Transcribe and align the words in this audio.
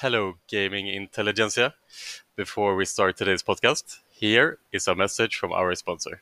Hello, 0.00 0.34
gaming 0.46 0.88
intelligentsia. 0.88 1.72
Before 2.36 2.76
we 2.76 2.84
start 2.84 3.16
today's 3.16 3.42
podcast, 3.42 4.00
here 4.12 4.58
is 4.70 4.86
a 4.86 4.94
message 4.94 5.36
from 5.36 5.52
our 5.52 5.74
sponsor. 5.74 6.20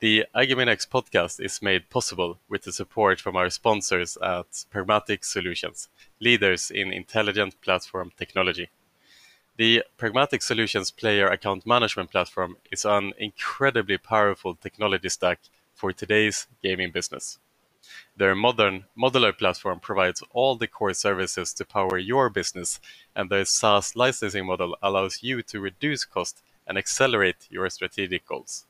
The 0.00 0.24
iGamingNext 0.34 0.88
podcast 0.88 1.38
is 1.38 1.60
made 1.60 1.90
possible 1.90 2.38
with 2.48 2.62
the 2.62 2.72
support 2.72 3.20
from 3.20 3.36
our 3.36 3.50
sponsors 3.50 4.16
at 4.22 4.64
Pragmatic 4.70 5.22
Solutions, 5.26 5.90
leaders 6.18 6.70
in 6.70 6.90
intelligent 6.90 7.60
platform 7.60 8.10
technology. 8.16 8.70
The 9.58 9.84
Pragmatic 9.98 10.40
Solutions 10.40 10.90
player 10.90 11.28
account 11.28 11.66
management 11.66 12.10
platform 12.10 12.56
is 12.72 12.86
an 12.86 13.12
incredibly 13.18 13.98
powerful 13.98 14.54
technology 14.54 15.10
stack 15.10 15.40
for 15.74 15.92
today's 15.92 16.46
gaming 16.62 16.90
business. 16.90 17.38
Their 18.16 18.34
modern 18.34 18.86
modular 18.96 19.36
platform 19.36 19.80
provides 19.80 20.22
all 20.32 20.56
the 20.56 20.66
core 20.66 20.94
services 20.94 21.52
to 21.54 21.64
power 21.64 21.98
your 21.98 22.30
business, 22.30 22.80
and 23.14 23.30
their 23.30 23.44
SaaS 23.44 23.94
licensing 23.96 24.46
model 24.46 24.76
allows 24.82 25.22
you 25.22 25.42
to 25.42 25.60
reduce 25.60 26.04
cost 26.04 26.42
and 26.66 26.76
accelerate 26.76 27.46
your 27.50 27.70
strategic 27.70 28.26
goals. 28.26 28.66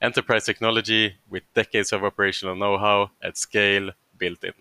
Enterprise 0.00 0.44
technology 0.44 1.16
with 1.28 1.42
decades 1.54 1.92
of 1.92 2.04
operational 2.04 2.54
know-how 2.54 3.10
at 3.22 3.36
scale 3.36 3.90
built 4.18 4.44
in. 4.44 4.52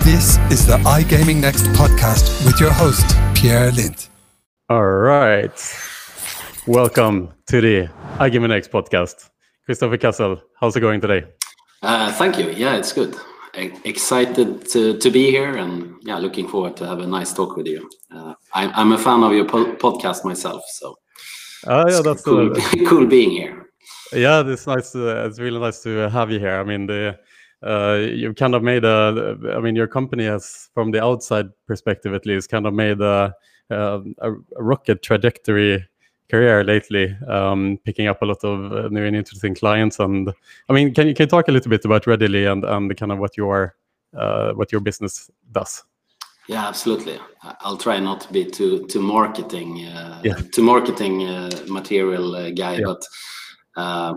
This 0.05 0.39
is 0.51 0.67
the 0.67 0.79
iGaming 0.85 1.41
Next 1.41 1.65
podcast 1.69 2.45
with 2.47 2.61
your 2.61 2.73
host, 2.73 3.07
Pierre 3.35 3.71
Lind. 3.73 4.09
All 4.69 4.85
right. 4.85 5.53
Welcome 6.67 7.33
to 7.47 7.61
the 7.61 7.89
iGaming 8.19 8.49
Next 8.49 8.71
podcast. 8.71 9.31
Kristoffer 9.69 10.01
Cassel, 10.01 10.43
how's 10.61 10.77
it 10.77 10.81
going 10.81 11.01
today? 11.01 11.25
Uh, 11.83 12.13
thank 12.13 12.39
you. 12.39 12.51
Yeah, 12.51 12.77
it's 12.77 12.93
good. 12.93 13.17
Excited 13.55 14.69
to, 14.71 14.99
to 14.99 15.11
be 15.11 15.31
here 15.31 15.57
and 15.57 15.97
yeah, 16.03 16.19
looking 16.19 16.49
forward 16.49 16.77
to 16.79 16.87
have 16.87 17.01
a 17.01 17.07
nice 17.07 17.33
talk 17.33 17.57
with 17.57 17.67
you. 17.67 17.89
Uh, 18.11 18.35
I'm, 18.55 18.71
I'm 18.75 18.93
a 18.93 18.99
fan 18.99 19.23
of 19.23 19.33
your 19.33 19.45
po 19.45 19.75
podcast 19.77 20.25
myself, 20.25 20.63
so 20.69 20.97
Oh 21.67 21.89
yeah, 21.89 22.01
that's 22.03 22.23
cool. 22.23 22.55
cool 22.89 23.07
being 23.07 23.31
here. 23.31 23.67
Yeah, 24.13 24.43
it's 24.47 24.67
nice. 24.67 24.93
To, 24.93 25.27
it's 25.27 25.39
really 25.39 25.59
nice 25.59 25.83
to 25.83 26.11
have 26.11 26.31
you 26.31 26.39
here. 26.39 26.61
I 26.61 26.65
mean, 26.65 26.87
the 26.87 27.19
uh, 27.63 27.99
you've 28.13 28.35
kind 28.35 28.55
of 28.55 28.63
made 28.63 28.85
a. 28.85 29.37
I 29.55 29.61
mean, 29.61 29.77
your 29.77 29.87
company 29.87 30.25
has, 30.25 30.69
from 30.75 30.91
the 30.91 31.03
outside 31.03 31.47
perspective 31.67 32.13
at 32.15 32.27
least, 32.27 32.51
kind 32.51 32.67
of 32.67 32.75
made 32.75 33.01
a, 33.01 33.35
a, 33.71 34.01
a 34.19 34.33
rocket 34.57 35.03
trajectory 35.03 35.87
career 36.29 36.65
lately, 36.65 37.17
um, 37.29 37.79
picking 37.85 38.09
up 38.09 38.23
a 38.23 38.25
lot 38.25 38.43
of 38.43 38.73
uh, 38.73 38.89
new 38.89 39.05
and 39.05 39.15
interesting 39.15 39.55
clients. 39.55 40.01
And 40.01 40.33
I 40.69 40.73
mean, 40.73 40.93
can 40.93 41.07
you 41.07 41.15
can 41.15 41.25
you 41.25 41.31
talk 41.31 41.49
a 41.49 41.53
little 41.53 41.71
bit 41.71 41.85
about 41.85 42.05
Regily 42.05 42.51
and 42.51 42.65
and 42.65 42.97
kind 42.97 43.13
of 43.13 43.19
what 43.19 43.37
your 43.37 43.77
uh, 44.17 44.53
what 44.53 44.73
your 44.73 44.81
business 44.81 45.31
does? 45.53 45.85
Yeah, 46.49 46.67
absolutely. 46.67 47.19
I'll 47.61 47.77
try 47.77 48.01
not 48.01 48.21
to 48.23 48.33
be 48.33 48.45
too 48.45 48.87
too 48.89 49.01
marketing 49.01 49.87
uh, 49.87 50.21
yeah. 50.25 50.35
too 50.53 50.63
marketing 50.63 51.29
uh, 51.29 51.51
material 51.69 52.35
uh, 52.35 52.51
guy, 52.51 52.79
yeah. 52.79 52.85
but 52.85 53.03
uh, 53.77 54.15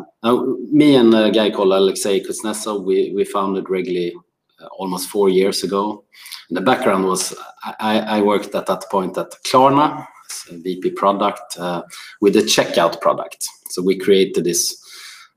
me 0.72 0.96
and 0.96 1.14
a 1.14 1.32
guy 1.32 1.52
called 1.52 1.72
Alexey 1.72 2.22
Kuznetsov, 2.22 2.84
we 2.84 3.14
we 3.16 3.26
founded 3.26 3.66
Regily 3.66 4.12
uh, 4.60 4.66
almost 4.78 5.10
four 5.10 5.30
years 5.30 5.64
ago. 5.64 6.04
And 6.50 6.58
the 6.58 6.62
background 6.62 7.06
was 7.06 7.34
I, 7.80 8.00
I, 8.00 8.22
worked 8.22 8.54
at 8.54 8.68
that 8.68 8.84
point 8.92 9.18
at 9.18 9.32
Klarna, 9.44 10.06
VP 10.50 10.92
product, 10.92 11.58
uh, 11.58 11.82
with 12.22 12.36
a 12.36 12.42
checkout 12.42 13.02
product. 13.02 13.48
So 13.72 13.82
we 13.82 13.98
created 13.98 14.44
this. 14.44 14.82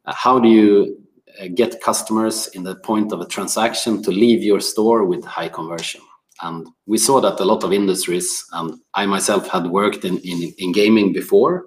how 0.04 0.38
do 0.38 0.48
you 0.48 0.98
get 1.54 1.80
customers 1.80 2.48
in 2.48 2.62
the 2.64 2.76
point 2.76 3.12
of 3.12 3.20
a 3.20 3.26
transaction 3.26 4.02
to 4.02 4.10
leave 4.10 4.42
your 4.42 4.60
store 4.60 5.04
with 5.04 5.24
high 5.24 5.48
conversion? 5.48 6.00
And 6.42 6.66
we 6.86 6.98
saw 6.98 7.20
that 7.20 7.40
a 7.40 7.44
lot 7.44 7.64
of 7.64 7.72
industries, 7.72 8.44
and 8.52 8.74
I 8.94 9.06
myself 9.06 9.48
had 9.48 9.66
worked 9.66 10.04
in, 10.04 10.18
in, 10.18 10.54
in 10.58 10.72
gaming 10.72 11.12
before, 11.12 11.66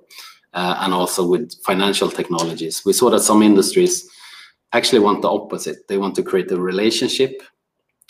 uh, 0.54 0.76
and 0.80 0.94
also 0.94 1.26
with 1.26 1.54
financial 1.66 2.10
technologies. 2.10 2.84
We 2.86 2.94
saw 2.94 3.10
that 3.10 3.22
some 3.22 3.42
industries 3.42 4.10
actually 4.74 5.00
want 5.00 5.22
the 5.22 5.30
opposite. 5.30 5.88
They 5.88 5.98
want 5.98 6.16
to 6.16 6.24
create 6.24 6.52
a 6.52 6.60
relationship. 6.60 7.42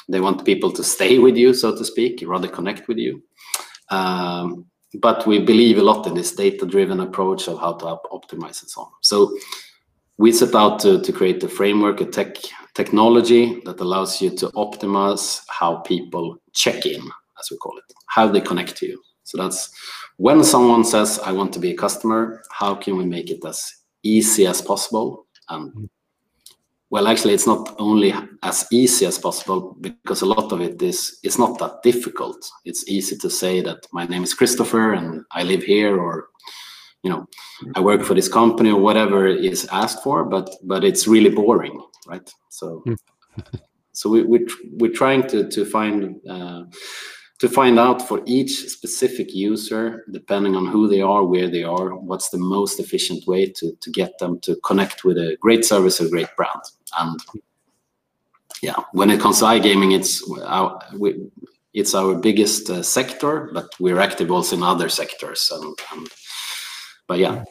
They 0.07 0.19
want 0.19 0.45
people 0.45 0.71
to 0.73 0.83
stay 0.83 1.17
with 1.17 1.35
you, 1.35 1.53
so 1.53 1.75
to 1.75 1.85
speak, 1.85 2.23
rather 2.25 2.47
connect 2.47 2.87
with 2.87 2.97
you. 2.97 3.23
Um, 3.89 4.65
but 4.95 5.25
we 5.25 5.39
believe 5.39 5.77
a 5.77 5.83
lot 5.83 6.05
in 6.05 6.13
this 6.13 6.35
data-driven 6.35 6.99
approach 6.99 7.47
of 7.47 7.59
how 7.59 7.73
to 7.73 7.85
op 7.87 8.05
optimize 8.11 8.61
and 8.61 8.69
so 8.69 8.81
on. 8.81 8.91
So 9.01 9.37
we 10.17 10.31
set 10.31 10.53
out 10.53 10.79
to, 10.81 11.01
to 11.01 11.11
create 11.13 11.41
a 11.43 11.47
framework, 11.47 12.01
a 12.01 12.05
tech 12.05 12.35
technology 12.73 13.61
that 13.65 13.79
allows 13.79 14.21
you 14.21 14.29
to 14.37 14.47
optimize 14.49 15.41
how 15.49 15.77
people 15.77 16.37
check 16.53 16.85
in, 16.85 17.01
as 17.39 17.51
we 17.51 17.57
call 17.57 17.77
it, 17.77 17.93
how 18.07 18.27
they 18.27 18.41
connect 18.41 18.77
to 18.77 18.87
you. 18.87 19.01
So 19.23 19.37
that's 19.37 19.69
when 20.17 20.43
someone 20.43 20.83
says, 20.83 21.19
I 21.19 21.31
want 21.31 21.53
to 21.53 21.59
be 21.59 21.71
a 21.71 21.77
customer, 21.77 22.43
how 22.51 22.75
can 22.75 22.97
we 22.97 23.05
make 23.05 23.29
it 23.29 23.43
as 23.45 23.73
easy 24.03 24.45
as 24.45 24.61
possible? 24.61 25.25
And 25.49 25.73
mm. 25.73 25.89
well, 26.89 27.07
actually, 27.07 27.33
it's 27.33 27.47
not 27.47 27.75
only 27.79 28.13
as 28.43 28.65
easy 28.71 29.05
as 29.05 29.17
possible 29.17 29.77
because 29.79 30.21
a 30.21 30.25
lot 30.25 30.51
of 30.51 30.61
it 30.61 30.81
is 30.81 31.19
it's 31.23 31.39
not 31.39 31.59
that 31.59 31.81
difficult. 31.83 32.49
It's 32.65 32.87
easy 32.87 33.17
to 33.17 33.29
say 33.29 33.61
that 33.61 33.85
my 33.91 34.05
name 34.05 34.23
is 34.23 34.35
Kristoffer 34.35 34.97
and 34.97 35.23
I 35.31 35.43
live 35.43 35.63
here, 35.63 35.97
or 35.97 36.29
you 37.03 37.09
know, 37.09 37.27
mm. 37.63 37.71
I 37.75 37.79
work 37.79 38.03
for 38.03 38.13
this 38.13 38.29
company 38.29 38.69
or 38.71 38.81
whatever 38.81 39.27
is 39.27 39.67
asked 39.71 40.03
for. 40.03 40.25
But 40.25 40.49
but 40.63 40.83
it's 40.83 41.07
really 41.07 41.29
boring 41.29 41.81
right? 42.11 42.33
So, 42.49 42.83
hmm. 42.85 42.93
so 43.91 44.09
we, 44.09 44.23
we 44.23 44.47
we're 44.79 44.93
trying 44.93 45.27
to 45.29 45.49
to 45.49 45.65
find 45.65 46.19
uh, 46.29 46.63
to 47.39 47.49
find 47.49 47.79
out 47.79 48.07
for 48.07 48.21
each 48.25 48.53
specific 48.69 49.33
user, 49.33 50.05
depending 50.11 50.55
on 50.55 50.67
who 50.67 50.87
they 50.87 51.01
are, 51.01 51.23
where 51.23 51.49
they 51.49 51.63
are, 51.63 51.95
what's 51.95 52.29
the 52.29 52.37
most 52.37 52.79
efficient 52.79 53.25
way 53.27 53.45
to 53.57 53.75
to 53.81 53.89
get 53.89 54.17
them 54.19 54.39
to 54.41 54.55
connect 54.63 55.03
with 55.03 55.17
a 55.17 55.37
great 55.41 55.65
service 55.65 55.99
or 56.01 56.09
great 56.09 56.29
brand. 56.37 56.63
And 56.99 57.19
yeah, 58.61 58.79
when 58.91 59.09
it 59.09 59.19
comes 59.19 59.39
to 59.39 59.45
iGaming, 59.45 59.95
it's 59.95 60.13
our 60.45 60.79
we, 60.97 61.09
it's 61.73 61.95
our 61.95 62.15
biggest 62.15 62.69
uh, 62.69 62.83
sector, 62.83 63.49
but 63.53 63.69
we're 63.79 63.99
active 63.99 64.29
also 64.29 64.57
in 64.57 64.63
other 64.63 64.89
sectors. 64.89 65.49
And, 65.51 65.79
and 65.93 66.07
but 67.07 67.17
yeah, 67.17 67.43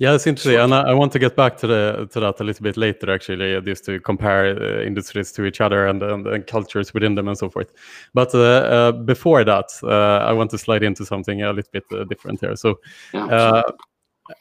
yeah, 0.00 0.14
it's 0.14 0.28
interesting, 0.28 0.60
and 0.60 0.72
I, 0.72 0.90
I, 0.90 0.94
want 0.94 1.10
to 1.12 1.18
get 1.18 1.34
back 1.34 1.56
to 1.56 1.66
the 1.66 2.08
to 2.12 2.20
that 2.20 2.38
a 2.38 2.44
little 2.44 2.62
bit 2.62 2.76
later. 2.76 3.12
Actually, 3.12 3.56
uh, 3.56 3.60
just 3.60 3.84
to 3.86 3.98
compare 3.98 4.56
uh, 4.56 4.82
industries 4.82 5.32
to 5.32 5.44
each 5.44 5.60
other 5.60 5.88
and, 5.88 6.00
and, 6.04 6.24
and, 6.24 6.46
cultures 6.46 6.94
within 6.94 7.16
them 7.16 7.26
and 7.26 7.36
so 7.36 7.50
forth. 7.50 7.72
But 8.14 8.32
uh, 8.32 8.38
uh, 8.38 8.92
before 8.92 9.42
that, 9.42 9.70
uh, 9.82 10.24
I 10.24 10.32
want 10.32 10.52
to 10.52 10.58
slide 10.58 10.84
into 10.84 11.04
something 11.04 11.42
a 11.42 11.52
little 11.52 11.70
bit 11.72 11.82
uh, 11.90 12.04
different 12.04 12.38
here. 12.38 12.54
So, 12.54 12.78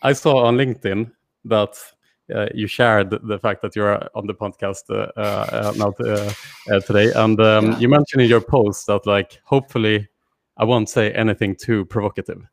I 0.03 0.13
saw 0.13 0.45
on 0.45 0.57
LinkedIn 0.57 1.12
that 1.45 1.75
you 2.53 2.68
shared 2.68 3.09
the 3.09 3.39
fact 3.39 3.63
that 3.63 3.75
you're 3.75 4.07
on 4.13 4.28
the 4.28 4.35
podcast 4.35 4.84
now 5.75 5.91
today, 6.81 7.12
and 7.16 7.41
um, 7.41 7.72
yeah. 7.72 7.79
you 7.79 7.89
mentioned 7.89 8.22
in 8.22 8.29
your 8.29 8.41
post 8.41 8.85
that 8.88 9.07
like 9.07 9.41
hopefully 9.44 10.07
I 10.57 10.66
won't 10.66 10.88
say 10.88 11.12
anything 11.13 11.56
too 11.56 11.85
provocative. 11.85 12.44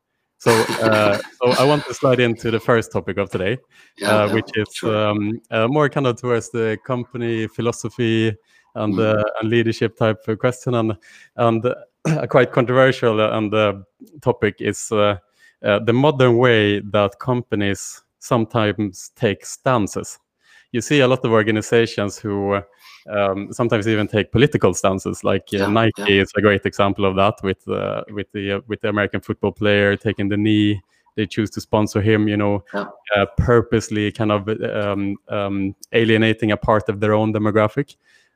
So, 0.45 0.51
uh, 0.83 1.17
so 1.17 1.53
I 1.59 1.65
want 1.65 1.87
to 1.87 1.95
slide 1.95 2.21
into 2.21 2.51
the 2.51 2.61
first 2.61 2.93
topic 2.93 3.17
of 3.17 3.31
today, 3.31 3.57
yeah, 3.97 4.11
uh, 4.11 4.35
which 4.35 4.51
is 4.57 4.69
sure. 4.75 5.09
um, 5.09 5.41
uh, 5.51 5.67
more 5.69 5.89
kind 5.89 6.07
of 6.07 6.21
towards 6.21 6.51
the 6.51 6.77
company 6.85 7.47
philosophy 7.47 8.29
and, 8.75 8.95
mm. 8.95 9.25
and 9.41 9.49
leadership 9.49 9.97
type 9.97 10.19
of 10.29 10.39
question, 10.39 10.75
and 10.75 10.99
and 11.37 11.65
a 12.05 12.29
quite 12.29 12.53
controversial 12.53 13.21
and 13.21 13.55
uh, 13.55 13.73
topic 14.21 14.57
is 14.59 14.93
uh, 14.93 15.17
uh, 15.65 15.79
the 15.79 15.95
modern 15.95 16.37
way 16.37 16.81
that 16.81 17.19
companies 17.19 18.03
sometimes 18.19 19.13
take 19.17 19.47
stances. 19.47 20.19
You 20.73 20.83
see 20.83 21.01
a 21.01 21.09
lot 21.09 21.25
of 21.25 21.33
organizations 21.33 22.19
who 22.19 22.61
um, 23.11 23.53
sometimes 23.53 23.87
even 23.87 24.09
take 24.09 24.33
political 24.33 24.75
stances. 24.75 25.25
Like 25.25 25.49
uh, 25.53 25.59
yeah, 25.59 25.67
Nike 25.67 25.93
yeah. 25.99 26.23
is 26.23 26.33
a 26.37 26.41
great 26.41 26.65
example 26.65 27.05
of 27.05 27.17
that 27.17 27.35
with 27.43 27.67
uh, 27.69 28.05
with 28.11 28.31
the 28.33 28.53
uh, 28.53 28.61
with 28.67 28.81
the 28.81 28.89
American 28.89 29.21
football 29.21 29.53
player 29.53 29.97
taking 29.97 30.29
the 30.29 30.37
knee. 30.37 30.83
They 31.17 31.27
choose 31.27 31.49
to 31.51 31.61
sponsor 31.61 32.01
him, 32.01 32.27
you 32.27 32.37
know, 32.37 32.65
yeah. 32.75 32.87
Uh, 33.15 33.27
purposely 33.37 34.11
kind 34.11 34.33
of 34.33 34.49
um, 34.49 35.17
um, 35.29 35.77
alienating 35.93 36.51
a 36.51 36.57
part 36.57 36.89
of 36.89 36.99
their 36.99 37.15
own 37.15 37.33
demographic. 37.33 37.95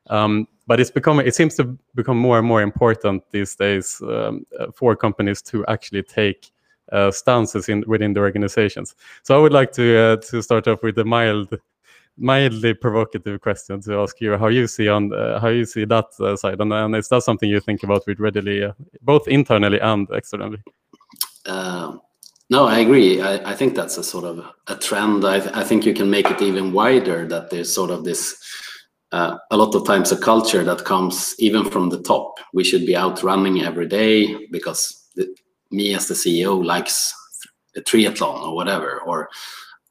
Um, 0.09 0.47
but 0.65 0.79
it's 0.79 0.91
become 0.91 1.19
it 1.19 1.35
seems 1.35 1.55
to 1.55 1.77
become 1.93 2.17
more 2.17 2.37
and 2.37 2.47
more 2.47 2.61
important 2.61 3.23
these 3.31 3.55
days 3.55 4.01
um, 4.03 4.45
uh, 4.57 4.67
for 4.73 4.95
companies 4.95 5.41
to 5.41 5.65
actually 5.65 6.03
take 6.03 6.51
uh, 6.91 7.11
stances 7.11 7.69
in 7.69 7.83
within 7.85 8.13
the 8.13 8.19
organizations. 8.19 8.95
So 9.23 9.35
I 9.37 9.41
would 9.41 9.53
like 9.53 9.71
to 9.73 9.97
uh, 9.97 10.15
to 10.17 10.41
start 10.41 10.67
off 10.67 10.81
with 10.83 10.95
the 10.95 11.05
mild 11.05 11.59
mildly 12.19 12.73
provocative 12.73 13.41
question 13.41 13.81
to 13.81 13.99
ask 13.99 14.19
you 14.21 14.37
how 14.37 14.47
you 14.47 14.67
see 14.67 14.87
on 14.87 15.13
uh, 15.13 15.39
how 15.39 15.47
you 15.47 15.65
see 15.65 15.85
that 15.85 16.05
uh, 16.19 16.35
side, 16.35 16.59
and, 16.59 16.73
and 16.73 16.95
is 16.95 17.07
that 17.09 17.23
something 17.23 17.49
you 17.49 17.59
think 17.59 17.83
about 17.83 18.05
with 18.05 18.19
Regily, 18.19 18.69
uh, 18.69 18.73
both 19.01 19.27
internally 19.27 19.79
and 19.79 20.07
externally? 20.11 20.61
Uh, 21.45 21.97
no, 22.49 22.65
I 22.65 22.79
agree. 22.79 23.21
I, 23.21 23.51
I, 23.51 23.55
think 23.55 23.75
that's 23.75 23.97
a 23.97 24.03
sort 24.03 24.25
of 24.25 24.43
a 24.67 24.75
trend. 24.75 25.23
I, 25.23 25.35
I, 25.59 25.63
think 25.63 25.85
you 25.85 25.93
can 25.93 26.09
make 26.09 26.29
it 26.29 26.41
even 26.41 26.73
wider. 26.73 27.27
That 27.27 27.49
there's 27.49 27.73
sort 27.73 27.91
of 27.91 28.03
this 28.03 28.35
uh, 29.11 29.37
a 29.51 29.57
lot 29.57 29.75
of 29.75 29.85
times 29.85 30.11
a 30.11 30.17
culture 30.17 30.63
that 30.63 30.85
comes 30.85 31.35
even 31.39 31.69
from 31.69 31.89
the 31.89 32.01
top. 32.01 32.39
We 32.53 32.63
should 32.63 32.85
be 32.85 32.95
out 32.95 33.23
running 33.23 33.61
every 33.61 33.87
day 33.87 34.47
because 34.51 35.09
the, 35.15 35.33
me 35.71 35.93
as 35.93 36.07
the 36.07 36.13
CEO 36.15 36.63
likes 36.63 37.13
a 37.75 37.81
triathlon 37.81 38.41
or 38.41 38.55
whatever, 38.55 39.01
or 39.01 39.29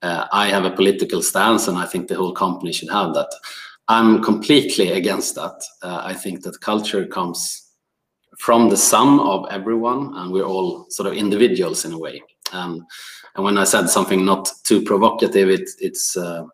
uh, 0.03 0.27
I 0.33 0.49
have 0.49 0.65
a 0.65 0.71
political 0.71 1.23
stance 1.23 1.69
and 1.69 1.79
I 1.79 1.87
think 1.87 2.09
the 2.09 2.15
whole 2.15 2.33
company 2.33 2.73
should 2.73 2.91
have 2.91 3.15
that. 3.15 3.31
I'm 3.89 4.23
completely 4.23 4.93
against 4.93 5.35
that. 5.37 5.63
Uh, 5.83 6.03
I 6.05 6.15
think 6.15 6.43
that 6.43 6.61
culture 6.61 7.07
comes 7.07 7.71
from 8.39 8.69
the 8.69 8.77
sum 8.77 9.19
of 9.21 9.47
everyone 9.51 10.13
and 10.17 10.33
we're 10.33 10.45
all 10.45 10.87
sort 10.91 11.09
of 11.09 11.15
individuals 11.15 11.85
in 11.85 11.93
a 11.93 11.99
way. 11.99 12.23
Um, 12.53 12.87
and 13.35 13.45
when 13.45 13.59
I 13.59 13.65
said 13.65 13.89
something 13.89 14.25
not 14.25 14.51
too 14.65 14.83
provocative, 14.83 15.49
it, 15.49 15.69
it's 15.81 16.17
uh, 16.17 16.45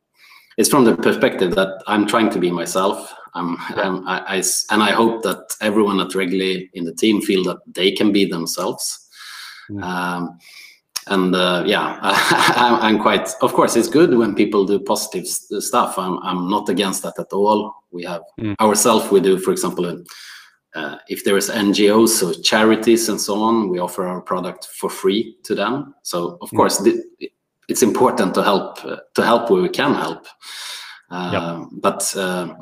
it's 0.56 0.68
from 0.68 0.84
the 0.84 0.96
perspective 0.96 1.54
that 1.56 1.82
I'm 1.86 2.06
trying 2.06 2.30
to 2.30 2.38
be 2.38 2.50
myself. 2.50 3.12
I'm, 3.34 3.56
I'm 3.70 4.06
I, 4.06 4.36
I, 4.36 4.42
and 4.70 4.82
I 4.82 4.92
hope 4.92 5.22
that 5.24 5.56
everyone 5.60 6.00
at 6.00 6.10
Regily 6.10 6.68
in 6.74 6.84
the 6.84 6.94
team 6.94 7.20
feel 7.20 7.42
that 7.44 7.58
they 7.66 7.90
can 7.90 8.12
be 8.12 8.24
themselves. 8.24 9.08
Mm. 9.70 10.38
And 11.06 11.34
uh, 11.34 11.64
yeah, 11.66 11.98
I'm 12.02 12.98
quite. 13.00 13.28
Of 13.40 13.52
course, 13.52 13.76
it's 13.76 13.88
good 13.88 14.16
when 14.16 14.34
people 14.34 14.64
do 14.64 14.78
positive 14.78 15.26
stuff. 15.26 15.98
I'm 15.98 16.18
I'm 16.20 16.48
not 16.48 16.68
against 16.68 17.02
that 17.02 17.18
at 17.18 17.32
all. 17.32 17.74
We 17.90 18.04
have 18.04 18.22
mm. 18.40 18.54
ourselves. 18.60 19.10
We 19.10 19.20
do, 19.20 19.38
for 19.38 19.50
example, 19.50 20.02
uh, 20.74 20.96
if 21.08 21.24
there 21.24 21.36
is 21.36 21.50
NGOs, 21.50 22.08
so 22.08 22.32
charities 22.32 23.08
and 23.08 23.20
so 23.20 23.42
on, 23.42 23.68
we 23.68 23.78
offer 23.78 24.06
our 24.06 24.20
product 24.20 24.68
for 24.78 24.88
free 24.88 25.36
to 25.44 25.54
them. 25.54 25.94
So 26.02 26.38
of 26.40 26.50
mm. 26.50 26.56
course, 26.56 26.86
it's 27.68 27.82
important 27.82 28.34
to 28.34 28.42
help 28.42 28.84
uh, 28.84 28.96
to 29.14 29.24
help 29.24 29.50
where 29.50 29.62
we 29.62 29.68
can 29.68 29.94
help. 29.94 30.26
Uh, 31.10 31.30
yep. 31.32 31.68
But 31.72 32.16
uh, 32.16 32.54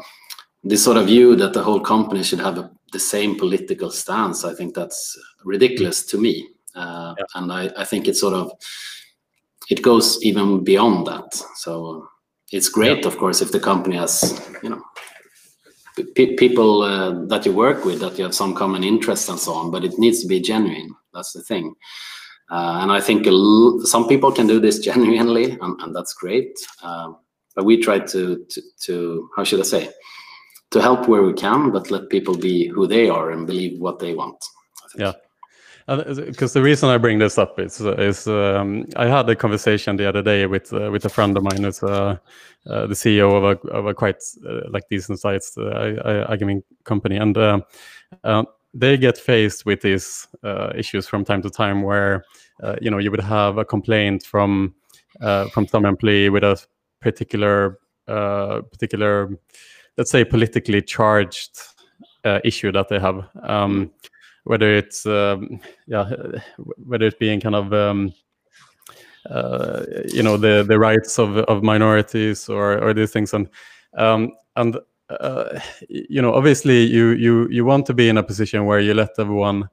this 0.64 0.84
sort 0.84 0.96
of 0.96 1.06
view 1.06 1.36
that 1.36 1.52
the 1.52 1.62
whole 1.62 1.80
company 1.80 2.22
should 2.22 2.40
have 2.40 2.58
a, 2.58 2.70
the 2.92 2.98
same 2.98 3.38
political 3.38 3.90
stance, 3.90 4.44
I 4.44 4.54
think 4.54 4.74
that's 4.74 5.18
ridiculous 5.44 6.04
to 6.06 6.18
me. 6.18 6.48
Uh, 6.74 7.14
yeah. 7.18 7.24
and 7.34 7.52
I, 7.52 7.70
I, 7.76 7.84
think 7.84 8.08
it's 8.08 8.20
sort 8.20 8.34
of 8.34 8.50
it 9.70 9.82
goes 9.82 10.22
even 10.22 10.64
beyond 10.64 11.06
that. 11.06 11.34
So 11.56 12.08
it's 12.50 12.68
great, 12.68 13.00
yeah. 13.00 13.08
of 13.08 13.18
course, 13.18 13.42
if 13.42 13.52
the 13.52 13.60
company 13.60 13.96
has 13.96 14.40
you 14.62 14.70
know 14.70 14.82
people 16.16 16.82
uh, 16.82 17.26
that 17.26 17.44
you 17.44 17.52
work 17.52 17.84
with 17.84 18.00
that 18.00 18.16
you 18.16 18.24
have 18.24 18.34
some 18.34 18.54
common 18.54 18.84
interests 18.84 19.28
and 19.28 19.38
so 19.38 19.52
on, 19.52 19.70
but 19.70 19.84
it 19.84 19.98
needs 19.98 20.22
to 20.22 20.26
be 20.26 20.40
genuine. 20.40 20.94
That's 21.12 21.32
the 21.32 21.42
thing. 21.42 21.74
Uh, 22.50 22.80
and 22.82 22.92
I 22.92 23.00
think 23.00 23.26
some 23.86 24.08
people 24.08 24.32
can 24.32 24.46
do 24.46 24.60
this 24.60 24.78
genuinely, 24.90 25.58
and, 25.60 25.80
and 25.80 25.94
that's 25.94 26.14
great. 26.14 26.58
Uh, 26.82 27.12
but 27.54 27.66
we 27.66 27.76
try 27.76 27.98
to, 27.98 28.44
to, 28.48 28.62
to, 28.84 29.28
how 29.36 29.44
should 29.44 29.60
I 29.60 29.64
say, 29.64 29.90
to 30.70 30.80
help 30.80 31.06
where 31.06 31.22
we 31.22 31.34
can, 31.34 31.70
but 31.70 31.90
let 31.90 32.08
people 32.08 32.36
be 32.36 32.66
who 32.66 32.86
they 32.86 33.10
are 33.10 33.30
and 33.30 33.46
believe 33.46 33.78
what 33.78 33.98
they 33.98 34.14
want. 34.14 34.42
Yeah 34.96 35.12
because 35.86 36.52
the 36.52 36.62
reason 36.62 36.88
I 36.88 36.98
bring 36.98 37.18
this 37.18 37.38
up 37.38 37.58
is 37.58 37.80
is 37.80 38.26
um, 38.26 38.86
I 38.96 39.06
had 39.06 39.28
a 39.28 39.36
conversation 39.36 39.96
the 39.96 40.08
other 40.08 40.22
day 40.22 40.46
with 40.46 40.72
uh, 40.72 40.90
with 40.90 41.04
a 41.04 41.08
friend 41.08 41.36
of 41.36 41.42
mine 41.42 41.62
who's 41.62 41.82
uh, 41.82 42.16
uh, 42.66 42.86
the 42.86 42.94
CEO 42.94 43.34
of 43.36 43.44
a 43.44 43.68
of 43.70 43.86
a 43.86 43.94
quite 43.94 44.22
uh, 44.46 44.60
like 44.70 44.84
decent 44.88 45.18
sized 45.18 45.58
uh, 45.58 46.28
iGaming 46.30 46.62
company, 46.84 47.16
and 47.16 47.36
uh, 47.36 47.60
they 48.74 48.96
get 48.96 49.18
faced 49.18 49.66
with 49.66 49.80
these 49.80 50.28
issues 50.74 51.06
from 51.06 51.24
time 51.24 51.42
to 51.42 51.50
time, 51.50 51.82
where 51.82 52.24
you 52.80 52.90
know 52.90 52.98
you 52.98 53.10
would 53.10 53.20
have 53.20 53.58
a 53.58 53.64
complaint 53.64 54.24
from 54.24 54.74
from 55.52 55.66
some 55.66 55.84
employee 55.84 56.30
with 56.30 56.44
a 56.44 56.56
particular 57.00 57.78
particular 58.06 59.30
let's 59.98 60.10
say 60.10 60.24
politically 60.24 60.80
charged 60.80 61.58
issue 62.44 62.70
that 62.70 62.88
they 62.88 63.00
have. 63.00 63.28
Um, 63.42 63.90
whether 64.44 64.74
it's 64.74 65.06
um, 65.06 65.60
yeah 65.86 66.10
whether 66.86 67.06
it's 67.06 67.18
being 67.18 67.40
kind 67.40 67.54
of 67.54 67.72
um, 67.72 68.12
uh, 69.30 69.84
you 70.08 70.22
know 70.22 70.36
the 70.36 70.64
the 70.66 70.78
rights 70.78 71.18
of 71.18 71.36
of 71.36 71.62
minorities 71.62 72.48
or 72.48 72.78
or 72.82 72.94
these 72.94 73.12
things. 73.12 73.32
And 73.32 73.48
um, 73.96 74.32
and 74.56 74.78
uh, 75.08 75.60
you 75.88 76.20
know 76.22 76.34
obviously 76.34 76.84
you 76.84 77.10
you 77.10 77.48
you 77.48 77.64
want 77.64 77.86
to 77.86 77.94
be 77.94 78.08
in 78.08 78.18
a 78.18 78.22
position 78.22 78.66
where 78.66 78.80
you 78.80 78.94
let 78.94 79.10
everyone 79.18 79.68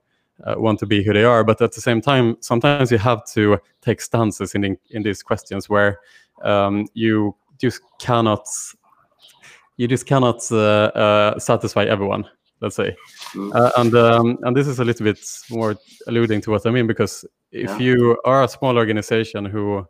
uh, 0.46 0.56
want 0.58 0.80
to 0.80 0.86
be 0.86 1.04
who 1.04 1.14
they 1.14 1.24
are. 1.24 1.44
But 1.44 1.62
at 1.62 1.72
the 1.72 1.82
same 1.82 2.02
time 2.02 2.38
sometimes 2.42 2.92
you 2.92 2.98
have 2.98 3.26
to 3.34 3.60
take 3.82 4.02
stances 4.02 4.56
in 4.56 4.78
in 4.92 5.04
these 5.04 5.24
questions 5.24 5.70
where 5.70 6.00
um, 6.44 6.88
you 6.94 7.36
just 7.58 7.82
cannot 8.00 8.48
you 9.78 9.88
just 9.88 10.06
cannot 10.06 10.42
uh, 10.52 10.92
uh, 10.94 11.40
satisfy 11.40 11.86
everyone 11.86 12.26
let's 12.62 12.76
say. 12.76 12.96
Mm. 13.34 13.56
Uh, 13.56 13.72
and 13.78 13.96
um, 13.96 14.38
and 14.44 14.56
this 14.56 14.68
is 14.68 14.80
a 14.80 14.86
little 14.86 15.04
bit 15.04 15.20
more 15.50 15.76
alluding 16.08 16.42
to 16.42 16.52
what 16.52 16.66
I 16.66 16.72
mean 16.72 16.88
because 16.88 17.26
if 17.52 17.70
yeah. 17.70 17.80
you 17.80 18.18
are 18.26 18.44
a 18.44 18.48
small 18.48 18.78
organization 18.78 19.46
who 19.46 19.86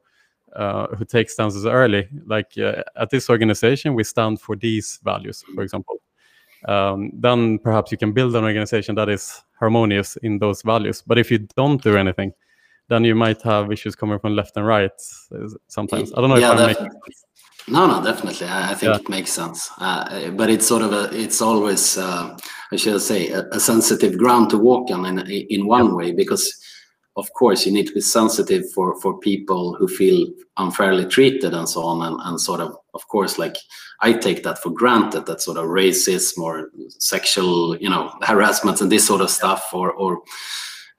uh, 0.56 0.88
who 0.96 1.06
takes 1.06 1.34
stances 1.34 1.66
early, 1.66 2.08
like 2.26 2.58
uh, 2.58 2.84
at 2.96 3.10
this 3.10 3.30
organization 3.30 3.94
we 3.94 4.04
stand 4.04 4.42
for 4.42 4.56
these 4.56 5.00
values, 5.04 5.44
for 5.56 5.64
example. 5.64 6.02
Um, 6.68 7.12
then 7.14 7.58
perhaps 7.60 7.92
you 7.92 7.98
can 7.98 8.12
build 8.12 8.36
an 8.36 8.44
organization 8.44 8.94
that 8.96 9.08
is 9.08 9.42
harmonious 9.58 10.18
in 10.18 10.40
those 10.40 10.62
values. 10.62 11.02
But 11.06 11.18
if 11.18 11.32
you 11.32 11.48
don't 11.56 11.82
do 11.82 11.96
anything, 11.96 12.34
then 12.90 13.06
you 13.06 13.16
might 13.16 13.42
have 13.44 13.72
issues 13.72 13.96
coming 13.96 14.20
from 14.20 14.36
left 14.36 14.58
and 14.58 14.66
right 14.66 14.92
uh, 15.34 15.48
sometimes. 15.68 16.12
I 16.14 16.22
don't 16.22 16.30
know 16.30 16.38
yeah, 16.38 16.54
if 16.54 16.60
I'm 16.60 16.68
making 16.68 16.90
no, 17.68 17.88
no, 17.88 18.04
definitely. 18.04 18.48
I, 18.48 18.72
I 18.72 18.74
think 18.76 18.94
yeah. 18.94 19.00
it 19.00 19.10
makes 19.10 19.32
sense. 19.32 19.70
Uh, 19.78 20.30
but 20.32 20.50
it's 20.50 20.68
sort 20.68 20.82
of 20.82 20.94
a, 20.94 21.10
it's 21.14 21.42
always, 21.42 21.98
uh, 21.98 22.38
I 22.72 22.76
should 22.76 23.02
say, 23.02 23.30
a, 23.30 23.48
a, 23.52 23.60
sensitive 23.60 24.18
ground 24.18 24.50
to 24.52 24.58
walk 24.58 24.90
on 24.92 25.06
in, 25.06 25.20
in 25.30 25.68
one 25.68 25.88
yeah. 25.88 25.94
way, 25.94 26.12
because 26.12 26.52
of 27.16 27.32
course 27.34 27.66
you 27.66 27.72
need 27.72 27.88
to 27.88 27.94
be 27.94 28.02
sensitive 28.02 28.64
for, 28.72 29.00
for 29.02 29.20
people 29.20 29.76
who 29.76 29.88
feel 29.88 30.28
unfairly 30.58 31.06
treated 31.06 31.54
and 31.54 31.68
so 31.68 31.84
on. 31.84 32.08
And, 32.08 32.20
and 32.24 32.42
sort 32.42 32.62
of, 32.62 32.76
of 32.94 33.08
course, 33.08 33.38
like 33.38 33.58
I 34.02 34.14
take 34.14 34.44
that 34.44 34.60
for 34.60 34.72
granted, 34.72 35.26
that 35.26 35.42
sort 35.42 35.58
of 35.58 35.66
racism 35.66 36.40
or 36.40 36.70
sexual, 36.98 37.78
you 37.78 37.90
know, 37.90 38.14
harassment 38.22 38.82
and 38.82 38.92
this 38.92 39.06
sort 39.06 39.22
of 39.22 39.30
stuff, 39.30 39.70
or, 39.74 39.92
or 39.92 40.22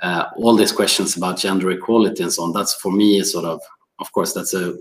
uh, 0.02 0.26
all 0.36 0.56
these 0.56 0.72
questions 0.72 1.16
about 1.16 1.38
gender 1.38 1.70
equality 1.70 2.22
and 2.22 2.32
so 2.32 2.44
on. 2.44 2.52
That's 2.52 2.74
for 2.74 2.92
me, 2.92 3.22
sort 3.22 3.44
of, 3.44 3.60
of 3.98 4.12
course, 4.12 4.32
that's 4.32 4.54
a 4.54 4.74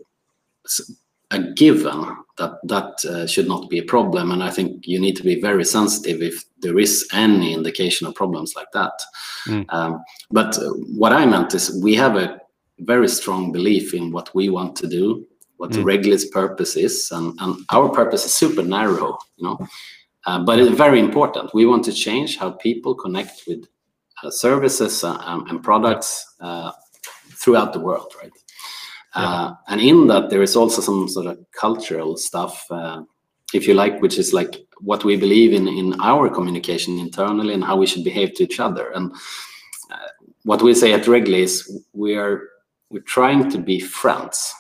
a 1.31 1.39
given 1.53 2.17
that 2.37 2.53
that 2.63 3.05
uh, 3.05 3.27
should 3.27 3.47
not 3.47 3.69
be 3.69 3.79
a 3.79 3.83
problem. 3.83 4.31
And 4.31 4.43
i 4.43 4.49
think 4.49 4.87
you 4.87 4.99
need 4.99 5.15
to 5.17 5.23
be 5.23 5.39
very 5.39 5.65
sensitive 5.65 6.21
if 6.21 6.43
there 6.59 6.79
is 6.79 7.07
any 7.13 7.53
indication 7.53 8.07
of 8.07 8.15
problems 8.15 8.55
like 8.55 8.71
that. 8.73 8.93
Mm. 9.45 9.65
um, 9.69 10.03
but 10.31 10.57
what 11.01 11.13
i 11.13 11.25
meant 11.25 11.53
is 11.53 11.79
we 11.81 11.95
have 11.95 12.15
a 12.17 12.39
very 12.79 13.07
strong 13.07 13.51
belief 13.51 13.93
in 13.93 14.11
what 14.11 14.33
we 14.33 14.49
want 14.49 14.75
to 14.77 14.87
do 14.87 15.25
what 15.57 15.71
mm. 15.71 15.83
Regily's 15.83 16.25
purpose 16.29 16.77
is 16.77 17.11
and, 17.11 17.37
and 17.41 17.55
our 17.71 17.89
purpose 17.89 18.25
is 18.25 18.33
super 18.33 18.63
narrow 18.63 19.17
you 19.37 19.45
know? 19.45 19.57
Uh, 20.25 20.39
but 20.43 20.59
it's 20.59 20.75
very 20.75 20.99
important. 20.99 21.53
We 21.53 21.65
want 21.65 21.83
to 21.85 21.93
change 21.93 22.37
how 22.37 22.51
people 22.51 22.93
connect 22.93 23.43
with 23.47 23.67
uh, 24.23 24.29
services 24.29 25.03
uh, 25.03 25.17
and 25.47 25.63
products 25.63 26.35
uh, 26.41 26.71
throughout 27.31 27.71
the 27.73 27.79
world 27.79 28.13
right 28.21 28.31
uh, 29.13 29.53
and 29.67 29.81
in 29.81 30.07
that, 30.07 30.29
there 30.29 30.41
is 30.41 30.55
also 30.55 30.81
some 30.81 31.07
sort 31.07 31.25
of 31.25 31.39
cultural 31.59 32.17
stuff, 32.17 32.65
uh, 32.69 33.01
if 33.53 33.67
you 33.67 33.73
like, 33.73 34.01
which 34.01 34.17
is 34.19 34.33
like 34.33 34.55
what 34.81 35.03
we 35.03 35.17
believe 35.17 35.53
in 35.53 35.67
in 35.67 35.99
our 36.01 36.29
communication 36.29 36.99
internally 36.99 37.53
and 37.53 37.63
how 37.63 37.75
we 37.75 37.87
should 37.87 38.03
behave 38.03 38.33
to 38.35 38.43
each 38.43 38.59
other. 38.59 38.91
And 38.91 39.11
uh, 39.91 40.09
what 40.43 40.61
we 40.61 40.73
say 40.73 40.93
at 40.93 41.05
Regily 41.05 41.39
is 41.39 41.83
we 41.93 42.15
are 42.15 42.49
we're 42.89 43.01
trying 43.01 43.49
to 43.51 43.57
be 43.57 43.79
friends, 43.79 44.53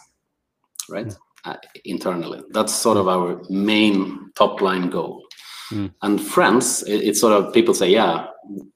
right? 0.89 1.07
Mm. 1.07 1.17
Uh, 1.45 1.55
internally, 1.85 2.41
that's 2.49 2.73
sort 2.73 2.97
of 2.97 3.07
our 3.07 3.41
main 3.49 4.31
top 4.35 4.61
line 4.61 4.89
goal. 4.89 5.23
Mm. 5.71 5.93
And 6.01 6.21
friends, 6.21 6.83
it, 6.83 6.97
it's 6.97 7.21
sort 7.21 7.33
of 7.33 7.53
people 7.53 7.73
say, 7.73 7.89
yeah, 7.89 8.27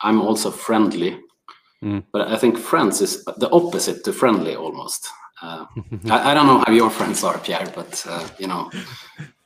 I'm 0.01 0.21
also 0.21 0.49
friendly. 0.49 1.19
Mm. 1.83 2.03
But 2.13 2.29
I 2.29 2.37
think 2.37 2.57
friends 2.57 3.01
is 3.01 3.25
the 3.25 3.49
opposite 3.49 4.05
to 4.05 4.13
friendly 4.13 4.55
almost. 4.55 5.09
Uh, 5.43 5.65
I, 6.09 6.31
I, 6.31 6.33
don't 6.33 6.47
know 6.47 6.63
how 6.65 6.71
your 6.71 6.89
friends 6.89 7.21
are, 7.21 7.37
Pierre, 7.37 7.69
but 7.75 8.01
uh, 8.07 8.25
you 8.39 8.47
know, 8.47 8.69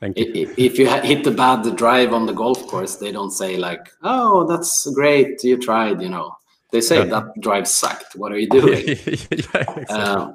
you. 0.01 0.13
if, 0.15 0.59
if, 0.59 0.77
you 0.77 0.87
hit 0.87 1.23
the 1.23 1.31
bad 1.31 1.75
drive 1.75 2.13
on 2.13 2.27
the 2.27 2.33
golf 2.33 2.67
course, 2.67 2.97
they 2.97 3.11
don't 3.11 3.31
say 3.31 3.57
like, 3.57 3.89
"Oh, 4.03 4.45
that's 4.45 4.85
great, 4.93 5.43
you 5.43 5.57
tried," 5.57 5.99
you 5.99 6.09
know. 6.09 6.35
They 6.71 6.81
say 6.81 6.97
yeah. 6.99 7.05
that 7.05 7.41
drive 7.41 7.67
sucked. 7.67 8.15
What 8.15 8.31
are 8.31 8.37
you 8.37 8.47
doing? 8.47 8.83
yeah, 8.87 8.93
exactly. 9.31 9.85
uh, 9.89 10.31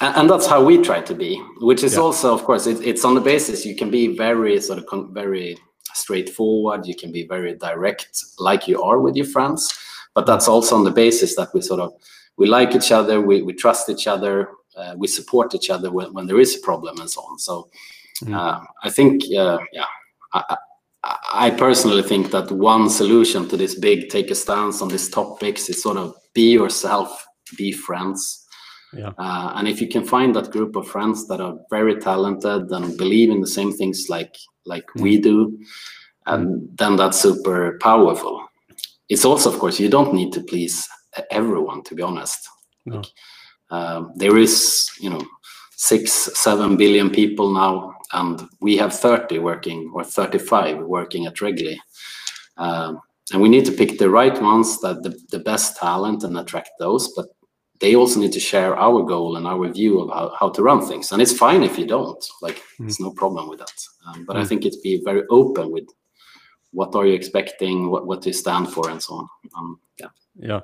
and 0.00 0.28
that's 0.28 0.48
how 0.48 0.64
we 0.64 0.82
try 0.82 1.00
to 1.02 1.14
be, 1.14 1.40
which 1.60 1.84
is 1.84 1.94
yeah. 1.94 2.00
also, 2.00 2.34
of 2.34 2.42
course, 2.42 2.66
it, 2.66 2.84
it's 2.84 3.04
on 3.04 3.14
the 3.14 3.20
basis 3.20 3.64
you 3.64 3.76
can 3.76 3.90
be 3.90 4.16
very 4.16 4.60
sort 4.60 4.80
of 4.80 5.10
very 5.10 5.56
straightforward. 5.92 6.86
You 6.86 6.96
can 6.96 7.12
be 7.12 7.24
very 7.24 7.54
direct, 7.54 8.24
like 8.40 8.66
you 8.66 8.82
are 8.82 8.98
with 8.98 9.14
your 9.14 9.26
friends. 9.26 9.72
But 10.12 10.26
that's 10.26 10.48
also 10.48 10.74
on 10.74 10.84
the 10.84 10.90
basis 10.90 11.36
that 11.36 11.54
we 11.54 11.60
sort 11.60 11.80
of 11.80 11.92
we 12.36 12.46
like 12.46 12.74
each 12.74 12.90
other, 12.90 13.20
we, 13.20 13.42
we 13.42 13.52
trust 13.52 13.88
each 13.88 14.06
other, 14.06 14.50
uh, 14.76 14.94
we 14.96 15.06
support 15.06 15.54
each 15.54 15.70
other 15.70 15.90
when, 15.90 16.12
when 16.12 16.26
there 16.26 16.40
is 16.40 16.56
a 16.56 16.60
problem 16.60 16.98
and 17.00 17.10
so 17.10 17.20
on. 17.22 17.38
So 17.38 17.68
mm. 18.22 18.34
uh, 18.34 18.60
I 18.82 18.90
think, 18.90 19.22
uh, 19.36 19.58
yeah, 19.72 19.86
I, 20.32 20.56
I 21.32 21.50
personally 21.50 22.02
think 22.02 22.30
that 22.30 22.50
one 22.50 22.88
solution 22.88 23.48
to 23.48 23.56
this 23.56 23.74
big 23.74 24.08
take 24.08 24.30
a 24.30 24.34
stance 24.34 24.80
on 24.80 24.88
these 24.88 25.08
topics 25.10 25.68
is 25.68 25.82
sort 25.82 25.96
of 25.96 26.14
be 26.32 26.52
yourself, 26.52 27.26
be 27.56 27.72
friends. 27.72 28.46
Yeah. 28.92 29.10
Uh, 29.18 29.52
and 29.56 29.68
if 29.68 29.80
you 29.80 29.88
can 29.88 30.04
find 30.04 30.34
that 30.34 30.52
group 30.52 30.76
of 30.76 30.86
friends 30.86 31.26
that 31.26 31.40
are 31.40 31.56
very 31.68 31.96
talented 31.96 32.70
and 32.70 32.96
believe 32.96 33.30
in 33.30 33.40
the 33.40 33.46
same 33.46 33.72
things 33.72 34.06
like 34.08 34.36
like 34.66 34.86
mm. 34.96 35.02
we 35.02 35.18
do, 35.18 35.58
and 36.26 36.68
then 36.78 36.96
that's 36.96 37.20
super 37.20 37.76
powerful. 37.82 38.46
It's 39.08 39.24
also, 39.24 39.52
of 39.52 39.58
course, 39.58 39.78
you 39.78 39.90
don't 39.90 40.14
need 40.14 40.32
to 40.32 40.42
please 40.42 40.88
everyone, 41.30 41.82
to 41.84 41.94
be 41.94 42.02
honest. 42.02 42.48
No. 42.86 42.96
Like, 42.96 43.06
um, 43.74 44.12
there 44.14 44.36
is, 44.36 44.90
you 45.00 45.10
know, 45.10 45.22
six, 45.76 46.12
seven 46.12 46.76
billion 46.76 47.10
people 47.10 47.52
now, 47.52 47.94
and 48.12 48.42
we 48.60 48.76
have 48.76 48.94
30 48.94 49.38
working 49.40 49.90
or 49.94 50.04
35 50.04 50.78
working 50.78 51.26
at 51.26 51.36
Regily. 51.36 51.76
Um, 52.56 53.00
and 53.32 53.42
we 53.42 53.48
need 53.48 53.64
to 53.66 53.72
pick 53.72 53.98
the 53.98 54.10
right 54.10 54.40
ones, 54.40 54.80
that 54.82 55.02
the, 55.02 55.18
the 55.30 55.40
best 55.40 55.76
talent, 55.76 56.24
and 56.24 56.38
attract 56.38 56.70
those. 56.78 57.12
But 57.16 57.26
they 57.80 57.96
also 57.96 58.20
need 58.20 58.32
to 58.32 58.40
share 58.40 58.76
our 58.76 59.02
goal 59.02 59.36
and 59.36 59.46
our 59.46 59.68
view 59.68 60.00
of 60.00 60.10
how, 60.10 60.34
how 60.38 60.48
to 60.50 60.62
run 60.62 60.86
things. 60.86 61.10
And 61.10 61.20
it's 61.20 61.36
fine 61.36 61.62
if 61.62 61.78
you 61.78 61.86
don't. 61.86 62.24
Like, 62.42 62.62
mm. 62.78 62.86
it's 62.86 63.00
no 63.00 63.10
problem 63.10 63.48
with 63.48 63.58
that. 63.58 63.80
Um, 64.06 64.24
but 64.24 64.36
mm. 64.36 64.40
I 64.40 64.44
think 64.44 64.64
it's 64.64 64.76
be 64.76 65.02
very 65.04 65.24
open 65.30 65.70
with 65.72 65.88
what 66.70 66.94
are 66.94 67.06
you 67.06 67.14
expecting, 67.14 67.90
what 67.90 68.06
what 68.06 68.20
do 68.22 68.28
you 68.30 68.34
stand 68.34 68.68
for, 68.68 68.90
and 68.90 69.02
so 69.02 69.14
on. 69.14 69.28
Um, 69.56 69.80
yeah. 69.98 70.08
Yeah, 70.36 70.60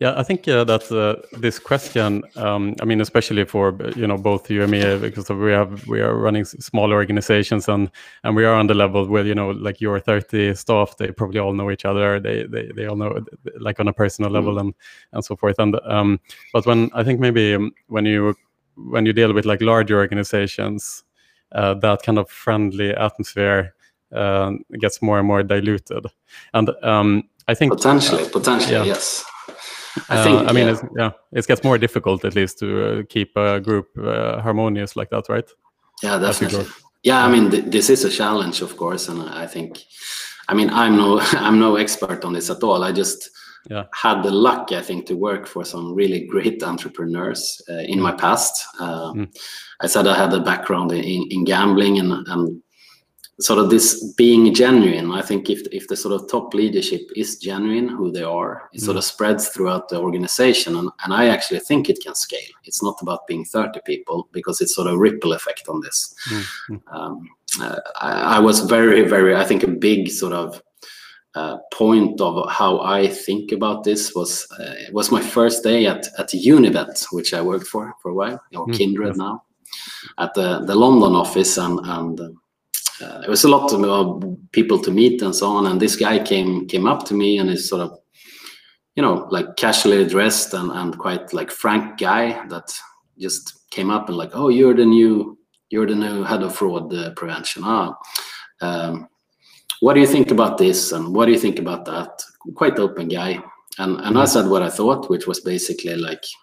yeah. 0.00 0.14
I 0.16 0.24
think 0.24 0.48
uh, 0.48 0.64
that 0.64 0.90
uh, 0.90 1.22
this 1.38 1.60
question, 1.60 2.24
um, 2.34 2.74
I 2.80 2.84
mean, 2.84 3.00
especially 3.00 3.44
for 3.44 3.72
you 3.94 4.08
know 4.08 4.18
both 4.18 4.50
you 4.50 4.62
and 4.62 4.70
me, 4.72 4.98
because 4.98 5.30
we 5.30 5.52
have 5.52 5.86
we 5.86 6.00
are 6.00 6.16
running 6.16 6.44
small 6.44 6.92
organizations 6.92 7.68
and 7.68 7.88
and 8.24 8.34
we 8.34 8.44
are 8.44 8.54
on 8.54 8.66
the 8.66 8.74
level 8.74 9.06
where 9.06 9.24
you 9.24 9.34
know 9.36 9.50
like 9.50 9.80
your 9.80 10.00
30 10.00 10.56
staff, 10.56 10.96
they 10.96 11.12
probably 11.12 11.38
all 11.38 11.52
know 11.52 11.70
each 11.70 11.84
other. 11.84 12.18
They 12.18 12.46
they, 12.46 12.72
they 12.74 12.86
all 12.86 12.96
know 12.96 13.24
like 13.60 13.78
on 13.78 13.86
a 13.86 13.92
personal 13.92 14.30
mm. 14.30 14.34
level 14.34 14.58
and 14.58 14.74
and 15.12 15.24
so 15.24 15.36
forth. 15.36 15.60
And 15.60 15.78
um, 15.84 16.18
but 16.52 16.66
when 16.66 16.90
I 16.92 17.04
think 17.04 17.20
maybe 17.20 17.54
um, 17.54 17.70
when 17.86 18.06
you 18.06 18.34
when 18.74 19.06
you 19.06 19.12
deal 19.12 19.32
with 19.32 19.44
like 19.44 19.62
larger 19.62 19.98
organizations, 19.98 21.04
uh, 21.52 21.74
that 21.74 22.02
kind 22.02 22.18
of 22.18 22.28
friendly 22.28 22.90
atmosphere 22.90 23.72
uh, 24.12 24.52
gets 24.80 25.00
more 25.00 25.18
and 25.18 25.26
more 25.26 25.42
diluted. 25.42 26.06
And 26.54 26.70
um, 26.82 27.24
I 27.48 27.54
think 27.54 27.72
potentially, 27.72 28.28
potentially, 28.28 28.74
yeah. 28.74 28.84
yes. 28.84 29.24
I 30.08 30.18
uh, 30.18 30.24
think. 30.24 30.48
I 30.48 30.52
mean, 30.52 30.66
yeah. 30.66 30.72
It's, 30.72 30.82
yeah, 30.96 31.10
it 31.32 31.46
gets 31.46 31.64
more 31.64 31.78
difficult 31.78 32.24
at 32.24 32.34
least 32.34 32.58
to 32.60 32.66
uh, 32.84 33.02
keep 33.08 33.36
a 33.36 33.60
group 33.60 33.88
uh, 33.98 34.40
harmonious 34.40 34.96
like 34.96 35.10
that, 35.10 35.28
right? 35.28 35.48
Yeah, 36.02 36.18
definitely. 36.18 36.66
Yeah, 37.02 37.24
I 37.24 37.28
mean, 37.30 37.50
th 37.50 37.64
this 37.64 37.90
is 37.90 38.04
a 38.04 38.10
challenge, 38.10 38.62
of 38.62 38.76
course, 38.76 39.10
and 39.10 39.20
I 39.44 39.46
think, 39.46 39.70
I 40.48 40.54
mean, 40.54 40.70
I'm 40.70 40.96
no, 40.96 41.20
I'm 41.46 41.58
no 41.58 41.76
expert 41.76 42.24
on 42.24 42.32
this 42.32 42.50
at 42.50 42.62
all. 42.62 42.84
I 42.84 42.92
just 42.92 43.30
yeah. 43.70 43.84
had 43.92 44.22
the 44.22 44.30
luck, 44.30 44.72
I 44.72 44.82
think, 44.82 45.06
to 45.06 45.14
work 45.14 45.46
for 45.46 45.64
some 45.64 45.94
really 45.94 46.26
great 46.26 46.62
entrepreneurs 46.62 47.60
uh, 47.68 47.84
in 47.92 47.98
mm. 47.98 48.02
my 48.02 48.12
past. 48.12 48.54
Uh, 48.78 49.12
mm. 49.12 49.28
I 49.80 49.86
said 49.88 50.06
I 50.06 50.16
had 50.16 50.32
a 50.32 50.40
background 50.40 50.92
in, 50.92 51.26
in 51.30 51.44
gambling, 51.44 51.98
and, 51.98 52.12
and 52.28 52.62
sort 53.42 53.58
of 53.58 53.70
this 53.70 54.12
being 54.14 54.52
genuine 54.54 55.10
i 55.10 55.20
think 55.20 55.50
if 55.50 55.60
if 55.72 55.88
the 55.88 55.96
sort 55.96 56.14
of 56.14 56.30
top 56.30 56.54
leadership 56.54 57.02
is 57.16 57.38
genuine 57.38 57.88
who 57.88 58.10
they 58.12 58.22
are 58.22 58.68
it 58.72 58.80
mm. 58.80 58.84
sort 58.84 58.96
of 58.96 59.04
spreads 59.04 59.48
throughout 59.48 59.88
the 59.88 59.98
organization 59.98 60.76
and, 60.76 60.90
and 61.04 61.12
i 61.12 61.26
actually 61.26 61.60
think 61.60 61.88
it 61.88 62.00
can 62.00 62.14
scale 62.14 62.54
it's 62.64 62.82
not 62.82 62.96
about 63.02 63.26
being 63.26 63.44
30 63.44 63.80
people 63.84 64.28
because 64.32 64.60
it's 64.60 64.74
sort 64.74 64.86
of 64.86 64.98
ripple 64.98 65.32
effect 65.32 65.68
on 65.68 65.80
this 65.80 66.14
mm. 66.30 66.80
um, 66.92 67.28
uh, 67.60 67.80
I, 68.00 68.36
I, 68.36 68.38
was 68.38 68.60
very 68.60 69.02
very 69.08 69.34
i 69.34 69.44
think 69.44 69.62
a 69.62 69.68
big 69.68 70.08
sort 70.08 70.32
of 70.32 70.62
uh, 71.34 71.56
point 71.72 72.20
of 72.20 72.50
how 72.50 72.80
I 72.80 73.08
think 73.08 73.52
about 73.52 73.84
this 73.84 74.14
was 74.14 74.46
uh, 74.60 74.74
it 74.86 74.92
was 74.92 75.10
my 75.10 75.22
first 75.22 75.64
day 75.64 75.86
at 75.86 76.06
at 76.18 76.28
Unibet, 76.28 77.06
which 77.10 77.32
I 77.32 77.40
worked 77.40 77.66
for 77.66 77.94
for 78.02 78.10
a 78.10 78.14
while, 78.14 78.38
or 78.54 78.66
mm. 78.66 78.76
Kindred 78.76 79.16
now, 79.16 79.42
at 80.18 80.34
the 80.34 80.62
the 80.66 80.74
London 80.74 81.14
office, 81.14 81.56
and 81.56 81.80
and 81.84 82.36
uh, 83.02 83.20
there 83.20 83.30
was 83.30 83.44
a 83.44 83.48
lot 83.48 83.72
of 83.72 84.52
people 84.52 84.78
to 84.78 84.90
meet 84.90 85.22
and 85.22 85.34
so 85.34 85.48
on. 85.48 85.66
And 85.66 85.80
this 85.80 85.96
guy 85.96 86.18
came 86.18 86.66
came 86.68 86.86
up 86.86 87.04
to 87.06 87.14
me 87.14 87.38
and 87.38 87.50
is 87.50 87.68
sort 87.68 87.82
of, 87.82 87.98
you 88.94 89.02
know, 89.02 89.26
like 89.30 89.56
casually 89.56 90.06
dressed 90.06 90.54
and, 90.54 90.70
and 90.70 90.98
quite 90.98 91.32
like 91.32 91.50
frank 91.50 91.98
guy 91.98 92.46
that 92.48 92.72
just 93.18 93.68
came 93.70 93.90
up 93.90 94.08
and 94.08 94.16
like, 94.16 94.30
oh, 94.34 94.48
you're 94.48 94.74
the 94.74 94.84
new 94.84 95.38
you're 95.70 95.86
the 95.86 95.94
new 95.94 96.22
head 96.22 96.42
of 96.42 96.54
fraud 96.54 96.92
uh, 96.94 97.10
prevention. 97.14 97.62
Ah, 97.64 97.96
um, 98.60 99.08
what 99.80 99.94
do 99.94 100.00
you 100.00 100.06
think 100.06 100.30
about 100.30 100.58
this 100.58 100.92
and 100.92 101.14
what 101.14 101.26
do 101.26 101.32
you 101.32 101.38
think 101.38 101.58
about 101.58 101.84
that? 101.86 102.22
Quite 102.54 102.78
open 102.78 103.08
guy. 103.08 103.42
And 103.78 103.98
and 104.00 104.18
I 104.18 104.24
mm. 104.24 104.28
said 104.28 104.46
what 104.46 104.62
I 104.62 104.70
thought, 104.70 105.10
which 105.10 105.26
was 105.26 105.40
basically 105.40 105.96
like 105.96 106.22
uh, 106.22 106.41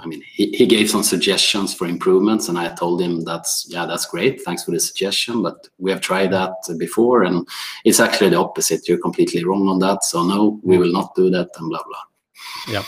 I 0.00 0.06
mean, 0.06 0.22
he, 0.26 0.50
he 0.50 0.66
gave 0.66 0.90
some 0.90 1.02
suggestions 1.02 1.74
for 1.74 1.86
improvements, 1.86 2.48
and 2.48 2.58
I 2.58 2.74
told 2.74 3.00
him 3.00 3.24
that's 3.24 3.66
yeah, 3.68 3.86
that's 3.86 4.06
great. 4.06 4.42
Thanks 4.42 4.64
for 4.64 4.70
the 4.70 4.80
suggestion, 4.80 5.42
but 5.42 5.68
we 5.78 5.90
have 5.90 6.00
tried 6.00 6.32
that 6.32 6.54
before, 6.78 7.22
and 7.22 7.46
it's 7.84 8.00
actually 8.00 8.30
the 8.30 8.38
opposite. 8.38 8.88
You're 8.88 8.98
completely 8.98 9.44
wrong 9.44 9.68
on 9.68 9.78
that. 9.80 10.04
So 10.04 10.22
no, 10.22 10.60
we 10.62 10.78
will 10.78 10.92
not 10.92 11.14
do 11.14 11.30
that, 11.30 11.48
and 11.58 11.68
blah 11.68 11.82
blah. 11.82 12.74
Yeah. 12.74 12.82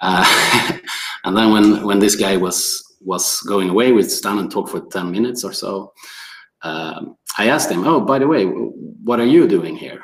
Uh, 0.00 0.78
and 1.24 1.36
then 1.36 1.52
when 1.52 1.84
when 1.84 1.98
this 1.98 2.16
guy 2.16 2.36
was 2.36 2.84
was 3.00 3.40
going 3.42 3.68
away, 3.68 3.92
we 3.92 4.02
stand 4.04 4.40
and 4.40 4.50
talk 4.50 4.68
for 4.68 4.80
ten 4.80 5.10
minutes 5.10 5.44
or 5.44 5.52
so. 5.52 5.92
Um, 6.62 7.16
I 7.36 7.48
asked 7.48 7.70
him, 7.70 7.86
"Oh, 7.86 8.00
by 8.00 8.18
the 8.18 8.26
way, 8.26 8.44
what 8.46 9.20
are 9.20 9.26
you 9.26 9.46
doing 9.46 9.76
here?" 9.76 10.02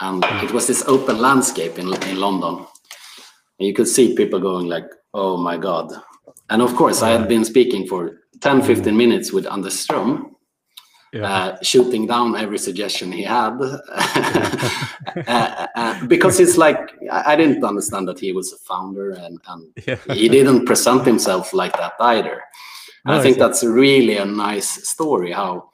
And 0.00 0.24
it 0.44 0.52
was 0.52 0.66
this 0.66 0.84
open 0.86 1.18
landscape 1.18 1.78
in 1.78 1.92
in 2.04 2.20
London, 2.20 2.66
and 3.58 3.66
you 3.66 3.74
could 3.74 3.88
see 3.88 4.14
people 4.14 4.38
going 4.38 4.66
like, 4.66 4.86
oh 5.16 5.36
my 5.36 5.56
god 5.56 5.90
and 6.50 6.60
of 6.60 6.74
course 6.76 7.02
i 7.02 7.10
had 7.10 7.26
been 7.26 7.44
speaking 7.44 7.86
for 7.86 8.20
10 8.40 8.62
15 8.62 8.92
mm. 8.92 8.96
minutes 8.96 9.32
with 9.32 9.46
anders 9.46 9.86
ström 9.86 10.30
yeah. 11.12 11.24
uh, 11.32 11.56
shooting 11.62 12.06
down 12.06 12.36
every 12.36 12.58
suggestion 12.58 13.10
he 13.10 13.22
had 13.22 13.56
uh, 15.26 15.66
uh, 15.74 16.06
because 16.06 16.38
it's 16.38 16.58
like 16.58 16.78
I, 17.10 17.34
didn't 17.34 17.64
understand 17.64 18.06
that 18.08 18.18
he 18.18 18.32
was 18.32 18.52
a 18.52 18.58
founder 18.58 19.12
and, 19.12 19.40
and 19.48 19.62
yeah. 19.86 19.96
he 20.12 20.28
didn't 20.28 20.66
present 20.66 21.06
himself 21.06 21.54
like 21.54 21.72
that 21.78 21.94
either 22.00 22.42
no, 23.06 23.14
i 23.14 23.22
think 23.22 23.38
that's 23.38 23.64
really 23.64 24.18
a 24.18 24.26
nice 24.26 24.86
story 24.86 25.32
how 25.32 25.70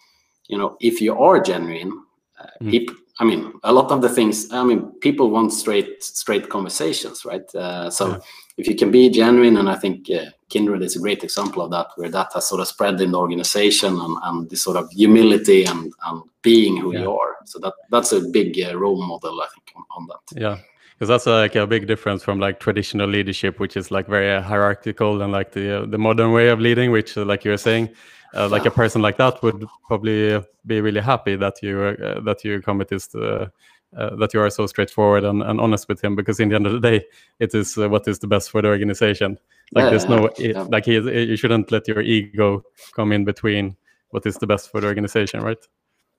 you 0.46 0.56
know 0.56 0.76
if 0.80 1.00
you 1.00 1.18
are 1.18 1.40
genuine 1.40 1.92
uh, 2.38 2.46
mm. 2.62 2.88
I 3.18 3.24
mean, 3.24 3.52
a 3.62 3.72
lot 3.72 3.92
of 3.92 4.00
the 4.00 4.08
things. 4.08 4.50
I 4.50 4.64
mean, 4.64 4.90
people 5.00 5.30
want 5.30 5.52
straight, 5.52 6.02
straight 6.02 6.48
conversations, 6.48 7.26
right? 7.26 7.44
Uh, 7.54 7.90
so, 7.90 8.08
yeah 8.08 8.18
if 8.56 8.66
you 8.68 8.74
can 8.74 8.90
be 8.90 9.08
genuine, 9.10 9.56
and 9.56 9.68
I 9.68 9.76
think 9.76 10.10
uh, 10.10 10.26
Kindred 10.48 10.82
is 10.82 10.96
a 10.96 11.00
great 11.00 11.24
example 11.24 11.62
of 11.62 11.70
that, 11.70 11.88
where 11.96 12.10
that 12.10 12.32
has 12.34 12.46
sort 12.46 12.60
of 12.60 12.68
spread 12.68 13.00
in 13.00 13.12
the 13.12 13.18
organization 13.18 13.98
and, 13.98 14.16
and 14.22 14.50
this 14.50 14.62
sort 14.62 14.76
of 14.76 14.90
humility 14.90 15.64
and, 15.64 15.92
and 16.06 16.22
being 16.42 16.76
who 16.76 16.92
yeah. 16.92 17.00
you 17.00 17.12
are. 17.12 17.36
So 17.46 17.58
that 17.60 17.74
that's 17.90 18.12
a 18.12 18.20
big 18.20 18.60
uh, 18.60 18.76
role 18.76 19.02
model, 19.06 19.40
I 19.40 19.46
think, 19.54 19.72
on, 19.76 19.84
on 19.96 20.06
that. 20.08 20.40
Yeah, 20.40 20.58
because 20.94 21.08
that's 21.08 21.26
uh, 21.26 21.36
like 21.36 21.56
a 21.56 21.66
big 21.66 21.86
difference 21.86 22.22
from 22.22 22.38
like 22.38 22.60
traditional 22.60 23.08
leadership, 23.08 23.58
which 23.58 23.76
is 23.76 23.90
like 23.90 24.06
very 24.06 24.42
hierarchical 24.42 25.22
and 25.22 25.32
like 25.32 25.52
the 25.52 25.82
uh, 25.82 25.86
the 25.86 25.98
modern 25.98 26.32
way 26.32 26.48
of 26.48 26.60
leading, 26.60 26.90
which, 26.90 27.16
uh, 27.16 27.24
like 27.24 27.44
you 27.44 27.50
were 27.50 27.56
saying, 27.56 27.88
uh, 28.34 28.48
like 28.48 28.66
a 28.66 28.70
person 28.70 29.02
like 29.02 29.16
that 29.16 29.42
would 29.42 29.64
probably 29.86 30.42
be 30.66 30.80
really 30.80 31.00
happy 31.00 31.36
that 31.36 31.62
you 31.62 31.80
uh, 31.80 32.20
that 32.20 32.44
you 32.44 32.60
this 32.88 33.14
uh, 33.14 33.48
uh, 33.96 34.16
that 34.16 34.32
you 34.32 34.40
are 34.40 34.50
so 34.50 34.66
straightforward 34.66 35.24
and, 35.24 35.42
and, 35.42 35.60
honest 35.60 35.88
with 35.88 36.02
him 36.02 36.16
because 36.16 36.40
in 36.40 36.48
the 36.48 36.54
end 36.54 36.66
of 36.66 36.72
the 36.72 36.80
day 36.80 37.04
it 37.40 37.54
is 37.54 37.76
uh, 37.76 37.88
what 37.88 38.06
is 38.08 38.18
the 38.18 38.26
best 38.26 38.50
for 38.50 38.62
the 38.62 38.68
organization 38.68 39.38
like 39.72 39.84
yeah, 39.84 39.90
there's 39.90 40.08
no 40.08 40.30
yeah. 40.38 40.62
like 40.70 40.84
he, 40.84 40.94
you 40.94 41.36
shouldn't 41.36 41.70
let 41.70 41.86
your 41.86 42.00
ego 42.00 42.62
come 42.94 43.12
in 43.12 43.24
between 43.24 43.76
what 44.10 44.24
is 44.26 44.36
the 44.36 44.46
best 44.46 44.70
for 44.70 44.80
the 44.80 44.86
organization 44.86 45.40
right 45.40 45.66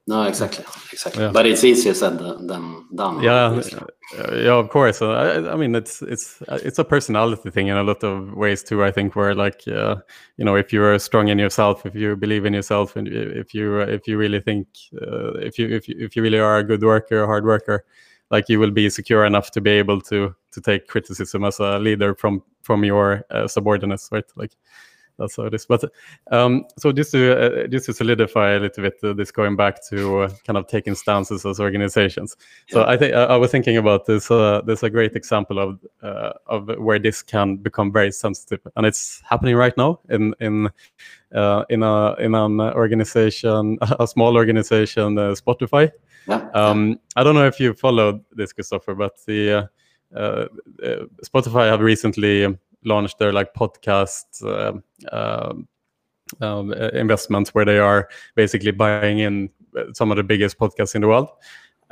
no, 0.05 0.24
exactly, 0.24 0.65
exactly. 0.91 1.24
Yeah. 1.24 1.31
But 1.31 1.45
it's 1.45 1.63
easier 1.63 1.93
said 1.93 2.19
than, 2.19 2.86
done. 2.93 3.24
Yeah, 3.24 3.62
uh, 4.19 4.36
yeah, 4.36 4.53
of 4.53 4.69
course. 4.69 5.01
I, 5.01 5.36
I, 5.36 5.55
mean, 5.55 5.74
it's 5.75 6.01
it's 6.01 6.43
it's 6.50 6.77
a 6.77 6.83
personality 6.83 7.50
thing 7.51 7.67
in 7.67 7.77
a 7.77 7.83
lot 7.83 8.03
of 8.03 8.33
ways 8.33 8.63
too. 8.63 8.83
I 8.83 8.91
think 8.91 9.15
where 9.15 9.33
like 9.33 9.65
uh, 9.65 9.95
you 10.36 10.43
know, 10.43 10.57
if 10.57 10.74
you're 10.74 11.00
strong 11.00 11.29
in 11.29 11.39
yourself, 11.39 11.86
if 11.86 11.95
you 11.95 12.17
believe 12.17 12.45
in 12.45 12.53
yourself, 12.53 12.98
and 12.98 13.07
if 13.07 13.53
you 13.53 13.79
uh, 13.79 13.86
if 13.86 14.05
you 14.05 14.17
really 14.17 14.41
think 14.41 14.67
uh, 15.01 15.36
if 15.36 15.57
you 15.57 15.69
if 15.69 15.88
you, 15.88 15.95
if 15.98 16.17
you 16.17 16.22
really 16.22 16.39
are 16.39 16.57
a 16.57 16.63
good 16.65 16.83
worker, 16.83 17.24
a 17.24 17.25
hard 17.25 17.45
worker, 17.45 17.86
like 18.29 18.50
you 18.50 18.60
will 18.60 18.72
be 18.72 18.89
secure 18.89 19.24
enough 19.24 19.51
to 19.51 19.62
be 19.62 19.72
able 19.72 20.01
to 20.01 20.36
to 20.51 20.60
take 20.60 20.88
criticism 20.88 21.45
as 21.45 21.60
a 21.60 21.79
leader 21.79 22.13
from 22.13 22.43
from 22.62 22.83
your 22.83 23.24
uh, 23.31 23.48
subordinates, 23.48 24.10
right? 24.12 24.25
Like 24.36 24.51
that's 25.24 25.38
how 25.38 25.44
it 25.44 25.53
is. 25.53 25.65
But 25.65 25.84
um, 26.32 26.65
so 26.77 26.92
just 26.92 27.12
to 27.12 27.63
uh, 27.63 27.68
just 27.68 27.86
to 27.88 27.94
solidify 27.94 28.51
a 28.51 28.60
little 28.60 28.84
bit, 28.84 28.96
uh, 29.03 29.13
this 29.13 29.32
going 29.32 29.56
back 29.56 29.84
to 29.89 30.20
uh, 30.20 30.30
kind 30.46 30.58
of 30.58 30.68
taking 30.68 30.96
stances 30.96 31.46
as 31.46 31.60
organizations. 31.60 32.36
Yeah. 32.68 32.74
So 32.74 32.86
I 32.86 32.98
think 32.98 33.13
I 33.13 33.38
was 33.38 33.51
thinking 33.51 33.77
about 33.77 34.06
this. 34.06 34.30
Uh, 34.30 34.62
there's 34.65 34.84
a 34.84 34.89
great 34.89 35.15
example 35.15 35.60
of 35.60 35.80
uh, 36.01 36.34
of 36.48 36.70
where 36.77 37.00
this 37.00 37.22
can 37.22 37.58
become 37.58 37.92
very 37.92 38.12
sensitive, 38.12 38.60
and 38.75 38.86
it's 38.86 39.22
happening 39.27 39.56
right 39.56 39.75
now 39.77 40.00
in 40.10 40.36
in 40.39 40.70
uh, 41.34 41.63
in 41.70 41.84
a 41.84 42.15
in 42.15 42.36
an 42.36 42.60
organization, 42.60 43.77
a 44.00 44.08
small 44.08 44.36
organization, 44.36 45.15
Spotify. 45.15 45.92
Yeah. 46.27 46.50
Um, 46.53 47.00
I 47.15 47.24
don't 47.24 47.36
know 47.36 47.48
if 47.48 47.60
you 47.60 47.74
followed 47.74 48.24
this, 48.32 48.53
Kristoffer, 48.53 48.98
but 48.98 49.18
the 49.25 49.70
Spotify 51.25 51.70
have 51.70 51.82
recently 51.82 52.58
launched 52.85 53.19
their 53.19 53.33
like 53.33 53.53
podcast 53.53 54.25
uh, 54.43 54.73
um, 55.15 55.67
um, 56.41 56.73
investments 56.73 57.53
where 57.53 57.65
they 57.65 57.79
are 57.79 58.09
basically 58.35 58.71
buying 58.71 59.19
in 59.19 59.49
some 59.93 60.11
of 60.11 60.17
the 60.17 60.23
biggest 60.23 60.57
podcasts 60.57 60.95
in 60.95 61.01
the 61.01 61.07
world 61.07 61.29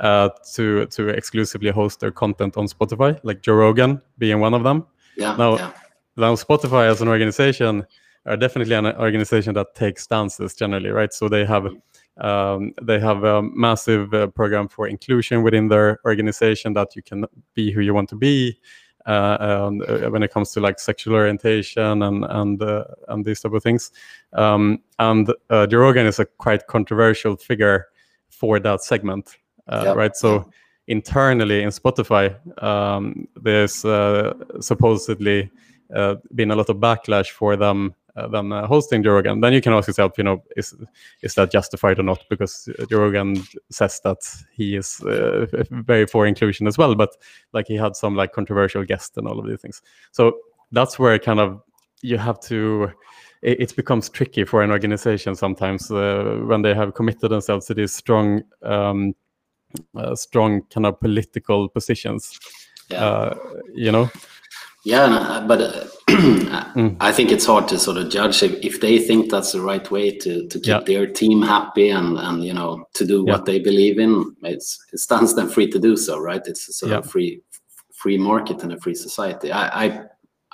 uh, 0.00 0.28
to 0.54 0.86
to 0.86 1.08
exclusively 1.08 1.70
host 1.70 2.00
their 2.00 2.10
content 2.10 2.56
on 2.56 2.66
Spotify, 2.66 3.18
like 3.22 3.42
Joe 3.42 3.54
Rogan 3.54 4.02
being 4.18 4.40
one 4.40 4.54
of 4.54 4.64
them. 4.64 4.86
Yeah. 5.16 5.36
Now, 5.36 5.56
yeah. 5.56 5.72
now 6.16 6.34
Spotify 6.34 6.90
as 6.90 7.00
an 7.00 7.08
organization 7.08 7.86
are 8.26 8.36
definitely 8.36 8.74
an 8.74 8.86
organization 8.86 9.54
that 9.54 9.74
takes 9.74 10.04
stances 10.04 10.54
generally, 10.54 10.90
right? 10.90 11.12
So 11.12 11.28
they 11.28 11.44
have 11.44 11.66
um, 12.18 12.74
they 12.82 13.00
have 13.00 13.24
a 13.24 13.42
massive 13.42 14.12
uh, 14.12 14.26
program 14.28 14.68
for 14.68 14.86
inclusion 14.86 15.42
within 15.42 15.68
their 15.68 15.98
organization 16.04 16.74
that 16.74 16.94
you 16.94 17.02
can 17.02 17.24
be 17.54 17.72
who 17.72 17.80
you 17.80 17.94
want 17.94 18.08
to 18.10 18.16
be 18.16 18.50
uh, 18.50 18.81
and, 19.06 19.82
uh, 19.82 20.10
when 20.10 20.22
it 20.22 20.32
comes 20.32 20.52
to 20.52 20.60
like 20.60 20.78
sexual 20.78 21.14
orientation 21.14 22.02
and 22.02 22.24
and 22.24 22.62
uh, 22.62 22.84
and 23.08 23.24
these 23.24 23.40
type 23.40 23.52
of 23.52 23.62
things. 23.62 23.90
Um, 24.32 24.80
and 24.98 25.32
uh, 25.50 25.66
Joe 25.66 25.78
Rogan 25.78 26.06
is 26.06 26.18
a 26.18 26.26
quite 26.26 26.66
controversial 26.66 27.36
figure 27.36 27.86
for 28.28 28.58
that 28.60 28.82
segment, 28.82 29.36
uh, 29.68 29.82
yep. 29.86 29.96
right? 29.96 30.16
So 30.16 30.50
internally 30.86 31.62
in 31.62 31.70
Spotify, 31.70 32.36
um, 32.62 33.28
there's 33.36 33.84
uh, 33.84 34.34
supposedly 34.60 35.50
uh, 35.94 36.16
been 36.34 36.50
a 36.50 36.56
lot 36.56 36.68
of 36.70 36.76
backlash 36.78 37.30
for 37.30 37.56
them 37.56 37.94
uh, 38.16 38.28
than 38.28 38.52
uh, 38.52 38.66
hosting 38.66 39.02
Joe 39.02 39.22
Then 39.22 39.52
you 39.52 39.60
can 39.60 39.72
ask 39.72 39.88
yourself, 39.88 40.12
you 40.18 40.24
know, 40.24 40.42
is 40.56 40.74
is 41.22 41.34
that 41.34 41.50
justified 41.50 41.98
or 41.98 42.02
not? 42.02 42.24
Because 42.28 42.68
Joe 42.90 43.34
says 43.70 44.00
that 44.04 44.18
he 44.52 44.76
is 44.76 45.00
uh, 45.02 45.46
very 45.70 46.06
for 46.06 46.26
inclusion 46.26 46.66
as 46.66 46.76
well, 46.76 46.94
but 46.94 47.16
like 47.52 47.66
he 47.66 47.76
had 47.76 47.96
some 47.96 48.14
like 48.14 48.32
controversial 48.32 48.84
guests 48.84 49.16
and 49.16 49.26
all 49.26 49.38
of 49.38 49.46
these 49.46 49.60
things. 49.60 49.82
So 50.10 50.38
that's 50.72 50.98
where 50.98 51.18
kind 51.18 51.40
of 51.40 51.62
you 52.02 52.18
have 52.18 52.40
to. 52.40 52.90
It, 53.40 53.60
it 53.60 53.76
becomes 53.76 54.08
tricky 54.08 54.44
for 54.44 54.62
an 54.62 54.70
organization 54.70 55.34
sometimes 55.34 55.90
uh, 55.90 56.40
when 56.44 56.62
they 56.62 56.74
have 56.74 56.94
committed 56.94 57.30
themselves 57.30 57.66
to 57.66 57.74
these 57.74 57.92
strong, 57.92 58.42
um, 58.62 59.14
uh, 59.96 60.14
strong 60.14 60.62
kind 60.72 60.86
of 60.86 61.00
political 61.00 61.68
positions. 61.68 62.38
Yeah. 62.88 63.04
Uh, 63.04 63.38
you 63.74 63.90
know. 63.90 64.10
Yeah, 64.84 65.44
but. 65.48 65.91
I 67.00 67.12
think 67.12 67.30
it's 67.30 67.46
hard 67.46 67.68
to 67.68 67.78
sort 67.78 67.96
of 67.96 68.10
judge 68.10 68.42
if 68.42 68.80
they 68.80 68.98
think 68.98 69.30
that's 69.30 69.52
the 69.52 69.60
right 69.60 69.88
way 69.90 70.16
to 70.18 70.46
to 70.48 70.58
keep 70.58 70.66
yeah. 70.66 70.80
their 70.80 71.06
team 71.06 71.42
happy 71.42 71.90
and 71.90 72.18
and 72.18 72.44
you 72.44 72.54
know 72.54 72.86
to 72.94 73.06
do 73.06 73.24
yeah. 73.26 73.32
what 73.32 73.44
they 73.44 73.58
believe 73.58 73.98
in. 73.98 74.34
It's 74.42 74.78
it 74.92 74.98
stands 74.98 75.34
them 75.34 75.48
free 75.48 75.70
to 75.70 75.78
do 75.78 75.96
so, 75.96 76.18
right? 76.18 76.42
It's 76.46 76.68
a 76.68 76.72
sort 76.72 76.92
yeah. 76.92 76.98
of 76.98 77.10
free 77.10 77.40
free 77.92 78.18
market 78.18 78.62
and 78.62 78.72
a 78.72 78.80
free 78.80 78.94
society. 78.94 79.52
I 79.52 79.84
I, 79.84 80.04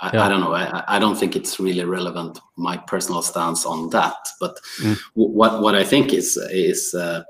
I, 0.01 0.19
I 0.19 0.29
don't 0.29 0.41
know. 0.41 0.55
I, 0.55 0.85
I 0.87 0.99
don't 0.99 1.17
think 1.17 1.35
it's 1.35 1.59
really 1.59 1.85
relevant. 1.85 2.39
My 2.57 2.77
personal 2.77 3.23
stance 3.23 3.67
on 3.67 3.91
that, 3.91 4.17
but 4.41 4.59
mm. 4.81 4.99
what 5.15 5.63
what 5.63 5.75
I 5.75 5.85
think 5.85 6.13
is 6.13 6.37
is 6.51 6.95
uh, 6.95 7.23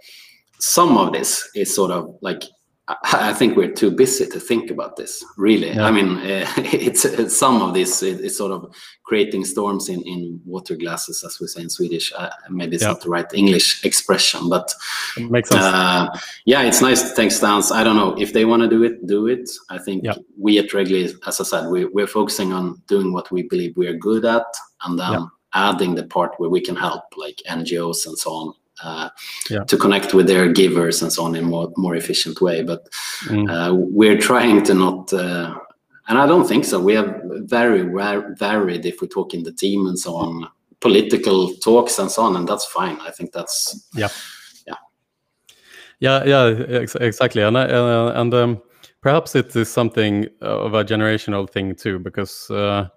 some 0.59 0.99
of 0.99 1.13
this 1.13 1.49
is 1.55 1.75
sort 1.75 1.91
of 1.91 2.17
like 2.21 2.43
I 2.89 3.35
think 3.35 3.55
we're 3.55 3.73
too 3.73 3.91
busy 3.91 4.27
to 4.27 4.41
think 4.41 4.71
about 4.71 4.97
this. 4.97 5.23
Really, 5.37 5.73
yeah. 5.73 5.85
I 5.85 5.91
mean, 5.91 6.17
uh, 6.19 6.47
it's, 6.57 7.05
it's, 7.23 7.37
some 7.37 7.61
of 7.61 7.75
this 7.75 8.03
is 8.03 8.37
sort 8.37 8.51
of 8.51 8.75
creating 9.05 9.45
storms 9.45 9.91
in 9.91 10.03
in 10.03 10.41
water 10.47 10.75
glasses, 10.75 11.23
as 11.23 11.39
we 11.39 11.49
say 11.49 11.63
in 11.63 11.71
Swedish. 11.71 12.13
Uh, 12.17 12.31
maybe 12.49 12.77
it's 12.77 12.85
yeah. 12.85 12.93
not 12.93 13.03
the 13.03 13.11
right 13.11 13.27
English 13.35 13.85
expression, 13.85 14.49
but 14.49 14.73
it 15.19 15.31
makes 15.31 15.51
sense. 15.51 15.63
Uh, 15.63 16.09
yeah, 16.47 16.63
it's 16.63 16.81
nice 16.81 17.11
to 17.11 17.15
take 17.15 17.31
stance. 17.31 17.71
I 17.71 17.85
don't 17.85 17.97
know 17.97 18.19
if 18.19 18.33
they 18.33 18.47
want 18.47 18.63
to 18.63 18.69
do 18.69 18.83
it, 18.83 19.07
do 19.07 19.27
it. 19.27 19.51
I 19.69 19.79
think 19.79 20.05
yeah. 20.05 20.15
we 20.39 20.59
at 20.59 20.71
Regily, 20.71 21.15
as 21.27 21.41
I 21.41 21.45
said, 21.45 21.69
we, 21.69 21.85
we're 21.85 22.07
focusing 22.07 22.53
on 22.55 22.81
doing 22.87 23.13
what 23.13 23.31
we 23.31 23.43
believe 23.43 23.77
we 23.77 23.87
are 23.87 23.97
good 23.97 24.25
at, 24.25 24.47
and 24.85 24.99
then 24.99 25.29
adding 25.53 25.95
the 25.95 26.05
part 26.05 26.33
where 26.39 26.51
we 26.51 26.61
can 26.63 26.77
help, 26.77 27.05
like 27.17 27.43
NGOs 27.47 28.07
and 28.07 28.17
so 28.19 28.31
on 28.31 28.55
uh, 28.83 29.09
yeah. 29.51 29.65
to 29.65 29.77
connect 29.77 30.15
with 30.15 30.27
their 30.27 30.53
givers 30.53 31.03
and 31.03 31.13
so 31.13 31.25
on 31.25 31.35
in 31.35 31.45
more 31.45 31.73
more 31.77 31.97
efficient 31.97 32.41
way. 32.41 32.63
But 32.63 32.89
mm. 33.25 33.49
uh, 33.51 33.75
we're 33.75 34.19
trying 34.19 34.63
to 34.65 34.75
not, 34.75 35.13
uh, 35.13 35.55
and 36.09 36.19
I 36.19 36.27
don't 36.27 36.47
think 36.47 36.65
so. 36.65 36.81
We 36.81 36.95
have 36.95 37.21
very 37.45 37.83
varied, 38.39 38.87
if 38.87 39.01
we 39.01 39.09
talk 39.09 39.35
in 39.35 39.43
the 39.43 39.53
team 39.53 39.87
and 39.87 39.99
so 39.99 40.17
on, 40.17 40.49
political 40.81 41.55
talks 41.57 41.99
and 41.99 42.11
so 42.11 42.23
on, 42.23 42.37
and 42.37 42.49
that's 42.49 42.65
fine. 42.65 42.99
I 43.01 43.11
think 43.11 43.33
that's 43.33 43.89
yeah, 43.95 44.09
yeah, 44.67 44.77
yeah, 46.01 46.25
yeah, 46.25 46.65
ex 46.69 46.95
exactly. 46.95 47.43
And 47.43 47.57
and 47.57 48.35
um, 48.35 48.63
perhaps 49.01 49.35
it 49.35 49.55
is 49.57 49.69
something 49.69 50.27
of 50.41 50.75
a 50.75 50.85
generational 50.85 51.49
thing 51.51 51.75
too, 51.75 51.99
because 51.99 52.51
uh, 52.51 52.89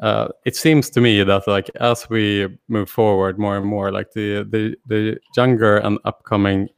uh, 0.00 0.28
it 0.44 0.56
seems 0.56 0.90
to 0.90 1.00
me 1.00 1.22
that 1.22 1.46
like 1.46 1.70
as 1.80 2.08
we 2.10 2.48
move 2.68 2.90
forward 2.90 3.38
more 3.38 3.56
and 3.56 3.66
more, 3.66 3.92
like 3.92 4.12
the 4.12 4.44
the 4.44 4.76
the 4.86 5.18
younger 5.36 5.78
and 5.78 5.98
upcoming 6.04 6.68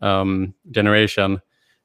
um, 0.00 0.54
generation, 0.70 1.40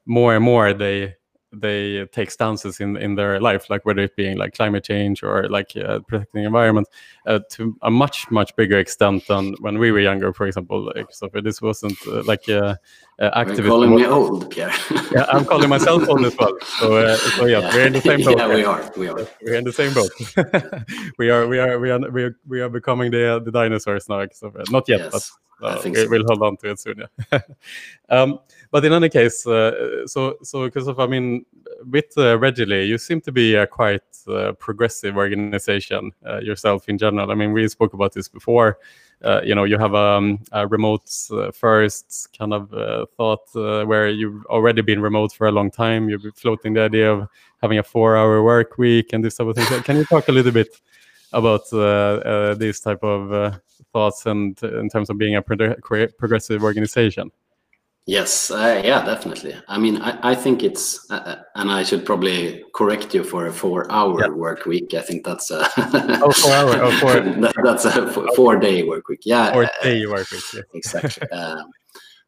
more 0.06 0.34
and 0.34 0.44
more 0.44 0.72
they 0.72 1.14
they 1.52 2.04
take 2.06 2.30
stances 2.30 2.80
in 2.80 2.96
in 2.96 3.14
their 3.14 3.40
life, 3.40 3.68
like 3.70 3.84
whether 3.84 4.02
it 4.02 4.16
being 4.16 4.38
like 4.38 4.54
climate 4.54 4.84
change 4.84 5.22
or 5.22 5.48
like 5.48 5.76
uh, 5.76 5.98
protecting 6.08 6.44
environment, 6.44 6.88
uh, 7.26 7.40
to 7.50 7.76
a 7.82 7.90
much 7.90 8.30
much 8.30 8.54
bigger 8.56 8.78
extent 8.78 9.26
than 9.26 9.54
when 9.60 9.78
we 9.78 9.90
were 9.92 10.00
younger. 10.00 10.32
For 10.32 10.46
example, 10.46 10.90
like, 10.94 11.06
so 11.10 11.28
this 11.42 11.60
wasn't 11.60 11.98
uh, 12.06 12.22
like 12.24 12.48
uh, 13.20 13.24
uh, 13.24 13.30
activism. 13.34 13.64
You're 13.64 13.72
calling 13.72 13.94
me 13.96 14.06
old, 14.06 14.50
Pierre. 14.50 14.72
yeah, 15.12 15.26
I'm 15.28 15.44
calling 15.44 15.68
myself 15.68 16.08
old 16.08 16.24
as 16.24 16.36
well. 16.36 16.56
So, 16.78 16.96
uh, 16.96 17.16
so 17.16 17.46
yeah, 17.46 17.60
yeah, 17.60 17.74
we're 17.74 17.86
in 17.86 17.92
the 17.92 18.00
same 18.00 18.22
boat. 18.22 18.38
yeah, 18.38 18.48
we 18.48 18.64
are. 18.64 18.92
We 18.96 19.08
are. 19.08 19.28
We're 19.42 19.54
in 19.54 19.64
the 19.64 19.72
same 19.72 19.92
boat. 19.92 20.10
we 21.18 21.30
are. 21.30 21.46
We 21.46 21.58
are. 21.58 21.78
We 21.78 21.90
are. 21.90 22.10
We 22.10 22.22
are. 22.24 22.36
We 22.46 22.60
are 22.60 22.68
becoming 22.68 23.10
the 23.10 23.40
the 23.44 23.50
dinosaurs 23.50 24.08
now. 24.08 24.24
So, 24.32 24.52
not 24.70 24.88
yet, 24.88 25.00
yes. 25.00 25.32
but 25.60 25.76
uh, 25.76 25.80
we, 25.84 26.06
will 26.06 26.24
hold 26.28 26.42
on 26.42 26.56
to 26.58 26.70
it 26.70 26.80
soon. 26.80 27.02
Yeah. 27.32 27.40
um, 28.08 28.38
but 28.70 28.84
in 28.84 28.92
any 28.92 29.08
case, 29.08 29.46
uh, 29.46 30.06
so 30.06 30.36
so 30.42 30.64
because 30.64 30.86
of 30.86 31.00
I 31.00 31.06
mean, 31.06 31.44
with 31.90 32.16
uh, 32.16 32.38
Regily, 32.38 32.86
you 32.86 32.98
seem 32.98 33.20
to 33.22 33.32
be 33.32 33.54
a 33.56 33.66
quite 33.66 34.02
uh, 34.28 34.52
progressive 34.52 35.16
organization 35.16 36.12
uh, 36.26 36.38
yourself 36.38 36.88
in 36.88 36.98
general. 36.98 37.30
I 37.30 37.34
mean, 37.34 37.52
we 37.52 37.66
spoke 37.68 37.94
about 37.94 38.12
this 38.12 38.28
before. 38.28 38.78
Uh, 39.22 39.40
you 39.42 39.54
know, 39.54 39.64
you 39.64 39.76
have 39.78 39.94
um, 39.94 40.38
a 40.52 40.66
remote 40.66 41.10
uh, 41.32 41.50
first 41.50 42.28
kind 42.38 42.52
of 42.54 42.70
thought 43.16 43.42
where 43.52 44.08
you've 44.08 44.46
already 44.46 44.80
been 44.82 45.00
remote 45.00 45.32
for 45.32 45.48
a 45.48 45.52
long 45.52 45.70
time. 45.70 46.08
You've 46.08 46.22
been 46.22 46.32
floating 46.32 46.74
the 46.74 46.82
idea 46.82 47.12
of 47.12 47.28
having 47.60 47.78
a 47.78 47.82
four-hour 47.82 48.42
work 48.42 48.78
week 48.78 49.12
and 49.12 49.24
this 49.24 49.36
type 49.36 49.48
of 49.48 49.56
thing. 49.56 49.82
Can 49.82 49.96
you 49.96 50.04
talk 50.04 50.28
a 50.28 50.32
little 50.32 50.52
bit 50.52 50.68
about 51.32 51.68
these 52.58 52.80
type 52.80 53.02
of 53.02 53.60
thoughts 53.92 54.26
and 54.26 54.62
in 54.62 54.88
terms 54.88 55.10
of 55.10 55.18
being 55.18 55.34
a 55.34 55.42
progressive 55.42 56.62
organization? 56.62 57.32
Yes, 58.08 58.50
uh, 58.50 58.80
yeah, 58.82 59.04
definitely. 59.04 59.54
I 59.68 59.76
mean, 59.76 60.00
I, 60.00 60.30
I 60.30 60.34
think 60.34 60.62
it's, 60.62 61.10
uh, 61.10 61.16
uh, 61.16 61.42
and 61.56 61.70
I 61.70 61.82
should 61.82 62.06
probably 62.06 62.64
correct 62.74 63.12
you 63.12 63.22
for 63.22 63.48
a 63.48 63.52
four-hour 63.52 64.22
yeah. 64.22 64.28
work 64.28 64.64
week. 64.64 64.94
I 64.94 65.02
think 65.02 65.26
that's 65.26 65.50
a 65.50 65.68
oh, 65.76 66.32
four 66.32 66.52
hour, 66.52 66.82
oh, 66.84 66.90
four. 67.00 67.12
that, 67.42 67.54
that's 67.62 67.84
a 67.84 68.10
four-day 68.34 68.84
work 68.84 69.08
week. 69.08 69.20
Yeah, 69.26 69.52
four-day 69.52 70.06
work 70.06 70.30
week. 70.30 70.42
Yeah. 70.54 70.60
exactly. 70.72 71.28
um, 71.32 71.70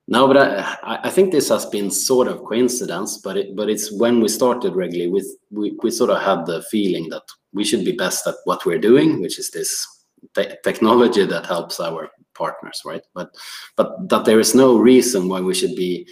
no, 0.07 0.27
but 0.27 0.37
I, 0.37 0.99
I 1.05 1.09
think 1.09 1.33
this 1.33 1.49
has 1.49 1.65
been 1.65 1.91
sort 1.91 2.29
of 2.29 2.45
coincidence, 2.45 3.17
but 3.25 3.39
it, 3.39 3.57
but 3.57 3.71
it's 3.71 3.91
when 3.91 4.21
we 4.21 4.29
started 4.29 4.75
Regily, 4.75 5.11
with 5.11 5.35
we, 5.51 5.79
we 5.83 5.91
sort 5.91 6.11
of 6.11 6.21
had 6.21 6.45
the 6.45 6.63
feeling 6.65 7.09
that 7.09 7.23
we 7.55 7.65
should 7.65 7.87
be 7.87 7.93
best 7.93 8.27
at 8.27 8.35
what 8.45 8.67
we're 8.67 8.79
doing, 8.79 9.23
which 9.23 9.39
is 9.39 9.51
this 9.51 9.87
te- 10.35 10.57
technology 10.65 11.25
that 11.27 11.47
helps 11.47 11.81
our 11.81 12.11
partners, 12.35 12.83
right? 12.85 13.03
But 13.15 13.35
but 13.77 14.09
that 14.09 14.25
there 14.25 14.41
is 14.41 14.55
no 14.55 14.79
reason 14.79 15.29
why 15.29 15.41
we 15.41 15.55
should 15.55 15.77
be 15.77 16.07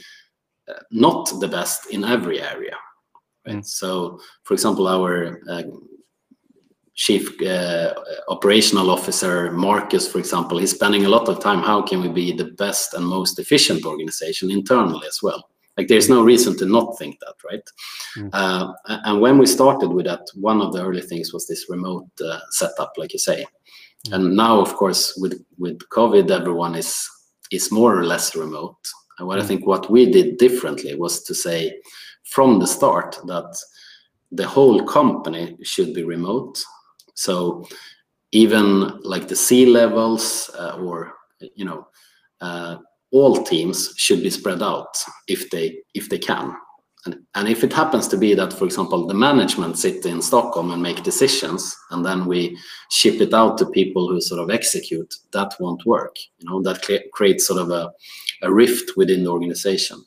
uh, 0.69 0.81
not 0.91 1.31
the 1.41 1.49
best 1.49 1.91
in 1.91 2.05
every 2.05 2.41
area, 2.41 2.77
right? 3.47 3.57
Mm. 3.57 3.67
So, 3.67 4.21
for 4.45 4.55
example, 4.55 4.87
our 4.89 5.41
uh, 5.49 5.63
chief 6.95 7.41
uh, 7.43 7.95
operational 8.29 8.91
officer 8.91 9.53
Marcus, 9.53 10.11
for 10.11 10.19
example, 10.19 10.59
he's 10.59 10.75
spending 10.75 11.05
a 11.05 11.09
lot 11.09 11.29
of 11.29 11.41
time. 11.41 11.63
How 11.63 11.81
can 11.83 12.01
we 12.03 12.09
be 12.09 12.33
the 12.33 12.51
best 12.65 12.95
and 12.95 13.07
most 13.07 13.39
efficient 13.39 13.85
organization 13.87 14.51
internally 14.51 15.07
as 15.07 15.21
well? 15.23 15.49
like 15.79 15.87
there's 15.87 16.09
no 16.09 16.25
reason 16.25 16.57
to 16.59 16.67
not 16.67 16.99
think 16.99 17.19
that 17.21 17.37
right 17.49 17.63
mm. 18.17 18.29
uh, 18.33 18.73
and 19.05 19.21
when 19.21 19.39
we 19.39 19.47
started 19.47 19.91
with 19.91 20.07
that 20.07 20.27
one 20.35 20.61
of 20.61 20.73
the 20.73 20.85
early 20.85 21.01
things 21.01 21.33
was 21.33 21.47
this 21.47 21.71
remote 21.71 22.09
uh, 22.21 22.41
setup 22.51 22.93
like 22.99 23.13
you 23.13 23.19
say. 23.19 23.47
And 24.13 24.37
now 24.37 24.61
of 24.61 24.75
course 24.75 25.17
with 25.21 25.45
with 25.59 25.79
covid 25.91 26.31
everyone 26.31 26.75
is 26.75 27.09
is 27.51 27.73
more 27.73 27.99
or 27.99 28.05
less 28.05 28.37
remote. 28.37 28.77
And 29.19 29.27
what 29.27 29.39
mm. 29.39 29.43
i 29.43 29.47
think 29.47 29.67
what 29.67 29.91
we 29.91 30.11
did 30.11 30.39
differently 30.39 30.95
was 30.95 31.23
to 31.25 31.35
say 31.35 31.81
from 32.25 32.59
the 32.59 32.67
start 32.67 33.19
that 33.27 33.57
the 34.31 34.47
whole 34.47 34.85
company 34.85 35.57
should 35.63 35.95
be 35.95 36.05
remote. 36.05 36.63
So 37.15 37.67
even 38.33 39.01
like 39.01 39.29
the 39.29 39.37
C 39.37 39.65
levels 39.67 40.51
uh, 40.59 40.77
or 40.77 41.15
you 41.55 41.65
know 41.65 41.87
uh, 42.41 42.77
all 43.11 43.43
teams 43.43 43.95
should 43.97 44.23
be 44.23 44.31
spread 44.31 44.63
out 44.63 45.03
if 45.29 45.51
they 45.51 45.79
if 45.95 46.09
they 46.09 46.19
can 46.19 46.55
and, 47.35 47.49
if 47.49 47.65
it 47.65 47.73
happens 47.73 48.09
to 48.09 48.17
be 48.17 48.35
that 48.35 48.53
for 48.53 48.65
example 48.65 49.07
the 49.07 49.15
management 49.15 49.79
sit 49.79 50.05
in 50.05 50.21
stockholm 50.21 50.71
and 50.71 50.83
make 50.83 51.03
decisions 51.03 51.77
and 51.91 52.05
then 52.05 52.27
we 52.27 52.59
ship 52.91 53.21
it 53.21 53.33
out 53.35 53.59
to 53.59 53.67
people 53.67 54.09
who 54.09 54.21
sort 54.21 54.41
of 54.41 54.51
execute 54.51 55.15
that 55.33 55.55
won't 55.61 55.85
work 55.87 56.17
you 56.39 56.49
know? 56.49 56.63
That 56.63 56.83
creates 57.13 57.47
sort 57.47 57.61
of 57.61 57.71
a, 57.71 57.91
a 58.43 58.53
rift 58.53 58.97
within 58.97 59.25
the 59.25 59.31
organization. 59.31 60.05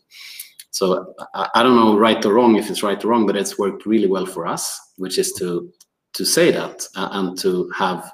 So 0.71 1.13
I, 1.33 1.49
I 1.55 1.63
don't 1.63 1.75
know 1.75 1.97
right 1.97 2.23
or 2.25 2.33
wrong 2.33 2.55
if 2.55 2.69
it's 2.69 2.83
right 2.83 3.03
or 3.03 3.07
wrong 3.09 3.25
but 3.25 3.35
it's 3.35 3.57
worked 3.57 3.85
really 3.85 4.07
well 4.07 4.25
for 4.25 4.47
us 4.47 4.79
which 4.97 5.17
is 5.17 5.33
to 5.33 5.71
to 6.13 6.25
say 6.25 6.51
that 6.51 6.85
uh, 6.95 7.09
and 7.11 7.37
to 7.39 7.69
have 7.77 8.11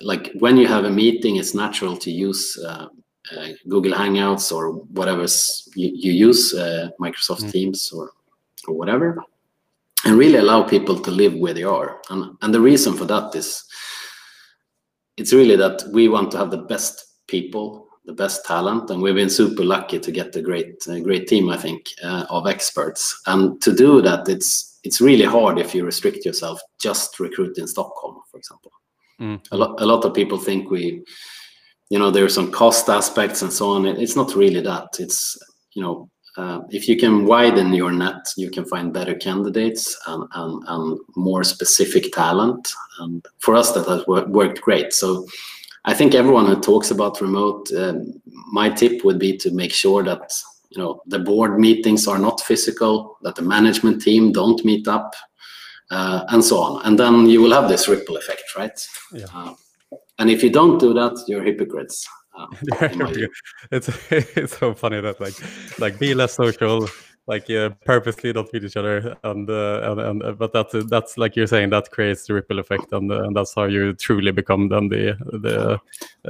like 0.00 0.32
when 0.38 0.56
you 0.56 0.66
have 0.66 0.84
a 0.84 0.90
meeting 0.90 1.36
it's 1.36 1.54
natural 1.54 1.96
to 1.96 2.10
use 2.10 2.58
uh, 2.66 2.86
google 3.68 3.92
hangouts 3.92 4.52
or 4.52 4.72
whatever 4.72 5.22
you, 5.74 5.90
you, 5.94 6.12
use 6.12 6.54
uh, 6.54 6.88
microsoft 7.00 7.44
mm. 7.44 7.52
teams 7.52 7.92
or, 7.92 8.10
or 8.66 8.74
whatever 8.74 9.22
and 10.04 10.16
really 10.16 10.38
allow 10.38 10.62
people 10.62 10.98
to 10.98 11.10
live 11.10 11.34
where 11.34 11.54
they 11.54 11.62
are 11.62 12.00
and, 12.10 12.36
and 12.42 12.54
the 12.54 12.60
reason 12.60 12.94
for 12.94 13.04
that 13.04 13.34
is 13.34 13.64
it's 15.16 15.32
really 15.32 15.56
that 15.56 15.82
we 15.92 16.08
want 16.08 16.30
to 16.30 16.38
have 16.38 16.50
the 16.50 16.62
best 16.62 17.16
people 17.26 17.86
the 18.06 18.12
best 18.12 18.44
talent 18.46 18.90
and 18.90 19.00
we've 19.00 19.14
been 19.14 19.30
super 19.30 19.62
lucky 19.62 19.98
to 19.98 20.10
get 20.10 20.34
a 20.34 20.42
great 20.42 20.84
a 20.88 21.00
great 21.00 21.28
team 21.28 21.50
i 21.50 21.56
think 21.56 21.86
uh, 22.02 22.24
of 22.30 22.46
experts 22.46 23.20
and 23.26 23.60
to 23.60 23.74
do 23.74 24.00
that 24.00 24.28
it's 24.28 24.70
it's 24.82 25.00
really 25.00 25.24
hard 25.24 25.58
if 25.58 25.74
you 25.74 25.84
restrict 25.84 26.24
yourself 26.24 26.60
just 26.80 27.20
recruit 27.20 27.58
in 27.58 27.66
Stockholm, 27.66 28.20
for 28.30 28.38
example. 28.38 28.72
Mm. 29.20 29.40
A, 29.52 29.56
lot, 29.56 29.80
a 29.80 29.86
lot 29.86 30.04
of 30.04 30.14
people 30.14 30.38
think 30.38 30.70
we, 30.70 31.02
you 31.90 31.98
know, 31.98 32.10
there 32.10 32.24
are 32.24 32.30
some 32.30 32.50
cost 32.50 32.88
aspects 32.88 33.42
and 33.42 33.52
so 33.52 33.70
on. 33.70 33.84
It's 33.84 34.16
not 34.16 34.34
really 34.34 34.60
that. 34.60 34.96
It's, 34.98 35.38
you 35.72 35.82
know, 35.82 36.08
uh, 36.36 36.60
if 36.70 36.88
you 36.88 36.96
can 36.96 37.26
widen 37.26 37.74
your 37.74 37.90
net, 37.90 38.32
you 38.36 38.50
can 38.50 38.64
find 38.64 38.92
better 38.92 39.14
candidates 39.14 39.98
and, 40.06 40.24
and, 40.34 40.62
and 40.68 41.00
more 41.16 41.42
specific 41.44 42.12
talent. 42.12 42.72
And 43.00 43.26
for 43.40 43.56
us, 43.56 43.72
that 43.72 43.86
has 43.88 44.06
worked 44.06 44.60
great. 44.60 44.92
So 44.92 45.26
I 45.84 45.92
think 45.92 46.14
everyone 46.14 46.46
who 46.46 46.60
talks 46.60 46.92
about 46.92 47.20
remote, 47.20 47.70
um, 47.72 48.22
my 48.52 48.70
tip 48.70 49.04
would 49.04 49.18
be 49.18 49.36
to 49.38 49.50
make 49.50 49.72
sure 49.72 50.04
that 50.04 50.32
you 50.70 50.80
know 50.80 51.02
the 51.06 51.18
board 51.18 51.58
meetings 51.58 52.06
are 52.06 52.18
not 52.18 52.40
physical 52.40 53.18
that 53.22 53.34
the 53.34 53.42
management 53.42 54.00
team 54.00 54.32
don't 54.32 54.64
meet 54.64 54.86
up 54.88 55.14
uh, 55.90 56.24
and 56.28 56.44
so 56.44 56.58
on 56.58 56.86
and 56.86 56.98
then 56.98 57.26
you 57.26 57.42
will 57.42 57.52
have 57.52 57.68
this 57.68 57.88
ripple 57.88 58.16
effect 58.16 58.44
right 58.56 58.86
yeah. 59.12 59.26
Uh, 59.34 59.52
and 60.20 60.30
if 60.30 60.42
you 60.44 60.50
don't 60.50 60.78
do 60.78 60.94
that 60.94 61.18
you're 61.26 61.42
hypocrites. 61.42 62.06
Uh, 62.80 63.26
it's 63.72 63.88
it's 64.10 64.56
so 64.56 64.72
funny 64.72 65.00
that 65.00 65.20
like 65.20 65.34
like 65.78 65.98
be 65.98 66.14
less 66.14 66.34
social 66.34 66.88
like 67.26 67.50
uh, 67.50 67.70
purposely 67.84 68.32
don't 68.32 68.50
meet 68.52 68.64
each 68.64 68.76
other 68.76 69.16
and, 69.24 69.50
uh, 69.50 69.80
and, 69.84 70.00
and 70.00 70.22
uh, 70.22 70.32
but 70.32 70.52
that's 70.52 70.74
that's 70.88 71.18
like 71.18 71.36
you're 71.36 71.46
saying 71.46 71.70
that 71.70 71.90
creates 71.90 72.26
the 72.26 72.34
ripple 72.34 72.58
effect 72.58 72.92
and, 72.92 73.12
and 73.12 73.36
that's 73.36 73.54
how 73.54 73.64
you 73.64 73.92
truly 73.94 74.32
become 74.32 74.68
then 74.68 74.88
the 74.88 75.16
the 75.44 75.78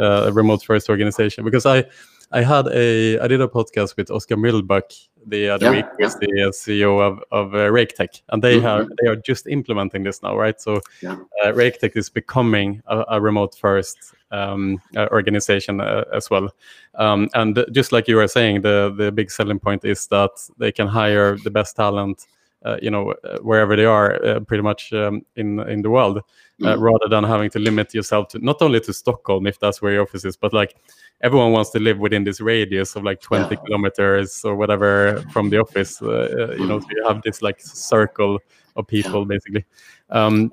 uh, 0.01 0.31
remote 0.33 0.63
first 0.65 0.89
organization. 0.89 1.45
Because 1.45 1.67
i 1.67 1.85
I 2.33 2.43
had 2.43 2.69
a 2.69 3.19
I 3.19 3.27
did 3.27 3.41
a 3.41 3.49
podcast 3.49 3.97
with 3.97 4.11
Oscar 4.11 4.37
Mühlbach 4.37 5.09
the 5.27 5.49
other 5.49 5.67
yeah, 5.67 5.71
week, 5.73 5.85
yeah. 5.99 6.09
the 6.09 6.53
CEO 6.55 7.01
of 7.01 7.23
of 7.31 7.55
uh, 7.55 7.69
RakeTech, 7.71 8.23
and 8.29 8.43
they 8.43 8.59
mm-hmm. 8.59 8.67
are 8.67 8.89
they 9.01 9.09
are 9.09 9.17
just 9.17 9.47
implementing 9.47 10.03
this 10.03 10.23
now, 10.23 10.37
right? 10.37 10.61
So 10.61 10.81
yeah. 11.03 11.17
uh, 11.43 11.53
RakeTech 11.53 11.97
is 11.97 12.09
becoming 12.09 12.83
a, 12.87 13.05
a 13.09 13.21
remote 13.21 13.57
first 13.57 14.15
um, 14.31 14.81
uh, 14.97 15.09
organization 15.11 15.81
uh, 15.81 16.05
as 16.13 16.31
well. 16.31 16.51
Um, 16.95 17.29
and 17.35 17.65
just 17.73 17.93
like 17.93 18.09
you 18.09 18.17
were 18.17 18.29
saying, 18.29 18.63
the 18.63 18.95
the 18.97 19.13
big 19.13 19.31
selling 19.31 19.59
point 19.59 19.85
is 19.85 20.07
that 20.09 20.31
they 20.59 20.73
can 20.73 20.87
hire 20.87 21.37
the 21.37 21.51
best 21.51 21.77
talent. 21.77 22.27
Uh, 22.63 22.77
you 22.83 22.91
know 22.91 23.13
uh, 23.25 23.39
wherever 23.39 23.75
they 23.75 23.87
are 23.87 24.23
uh, 24.23 24.39
pretty 24.41 24.63
much 24.63 24.93
um, 24.93 25.25
in 25.37 25.61
in 25.61 25.81
the 25.81 25.89
world 25.89 26.19
uh, 26.19 26.23
mm. 26.61 26.79
rather 26.79 27.09
than 27.09 27.25
having 27.25 27.49
to 27.49 27.59
limit 27.59 27.95
yourself 27.95 28.29
to 28.29 28.39
not 28.41 28.61
only 28.61 28.79
to 28.79 28.93
stockholm 28.93 29.47
if 29.47 29.59
that's 29.59 29.81
where 29.81 29.95
your 29.95 30.03
office 30.03 30.27
is 30.27 30.37
but 30.37 30.53
like 30.53 30.77
everyone 31.23 31.53
wants 31.53 31.71
to 31.71 31.79
live 31.79 31.99
within 31.99 32.25
this 32.25 32.41
radius 32.41 32.97
of 32.97 33.05
like 33.05 33.21
20 33.21 33.55
yeah. 33.55 33.61
kilometers 33.63 34.45
or 34.45 34.57
whatever 34.57 35.23
from 35.33 35.51
the 35.51 35.59
office 35.59 36.01
uh, 36.03 36.09
uh, 36.09 36.55
you 36.55 36.67
know 36.67 36.81
so 36.81 36.87
you 36.91 37.05
have 37.07 37.23
this 37.23 37.43
like 37.43 37.61
circle 37.61 38.39
of 38.77 38.87
people 38.87 39.25
basically 39.25 39.65
um, 40.11 40.51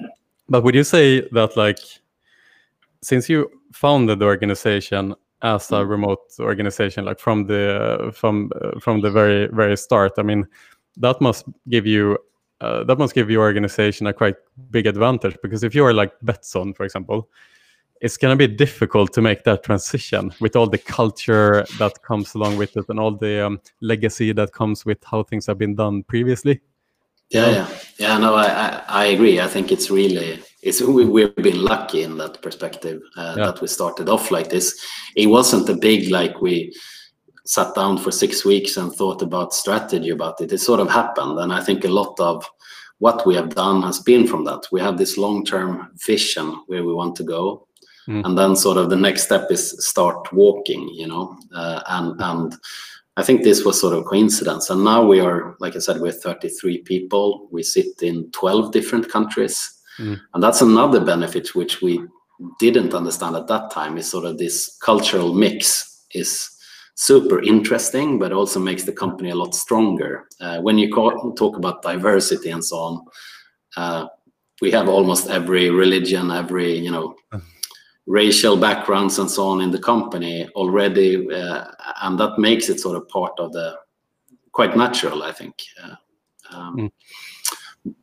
but 0.49 0.63
would 0.63 0.75
you 0.75 0.83
say 0.83 1.21
that 1.31 1.55
like 1.55 1.79
since 3.01 3.29
you 3.29 3.49
founded 3.71 4.19
the 4.19 4.25
organization 4.25 5.15
as 5.43 5.71
a 5.71 5.75
mm. 5.75 5.89
remote 5.89 6.19
organization 6.39 7.05
like 7.05 7.19
from 7.19 7.45
the 7.45 8.11
from 8.13 8.51
uh, 8.61 8.79
from 8.79 9.01
the 9.01 9.09
very 9.09 9.47
very 9.47 9.77
start 9.77 10.13
i 10.17 10.23
mean 10.23 10.45
that 10.97 11.19
must 11.21 11.45
give 11.69 11.85
you 11.85 12.17
uh, 12.61 12.83
that 12.83 12.97
must 12.97 13.13
give 13.13 13.29
your 13.29 13.43
organization 13.43 14.07
a 14.07 14.13
quite 14.13 14.35
big 14.71 14.87
advantage 14.87 15.37
because 15.43 15.63
if 15.63 15.75
you 15.75 15.85
are 15.85 15.93
like 15.93 16.11
Betsson, 16.25 16.75
for 16.75 16.85
example, 16.85 17.29
it's 18.01 18.17
going 18.17 18.37
to 18.37 18.47
be 18.47 18.53
difficult 18.53 19.13
to 19.13 19.21
make 19.21 19.43
that 19.43 19.63
transition 19.63 20.33
with 20.39 20.55
all 20.55 20.67
the 20.67 20.77
culture 20.77 21.65
that 21.79 22.01
comes 22.03 22.35
along 22.35 22.57
with 22.57 22.75
it 22.77 22.85
and 22.89 22.99
all 22.99 23.11
the 23.11 23.45
um, 23.45 23.59
legacy 23.81 24.31
that 24.33 24.51
comes 24.51 24.85
with 24.85 24.97
how 25.03 25.23
things 25.23 25.45
have 25.45 25.57
been 25.57 25.75
done 25.75 26.03
previously. 26.03 26.61
Yeah, 27.29 27.49
yeah, 27.49 27.69
yeah. 27.99 28.17
No, 28.17 28.35
I, 28.35 28.45
I, 28.45 28.83
I 28.87 29.05
agree. 29.07 29.41
I 29.41 29.47
think 29.47 29.71
it's 29.71 29.89
really 29.89 30.41
it's 30.63 30.81
we, 30.81 31.05
we've 31.05 31.35
been 31.35 31.61
lucky 31.61 32.03
in 32.03 32.17
that 32.17 32.41
perspective 32.41 33.01
uh, 33.17 33.35
yeah. 33.37 33.45
that 33.45 33.61
we 33.61 33.67
started 33.67 34.09
off 34.09 34.31
like 34.31 34.49
this. 34.49 34.79
It 35.15 35.27
wasn't 35.27 35.69
a 35.69 35.75
big 35.75 36.09
like 36.09 36.41
we 36.41 36.73
sat 37.45 37.75
down 37.75 37.97
for 37.97 38.11
six 38.11 38.45
weeks 38.45 38.77
and 38.77 38.93
thought 38.93 39.21
about 39.21 39.53
strategy 39.53 40.09
about 40.09 40.39
it. 40.41 40.51
It 40.51 40.59
sort 40.59 40.79
of 40.79 40.89
happened, 40.89 41.37
and 41.39 41.51
I 41.51 41.61
think 41.61 41.83
a 41.83 41.89
lot 41.89 42.17
of 42.19 42.45
what 42.99 43.25
we 43.27 43.35
have 43.35 43.53
done 43.53 43.83
has 43.83 43.99
been 43.99 44.25
from 44.25 44.43
that. 44.45 44.67
We 44.71 44.81
have 44.81 44.97
this 44.97 45.17
long-term 45.17 45.91
vision 46.05 46.63
where 46.67 46.83
we 46.83 46.93
want 46.93 47.15
to 47.17 47.23
go, 47.23 47.66
mm. 48.07 48.25
and 48.25 48.37
then 48.37 48.55
sort 48.55 48.77
of 48.77 48.89
the 48.89 48.95
next 48.95 49.23
step 49.23 49.51
is 49.51 49.85
start 49.85 50.31
walking 50.33 50.87
you 50.89 51.07
know 51.07 51.37
uh, 51.53 51.81
and 51.87 52.19
and 52.21 52.55
i 53.17 53.23
think 53.23 53.43
this 53.43 53.63
was 53.65 53.79
sort 53.79 53.93
of 53.93 54.05
coincidence. 54.05 54.69
And 54.69 54.83
now 54.83 55.05
we 55.05 55.19
are 55.19 55.55
like 55.59 55.75
i 55.75 55.79
said 55.79 55.99
we're 55.99 56.11
33 56.11 56.79
people. 56.79 57.47
We 57.51 57.63
sit 57.63 58.01
in 58.01 58.31
12 58.31 58.71
different 58.71 59.09
countries. 59.09 59.73
Mm. 59.99 60.19
and 60.35 60.43
that's 60.43 60.61
another 60.61 61.03
benefit 61.03 61.55
which 61.55 61.81
we 61.81 61.99
didn't 62.59 62.93
understand 62.93 63.35
at 63.35 63.47
that 63.47 63.71
time 63.71 63.97
is 63.97 64.07
sort 64.07 64.25
of 64.25 64.37
this 64.37 64.77
cultural 64.77 65.33
mix 65.33 66.05
is 66.13 66.51
super 66.93 67.41
interesting 67.41 68.19
but 68.19 68.31
also 68.31 68.59
makes 68.59 68.83
the 68.83 68.91
company 68.91 69.31
a 69.31 69.35
lot 69.35 69.55
stronger. 69.55 70.27
Uh, 70.39 70.61
when 70.61 70.77
you 70.77 70.93
call, 70.93 71.33
talk 71.33 71.57
about 71.57 71.81
diversity 71.81 72.51
and 72.51 72.63
so 72.63 72.77
on 72.77 73.05
uh, 73.75 74.05
we 74.61 74.69
have 74.69 74.87
almost 74.87 75.29
every 75.29 75.71
religion 75.71 76.29
every 76.29 76.77
you 76.77 76.91
know 76.91 77.15
mm 77.33 77.41
racial 78.07 78.57
backgrounds 78.57 79.19
and 79.19 79.29
so 79.29 79.47
on 79.47 79.61
in 79.61 79.69
the 79.69 79.79
company 79.79 80.47
already, 80.55 81.29
uh, 81.31 81.65
and 82.01 82.19
that 82.19 82.39
makes 82.39 82.69
it 82.69 82.79
sort 82.79 82.97
of 82.97 83.07
part 83.09 83.33
of 83.37 83.51
the 83.51 83.77
quite 84.53 84.75
natural, 84.75 85.23
I 85.23 85.33
think. 85.33 85.61
Uh, 85.83 85.95
um, 86.55 86.77
mm. 86.77 86.91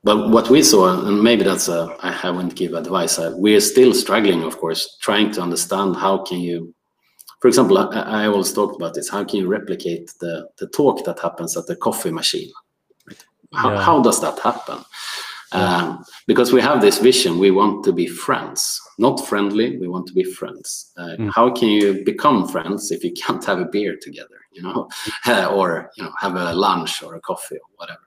But 0.02 0.30
what 0.30 0.48
we 0.48 0.62
saw, 0.62 1.06
and 1.06 1.22
maybe 1.22 1.42
that's 1.42 1.68
a, 1.68 1.94
I 2.00 2.12
haven't 2.12 2.54
give 2.54 2.74
advice. 2.74 3.18
Uh, 3.18 3.34
we 3.36 3.54
are 3.54 3.60
still 3.60 3.92
struggling, 3.92 4.42
of 4.42 4.56
course, 4.58 4.96
trying 5.00 5.30
to 5.32 5.42
understand 5.42 5.96
how 5.96 6.18
can 6.18 6.40
you, 6.40 6.74
for 7.40 7.48
example, 7.48 7.76
I, 7.78 8.22
I 8.22 8.26
always 8.26 8.52
talked 8.52 8.76
about 8.76 8.94
this. 8.94 9.10
How 9.10 9.24
can 9.24 9.40
you 9.40 9.48
replicate 9.48 10.10
the 10.20 10.48
the 10.58 10.68
talk 10.68 11.04
that 11.04 11.18
happens 11.18 11.56
at 11.56 11.66
the 11.66 11.76
coffee 11.76 12.10
machine? 12.10 12.50
How, 13.52 13.72
yeah. 13.72 13.82
how 13.82 14.02
does 14.02 14.20
that 14.20 14.38
happen? 14.38 14.84
Um, 15.52 16.04
because 16.26 16.52
we 16.52 16.60
have 16.60 16.80
this 16.80 16.98
vision, 16.98 17.38
we 17.38 17.50
want 17.50 17.84
to 17.84 17.92
be 17.92 18.06
friends, 18.06 18.80
not 18.98 19.24
friendly. 19.26 19.76
We 19.78 19.88
want 19.88 20.06
to 20.08 20.12
be 20.12 20.24
friends. 20.24 20.92
Uh, 20.96 21.16
mm. 21.18 21.30
How 21.32 21.50
can 21.50 21.68
you 21.68 22.02
become 22.04 22.48
friends 22.48 22.90
if 22.90 23.04
you 23.04 23.12
can't 23.12 23.44
have 23.44 23.60
a 23.60 23.66
beer 23.66 23.96
together, 24.00 24.40
you 24.52 24.62
know, 24.62 24.88
or 25.50 25.90
you 25.96 26.04
know, 26.04 26.12
have 26.18 26.36
a 26.36 26.52
lunch 26.54 27.02
or 27.02 27.14
a 27.14 27.20
coffee 27.20 27.56
or 27.56 27.70
whatever? 27.76 28.00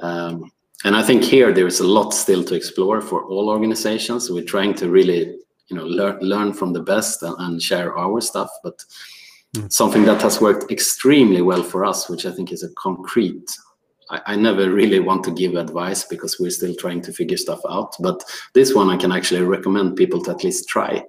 Um, 0.00 0.50
and 0.84 0.94
I 0.94 1.02
think 1.02 1.24
here 1.24 1.52
there 1.52 1.66
is 1.66 1.80
a 1.80 1.86
lot 1.86 2.14
still 2.14 2.44
to 2.44 2.54
explore 2.54 3.00
for 3.00 3.24
all 3.24 3.50
organizations. 3.50 4.30
We're 4.30 4.44
trying 4.44 4.74
to 4.74 4.88
really, 4.88 5.36
you 5.68 5.76
know, 5.76 5.84
learn 5.84 6.18
learn 6.20 6.52
from 6.52 6.72
the 6.72 6.82
best 6.82 7.22
and, 7.22 7.34
and 7.38 7.62
share 7.62 7.98
our 7.98 8.20
stuff, 8.20 8.50
but 8.62 8.84
mm. 9.56 9.72
something 9.72 10.04
that 10.04 10.22
has 10.22 10.40
worked 10.40 10.70
extremely 10.70 11.42
well 11.42 11.62
for 11.62 11.84
us, 11.84 12.08
which 12.08 12.26
I 12.26 12.30
think 12.30 12.52
is 12.52 12.62
a 12.62 12.72
concrete. 12.74 13.50
I, 14.10 14.20
I, 14.26 14.36
never 14.36 14.70
really 14.70 15.00
want 15.00 15.24
to 15.24 15.30
give 15.30 15.54
advice 15.54 16.04
because 16.04 16.38
we're 16.38 16.50
still 16.50 16.74
trying 16.74 17.02
to 17.02 17.12
figure 17.12 17.36
stuff 17.36 17.60
out. 17.68 17.94
But 18.00 18.22
this 18.54 18.74
one 18.74 18.90
I 18.90 18.96
can 18.96 19.12
actually 19.12 19.42
recommend 19.42 19.96
people 19.96 20.22
to 20.24 20.30
at 20.30 20.44
least 20.44 20.68
try. 20.68 21.04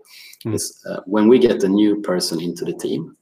Mm. 0.45 0.55
Is 0.55 0.83
uh, 0.89 1.01
when 1.05 1.27
we 1.27 1.39
get 1.39 1.63
a 1.63 1.69
new 1.69 2.01
person 2.01 2.41
into 2.41 2.65
the 2.65 2.73
team, 2.73 3.15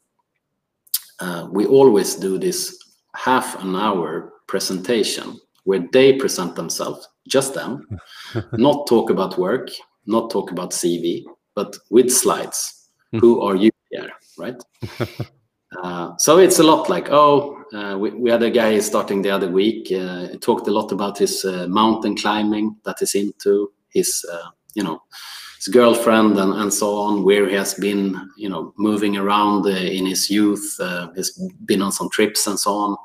uh, 1.19 1.47
we 1.51 1.65
always 1.65 2.15
do 2.15 2.37
this 2.37 2.77
half 3.15 3.61
an 3.63 3.75
hour 3.75 4.33
presentation 4.47 5.39
where 5.63 5.85
they 5.91 6.13
present 6.13 6.55
themselves, 6.55 7.07
just 7.27 7.53
them, 7.53 7.87
not 8.53 8.87
talk 8.87 9.09
about 9.09 9.37
work, 9.37 9.69
not 10.05 10.29
talk 10.29 10.51
about 10.51 10.71
CV, 10.71 11.23
but 11.55 11.75
with 11.89 12.11
slides. 12.11 12.89
Hmm. 13.11 13.19
Who 13.19 13.41
are 13.41 13.55
you 13.55 13.71
here, 13.91 14.11
right? 14.37 14.61
uh, 15.83 16.15
so 16.17 16.37
it's 16.37 16.59
a 16.59 16.63
lot 16.63 16.89
like, 16.89 17.09
oh, 17.11 17.61
uh, 17.73 17.97
we, 17.97 18.11
we, 18.11 18.29
had 18.29 18.41
a 18.43 18.49
guy 18.49 18.79
starting 18.79 19.21
the 19.21 19.29
other 19.29 19.49
week. 19.49 19.91
Uh, 19.91 20.29
talked 20.39 20.67
a 20.67 20.71
lot 20.71 20.91
about 20.91 21.17
his 21.17 21.43
uh, 21.43 21.67
mountain 21.67 22.15
climbing 22.15 22.75
that 22.85 22.95
he's 22.99 23.15
into, 23.15 23.71
his, 23.89 24.25
uh, 24.31 24.49
you 24.75 24.83
know, 24.83 25.01
his 25.57 25.67
girlfriend 25.67 26.37
and, 26.37 26.53
and 26.53 26.73
so 26.73 26.95
on, 26.95 27.23
where 27.23 27.49
he 27.49 27.55
has 27.55 27.73
been, 27.73 28.29
you 28.37 28.47
know, 28.47 28.73
moving 28.77 29.17
around 29.17 29.65
uh, 29.65 29.69
in 29.69 30.05
his 30.05 30.29
youth. 30.29 30.77
Uh, 30.79 31.09
he's 31.15 31.37
been 31.65 31.81
on 31.81 31.91
some 31.91 32.09
trips 32.09 32.47
and 32.47 32.57
so 32.57 32.71
on. 32.71 32.97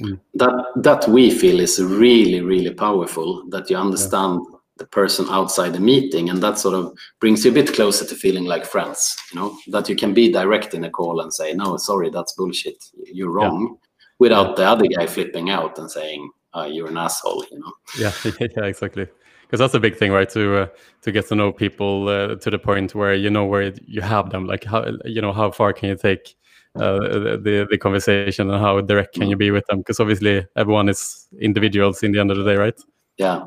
Mm. 0.00 0.18
That 0.34 0.64
that 0.82 1.08
we 1.08 1.30
feel 1.30 1.60
is 1.60 1.80
really 1.80 2.40
really 2.40 2.74
powerful. 2.74 3.48
That 3.50 3.70
you 3.70 3.76
understand 3.76 4.40
yeah. 4.44 4.53
The 4.76 4.86
person 4.86 5.26
outside 5.28 5.72
the 5.72 5.80
meeting, 5.80 6.30
and 6.30 6.42
that 6.42 6.58
sort 6.58 6.74
of 6.74 6.92
brings 7.20 7.44
you 7.44 7.50
a 7.50 7.54
bit 7.54 7.72
closer 7.74 8.04
to 8.04 8.14
feeling 8.14 8.44
like 8.44 8.64
friends. 8.64 9.16
You 9.32 9.40
know 9.40 9.58
that 9.68 9.88
you 9.88 9.96
can 9.96 10.14
be 10.14 10.32
direct 10.32 10.74
in 10.74 10.84
a 10.84 10.90
call 10.90 11.20
and 11.20 11.32
say, 11.32 11.52
"No, 11.54 11.76
sorry, 11.76 12.10
that's 12.10 12.32
bullshit. 12.32 12.82
You're 13.12 13.30
wrong," 13.30 13.68
yeah. 13.70 13.88
without 14.18 14.50
yeah. 14.50 14.54
the 14.56 14.64
other 14.64 14.86
guy 14.86 15.06
flipping 15.06 15.50
out 15.50 15.78
and 15.78 15.90
saying, 15.90 16.30
uh, 16.54 16.68
"You're 16.70 16.88
an 16.88 16.96
asshole." 16.96 17.44
You 17.50 17.60
know. 17.60 17.72
Yeah, 17.98 18.12
yeah, 18.56 18.64
exactly 18.64 19.08
because 19.42 19.58
that's 19.58 19.74
a 19.74 19.80
big 19.80 19.96
thing 19.96 20.10
right 20.10 20.28
to 20.30 20.62
uh, 20.62 20.66
to 21.02 21.12
get 21.12 21.28
to 21.28 21.34
know 21.34 21.52
people 21.52 22.08
uh, 22.08 22.34
to 22.36 22.50
the 22.50 22.58
point 22.58 22.94
where 22.94 23.14
you 23.14 23.30
know 23.30 23.44
where 23.44 23.72
you 23.86 24.00
have 24.00 24.30
them 24.30 24.46
like 24.46 24.64
how 24.64 24.84
you 25.04 25.20
know 25.20 25.32
how 25.32 25.50
far 25.50 25.72
can 25.72 25.90
you 25.90 25.96
take 25.96 26.34
uh, 26.76 26.98
the 26.98 27.66
the 27.70 27.78
conversation 27.78 28.50
and 28.50 28.60
how 28.60 28.80
direct 28.80 29.14
can 29.14 29.28
you 29.28 29.36
be 29.36 29.52
with 29.52 29.64
them 29.66 29.78
because 29.78 30.00
obviously 30.00 30.44
everyone 30.56 30.88
is 30.88 31.28
individuals 31.40 32.02
in 32.02 32.10
the 32.10 32.18
end 32.18 32.32
of 32.32 32.36
the 32.36 32.44
day 32.44 32.56
right 32.56 32.80
yeah 33.18 33.44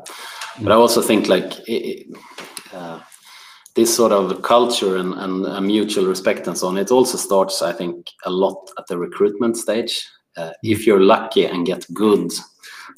but 0.62 0.72
i 0.72 0.76
also 0.76 1.02
think 1.02 1.28
like 1.28 1.54
it, 1.68 2.08
uh, 2.74 3.00
this 3.76 3.96
sort 3.96 4.12
of 4.12 4.42
culture 4.42 4.98
and, 4.98 5.14
and 5.14 5.68
mutual 5.68 6.06
respect 6.06 6.48
and 6.48 6.58
so 6.58 6.68
on 6.68 6.78
it 6.78 6.92
also 6.92 7.18
starts 7.18 7.62
i 7.62 7.72
think 7.72 8.08
a 8.26 8.30
lot 8.30 8.58
at 8.78 8.88
the 8.88 8.98
recruitment 8.98 9.58
stage 9.58 10.08
uh, 10.38 10.52
if 10.64 10.86
you're 10.86 11.02
lucky 11.02 11.46
and 11.46 11.66
get 11.66 11.86
good 11.94 12.32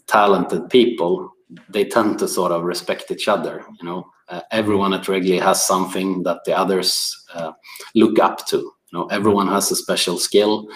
talented 0.08 0.70
people 0.70 1.34
they 1.70 1.86
tend 1.86 2.20
to 2.20 2.28
sort 2.28 2.52
of 2.52 2.64
respect 2.64 3.12
each 3.12 3.28
other. 3.28 3.66
You 3.80 3.86
know, 3.88 4.12
uh, 4.28 4.42
everyone 4.52 4.94
at 4.94 5.04
Regily 5.04 5.42
has 5.42 5.66
something 5.66 6.24
that 6.24 6.42
the 6.46 6.58
others 6.58 7.16
uh, 7.34 7.52
look 7.96 8.20
up 8.20 8.46
to. 8.48 8.58
You 8.58 8.94
know, 8.94 9.06
everyone 9.08 9.48
has 9.48 9.72
a 9.72 9.76
special 9.76 10.18
skill. 10.18 10.68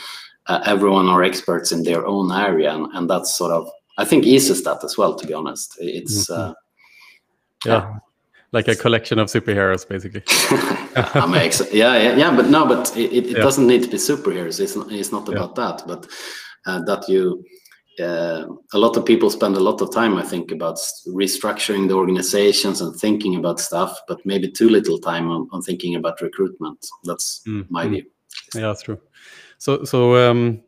Uh, 0.47 0.61
everyone 0.65 1.07
are 1.07 1.23
experts 1.23 1.71
in 1.71 1.83
their 1.83 2.05
own 2.05 2.31
area, 2.31 2.73
and, 2.73 2.87
and 2.93 3.09
that's 3.09 3.37
sort 3.37 3.51
of 3.51 3.69
I 3.97 4.05
think 4.05 4.25
eases 4.25 4.63
that 4.63 4.83
as 4.83 4.97
well. 4.97 5.15
To 5.15 5.27
be 5.27 5.33
honest, 5.33 5.75
it's 5.79 6.29
mm 6.29 6.35
-hmm. 6.35 6.53
yeah. 7.65 7.99
Like 8.51 8.71
a 8.71 8.75
collection 8.75 9.19
of 9.19 9.29
superheroes, 9.29 9.87
basically. 9.87 10.23
yeah, 11.71 12.03
yeah, 12.03 12.17
yeah, 12.17 12.35
but 12.35 12.45
no, 12.45 12.67
but 12.67 12.95
it, 12.95 13.11
it 13.11 13.25
yeah. 13.25 13.43
doesn't 13.43 13.65
need 13.65 13.83
to 13.83 13.89
be 13.89 13.97
superheroes. 13.97 14.59
It's 14.59 14.75
not, 14.75 14.91
it's 14.91 15.11
not 15.11 15.27
about 15.27 15.57
yeah. 15.57 15.65
that, 15.65 15.87
but 15.87 16.05
uh, 16.67 16.85
that 16.85 17.09
you 17.09 17.43
uh, 17.99 18.45
a 18.73 18.77
lot 18.77 18.97
of 18.97 19.05
people 19.05 19.29
spend 19.29 19.55
a 19.55 19.59
lot 19.59 19.81
of 19.81 19.93
time, 19.93 20.17
I 20.17 20.23
think, 20.23 20.51
about 20.51 20.77
restructuring 21.07 21.87
the 21.87 21.93
organizations 21.93 22.81
and 22.81 22.95
thinking 22.95 23.35
about 23.35 23.59
stuff, 23.59 23.99
but 24.07 24.19
maybe 24.25 24.49
too 24.49 24.69
little 24.69 24.97
time 24.97 25.29
on, 25.29 25.47
on 25.51 25.61
thinking 25.61 25.95
about 25.95 26.21
recruitment. 26.21 26.85
That's 27.03 27.41
mm. 27.47 27.69
my 27.69 27.87
view. 27.87 28.05
Yeah, 28.55 28.61
that's 28.61 28.81
true. 28.81 28.99
So, 29.59 29.83
so 29.83 30.15
um, 30.15 30.61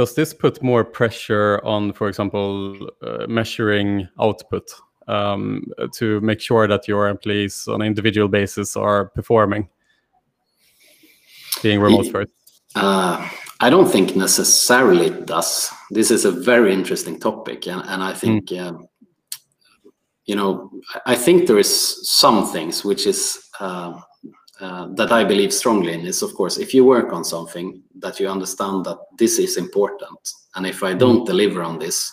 does 0.00 0.14
this 0.14 0.32
put 0.32 0.62
more 0.62 0.82
pressure 0.82 1.60
on, 1.62 1.92
for 1.92 2.08
example, 2.08 2.88
uh, 3.02 3.26
measuring 3.28 4.08
output 4.18 4.72
um, 5.08 5.62
to 5.92 6.22
make 6.22 6.40
sure 6.40 6.66
that 6.66 6.88
your 6.88 7.06
employees 7.08 7.68
on 7.68 7.82
an 7.82 7.86
individual 7.86 8.26
basis 8.26 8.78
are 8.78 9.10
performing, 9.10 9.68
being 11.62 11.80
remote 11.80 12.10
first? 12.10 12.30
Uh, 12.74 13.28
I 13.60 13.68
don't 13.68 13.90
think 13.90 14.16
necessarily 14.16 15.08
it 15.08 15.26
does. 15.26 15.68
This 15.90 16.10
is 16.10 16.24
a 16.24 16.32
very 16.32 16.72
interesting 16.72 17.20
topic, 17.20 17.66
and, 17.66 17.82
and 17.86 18.02
I 18.02 18.14
think 18.14 18.46
mm. 18.46 18.68
um, 18.68 18.86
you 20.24 20.34
know 20.34 20.70
I 21.04 21.14
think 21.14 21.46
there 21.46 21.58
is 21.58 22.08
some 22.08 22.46
things 22.46 22.86
which 22.86 23.06
is 23.06 23.38
uh, 23.60 24.00
uh, 24.60 24.88
that 24.94 25.10
I 25.12 25.24
believe 25.24 25.52
strongly 25.52 25.92
in 25.92 26.06
is 26.06 26.22
of 26.22 26.34
course 26.34 26.58
if 26.58 26.74
you 26.74 26.84
work 26.84 27.12
on 27.12 27.24
something 27.24 27.82
that 27.96 28.20
you 28.20 28.28
understand 28.28 28.84
that 28.84 28.98
this 29.18 29.38
is 29.38 29.56
important, 29.56 30.32
and 30.54 30.66
if 30.66 30.82
I 30.82 30.94
don't 30.94 31.22
mm. 31.22 31.26
deliver 31.26 31.62
on 31.62 31.78
this, 31.78 32.12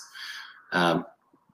um, 0.71 1.05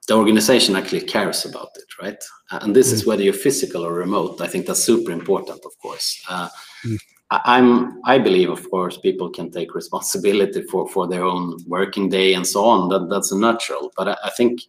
the 0.06 0.14
organization 0.14 0.76
actually 0.76 1.00
cares 1.00 1.44
about 1.44 1.70
it, 1.76 2.02
right? 2.02 2.22
And 2.50 2.76
this 2.76 2.90
mm. 2.90 2.94
is 2.94 3.06
whether 3.06 3.22
you're 3.22 3.32
physical 3.32 3.84
or 3.84 3.94
remote. 3.94 4.40
I 4.40 4.46
think 4.46 4.66
that's 4.66 4.84
super 4.84 5.10
important, 5.10 5.64
of 5.64 5.72
course. 5.80 6.22
Uh, 6.28 6.48
mm. 6.84 6.98
I'm 7.30 8.00
I 8.04 8.18
believe 8.18 8.50
of 8.50 8.70
course 8.70 8.96
people 8.98 9.30
can 9.30 9.50
take 9.50 9.74
responsibility 9.74 10.62
for 10.62 10.88
for 10.88 11.08
their 11.08 11.24
own 11.24 11.58
working 11.66 12.08
day 12.08 12.34
and 12.34 12.46
so 12.46 12.64
on. 12.64 12.88
That 12.88 13.08
that's 13.08 13.32
natural. 13.32 13.92
But 13.96 14.08
I, 14.08 14.16
I 14.24 14.30
think 14.30 14.60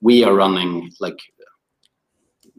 we 0.00 0.24
are 0.24 0.34
running 0.34 0.90
like 0.98 1.20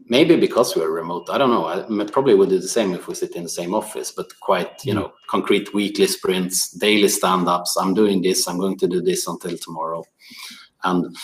maybe 0.08 0.36
because 0.36 0.76
we're 0.76 0.90
remote. 0.90 1.28
I 1.30 1.38
don't 1.38 1.50
know. 1.50 1.66
I 1.66 2.04
probably 2.10 2.34
would 2.34 2.48
do 2.48 2.58
the 2.58 2.68
same 2.68 2.94
if 2.94 3.08
we 3.08 3.14
sit 3.14 3.36
in 3.36 3.42
the 3.42 3.48
same 3.48 3.74
office. 3.74 4.10
But 4.10 4.28
quite 4.40 4.84
you 4.84 4.92
mm. 4.92 4.96
know 4.96 5.12
concrete 5.28 5.72
weekly 5.74 6.06
sprints, 6.06 6.70
daily 6.70 7.08
stand-ups. 7.08 7.76
I'm 7.76 7.94
doing 7.94 8.22
this. 8.22 8.48
I'm 8.48 8.58
going 8.58 8.78
to 8.78 8.88
do 8.88 9.00
this 9.00 9.26
until 9.26 9.56
tomorrow, 9.58 10.04
and 10.84 11.16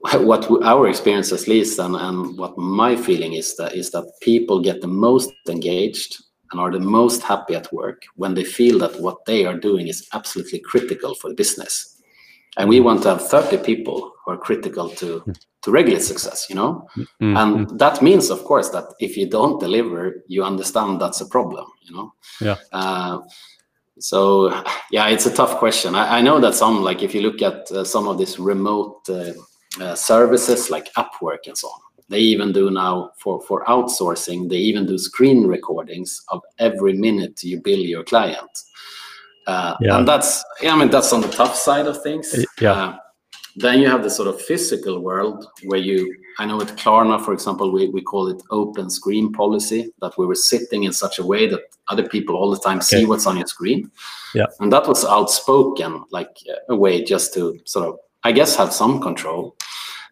what 0.12 0.48
our 0.64 0.88
experience 0.88 1.32
at 1.32 1.48
least 1.48 1.78
and, 1.78 1.96
and 1.96 2.38
what 2.38 2.56
my 2.56 2.94
feeling 2.94 3.32
is 3.32 3.56
that 3.56 3.74
is 3.74 3.90
that 3.90 4.10
people 4.22 4.60
get 4.60 4.80
the 4.80 4.86
most 4.86 5.32
engaged 5.48 6.22
and 6.52 6.60
are 6.60 6.70
the 6.70 6.80
most 6.80 7.22
happy 7.22 7.54
at 7.54 7.72
work 7.72 8.02
when 8.14 8.34
they 8.34 8.44
feel 8.44 8.78
that 8.78 9.00
what 9.00 9.24
they 9.26 9.44
are 9.44 9.56
doing 9.56 9.88
is 9.88 10.08
absolutely 10.12 10.60
critical 10.60 11.14
for 11.14 11.28
the 11.28 11.34
business. 11.34 12.00
And 12.56 12.68
we 12.68 12.80
want 12.80 13.02
to 13.02 13.10
have 13.10 13.28
30 13.28 13.58
people 13.58 14.12
who 14.28 14.34
are 14.34 14.38
critical 14.38 14.90
to, 14.90 15.24
to 15.62 15.70
regular 15.70 16.00
success, 16.00 16.46
you 16.48 16.54
know? 16.54 16.86
Mm-hmm. 16.96 17.36
And 17.36 17.78
that 17.78 18.02
means, 18.02 18.30
of 18.30 18.44
course, 18.44 18.68
that 18.70 18.94
if 19.00 19.16
you 19.16 19.28
don't 19.28 19.58
deliver, 19.58 20.22
you 20.28 20.44
understand 20.44 21.00
that's 21.00 21.20
a 21.20 21.26
problem, 21.26 21.66
you 21.82 21.96
know? 21.96 22.12
Yeah. 22.40 22.56
Uh, 22.72 23.20
so, 23.98 24.52
yeah, 24.90 25.08
it's 25.08 25.26
a 25.26 25.34
tough 25.34 25.58
question. 25.58 25.94
I, 25.94 26.18
I, 26.18 26.20
know 26.20 26.38
that 26.40 26.54
some, 26.54 26.82
like 26.82 27.02
if 27.02 27.14
you 27.14 27.22
look 27.22 27.42
at 27.42 27.70
uh, 27.72 27.84
some 27.84 28.06
of 28.06 28.18
these 28.18 28.38
remote 28.38 29.08
uh, 29.08 29.32
uh 29.80 29.94
services 29.94 30.70
like 30.70 30.92
Upwork 30.94 31.46
and 31.46 31.58
so 31.58 31.68
on, 31.68 31.80
they 32.08 32.20
even 32.20 32.52
do 32.52 32.70
now 32.70 33.10
for, 33.18 33.40
for 33.42 33.64
outsourcing, 33.64 34.48
they 34.48 34.56
even 34.56 34.86
do 34.86 34.98
screen 34.98 35.46
recordings 35.46 36.22
of 36.28 36.42
every 36.58 36.92
minute 36.92 37.42
you 37.42 37.60
bill 37.60 37.80
your 37.80 38.04
client. 38.04 38.50
Uh, 39.46 39.74
yeah. 39.80 39.96
And 39.96 40.06
that's, 40.06 40.44
yeah, 40.62 40.74
I 40.74 40.78
mean, 40.78 40.90
that's 40.90 41.12
on 41.12 41.22
the 41.22 41.28
tough 41.28 41.56
side 41.56 41.86
of 41.86 42.02
things. 42.02 42.34
Yeah. 42.60 42.98
Then 43.58 43.80
you 43.80 43.88
have 43.88 44.04
the 44.04 44.10
sort 44.10 44.28
of 44.28 44.40
physical 44.40 45.00
world 45.00 45.44
where 45.64 45.80
you, 45.80 46.14
I 46.38 46.46
know 46.46 46.60
at 46.60 46.68
Klarna, 46.76 47.20
for 47.24 47.32
example, 47.32 47.72
we, 47.72 47.88
we 47.88 48.02
call 48.02 48.28
it 48.28 48.40
open 48.50 48.88
screen 48.88 49.32
policy, 49.32 49.92
that 50.00 50.16
we 50.16 50.26
were 50.26 50.36
sitting 50.36 50.84
in 50.84 50.92
such 50.92 51.18
a 51.18 51.26
way 51.26 51.48
that 51.48 51.62
other 51.88 52.06
people 52.06 52.36
all 52.36 52.50
the 52.52 52.60
time 52.60 52.80
see 52.80 53.04
what's 53.04 53.26
on 53.26 53.36
your 53.36 53.46
screen. 53.46 53.90
Yeah. 54.32 54.46
And 54.60 54.72
that 54.72 54.86
was 54.86 55.04
outspoken, 55.04 56.04
like 56.10 56.36
a 56.68 56.76
way 56.76 57.02
just 57.02 57.34
to 57.34 57.58
sort 57.64 57.88
of, 57.88 57.98
I 58.22 58.30
guess, 58.30 58.54
have 58.54 58.72
some 58.72 59.00
control. 59.00 59.56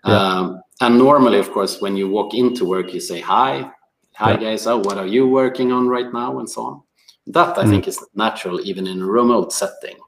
Yeah. 0.05 0.19
Um, 0.19 0.61
and 0.81 0.99
normally, 0.99 1.39
of 1.39 1.53
course, 1.53 1.81
when 1.81 1.97
you 1.97 2.09
walk 2.09 2.35
into 2.35 2.65
work, 2.65 2.93
you 2.93 3.01
say 3.01 3.21
hi, 3.21 3.71
hi 4.15 4.33
yeah. 4.33 4.37
guys. 4.39 4.67
Oh, 4.67 4.79
what 4.79 4.99
are 4.99 5.07
you 5.07 5.29
working 5.29 5.71
on 5.71 5.89
right 5.89 6.13
now, 6.13 6.39
and 6.41 6.51
so 6.51 6.63
on. 6.63 6.83
That 7.29 7.59
I 7.59 7.65
mm. 7.65 7.71
think 7.71 7.89
is 7.89 8.05
natural, 8.15 8.61
even 8.61 8.87
in 8.87 9.03
a 9.03 9.07
remote 9.07 9.53
setting. 9.53 9.99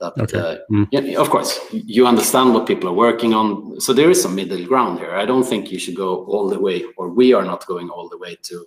That 0.00 0.18
okay. 0.18 0.38
uh, 0.38 0.56
mm. 0.70 0.88
yeah, 0.90 1.20
of 1.20 1.30
course 1.30 1.60
you 1.72 2.06
understand 2.06 2.54
what 2.54 2.66
people 2.66 2.88
are 2.88 2.94
working 2.94 3.34
on. 3.34 3.80
So 3.80 3.92
there 3.92 4.10
is 4.10 4.22
some 4.22 4.34
middle 4.34 4.64
ground 4.66 4.98
here. 4.98 5.14
I 5.14 5.26
don't 5.26 5.44
think 5.44 5.70
you 5.70 5.78
should 5.78 5.96
go 5.96 6.24
all 6.24 6.48
the 6.48 6.58
way, 6.58 6.84
or 6.96 7.10
we 7.10 7.32
are 7.32 7.44
not 7.44 7.66
going 7.66 7.90
all 7.90 8.08
the 8.08 8.18
way 8.18 8.36
to 8.44 8.66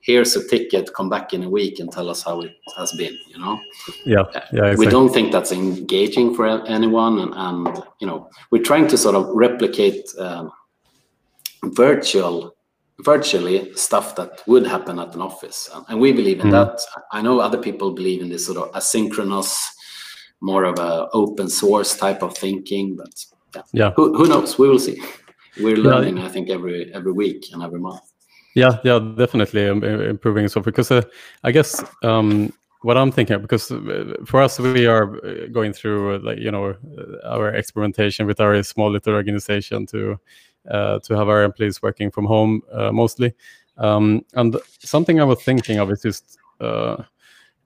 here's 0.00 0.34
a 0.34 0.48
ticket 0.48 0.92
come 0.94 1.08
back 1.08 1.32
in 1.32 1.44
a 1.44 1.48
week 1.48 1.78
and 1.78 1.92
tell 1.92 2.10
us 2.10 2.24
how 2.24 2.40
it 2.40 2.50
has 2.76 2.90
been 2.98 3.16
you 3.28 3.38
know 3.38 3.56
yeah 4.04 4.24
yeah 4.34 4.40
exactly. 4.42 4.76
we 4.84 4.90
don't 4.90 5.12
think 5.12 5.30
that's 5.30 5.52
engaging 5.52 6.34
for 6.34 6.44
anyone 6.66 7.20
and, 7.20 7.32
and 7.36 7.84
you 8.00 8.06
know 8.08 8.28
we're 8.50 8.60
trying 8.60 8.88
to 8.88 8.98
sort 8.98 9.14
of 9.14 9.28
replicate 9.28 10.02
um, 10.18 10.50
virtual 11.66 12.52
virtually 13.02 13.72
stuff 13.74 14.14
that 14.16 14.42
would 14.46 14.66
happen 14.66 14.98
at 14.98 15.14
an 15.14 15.20
office, 15.20 15.68
and 15.88 16.00
we 16.00 16.12
believe 16.12 16.40
in 16.40 16.48
mm. 16.48 16.52
that. 16.52 16.80
I 17.12 17.22
know 17.22 17.40
other 17.40 17.58
people 17.58 17.92
believe 17.92 18.22
in 18.22 18.28
this 18.28 18.46
sort 18.46 18.58
of 18.58 18.72
asynchronous, 18.72 19.58
more 20.42 20.64
of 20.64 20.78
a 20.78 21.08
open 21.12 21.48
source 21.48 21.96
type 21.96 22.22
of 22.22 22.36
thinking, 22.36 22.96
but 22.96 23.24
yeah, 23.54 23.62
yeah. 23.72 23.90
Who, 23.96 24.14
who 24.14 24.26
knows? 24.26 24.58
We 24.58 24.68
will 24.68 24.78
see. 24.78 25.00
We're 25.60 25.76
learning, 25.76 26.18
yeah. 26.18 26.26
I 26.26 26.28
think, 26.28 26.50
every 26.50 26.92
every 26.92 27.12
week 27.12 27.46
and 27.52 27.62
every 27.62 27.80
month. 27.80 28.02
Yeah, 28.54 28.78
yeah, 28.84 28.98
definitely 29.16 29.66
improving 29.66 30.48
so 30.48 30.60
because 30.60 30.90
uh, 30.90 31.02
I 31.42 31.52
guess 31.52 31.82
um, 32.02 32.52
what 32.82 32.96
I'm 32.98 33.10
thinking 33.10 33.40
because 33.40 33.70
uh, 33.70 34.14
for 34.26 34.42
us 34.42 34.58
we 34.58 34.86
are 34.86 35.16
uh, 35.24 35.46
going 35.50 35.72
through 35.72 36.16
uh, 36.16 36.18
like 36.22 36.38
you 36.38 36.50
know 36.50 36.74
our 37.24 37.54
experimentation 37.54 38.26
with 38.26 38.40
our 38.40 38.62
small 38.62 38.90
little 38.90 39.14
organization 39.14 39.86
to 39.86 40.18
uh, 40.70 40.98
to 41.00 41.16
have 41.16 41.28
our 41.28 41.44
employees 41.44 41.82
working 41.82 42.10
from 42.10 42.26
home 42.26 42.62
uh, 42.72 42.92
mostly, 42.92 43.32
um, 43.78 44.24
and 44.34 44.56
something 44.80 45.20
I 45.20 45.24
was 45.24 45.42
thinking 45.42 45.78
of 45.78 45.90
is 45.90 46.02
just 46.02 46.38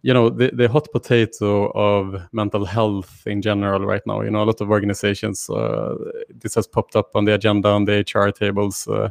you 0.06 0.14
know 0.14 0.30
the, 0.30 0.50
the 0.52 0.68
hot 0.68 0.86
potato 0.92 1.70
of 1.74 2.20
mental 2.32 2.64
health 2.64 3.26
in 3.26 3.42
general 3.42 3.84
right 3.84 4.06
now 4.06 4.20
you 4.20 4.30
know 4.30 4.42
a 4.42 4.48
lot 4.50 4.60
of 4.60 4.70
organizations 4.70 5.50
uh, 5.50 5.94
this 6.42 6.54
has 6.54 6.66
popped 6.66 6.94
up 6.94 7.10
on 7.16 7.24
the 7.24 7.34
agenda 7.34 7.68
on 7.68 7.84
the 7.84 8.04
hr 8.14 8.30
tables 8.30 8.86
uh, 8.88 9.10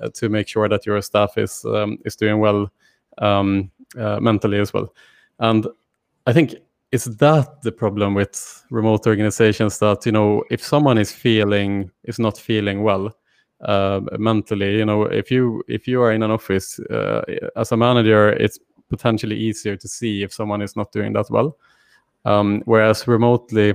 uh, 0.00 0.08
to 0.10 0.28
make 0.28 0.48
sure 0.48 0.68
that 0.68 0.84
your 0.84 1.00
staff 1.00 1.38
is 1.38 1.64
um, 1.64 1.98
is 2.04 2.16
doing 2.16 2.40
well 2.40 2.70
um, 3.18 3.70
uh, 3.98 4.18
mentally 4.20 4.58
as 4.58 4.72
well. 4.72 4.92
And 5.38 5.66
I 6.26 6.32
think 6.32 6.54
is 6.92 7.04
that 7.04 7.62
the 7.62 7.72
problem 7.72 8.14
with 8.14 8.64
remote 8.70 9.06
organizations 9.06 9.78
that 9.78 10.04
you 10.06 10.12
know 10.12 10.44
if 10.50 10.62
someone 10.62 10.98
is 10.98 11.12
feeling 11.12 11.90
is 12.04 12.18
not 12.18 12.38
feeling 12.38 12.82
well 12.82 13.16
uh, 13.60 14.00
mentally 14.18 14.78
you 14.78 14.84
know 14.84 15.04
if 15.04 15.30
you 15.30 15.62
if 15.68 15.88
you 15.88 16.02
are 16.02 16.12
in 16.12 16.22
an 16.22 16.30
office 16.30 16.78
uh, 16.90 17.22
as 17.56 17.72
a 17.72 17.76
manager 17.76 18.30
it's 18.30 18.58
potentially 18.96 19.36
easier 19.36 19.76
to 19.76 19.88
see 19.88 20.22
if 20.22 20.32
someone 20.32 20.62
is 20.62 20.76
not 20.76 20.92
doing 20.92 21.12
that 21.12 21.30
well 21.30 21.56
um, 22.24 22.62
whereas 22.64 23.06
remotely 23.06 23.74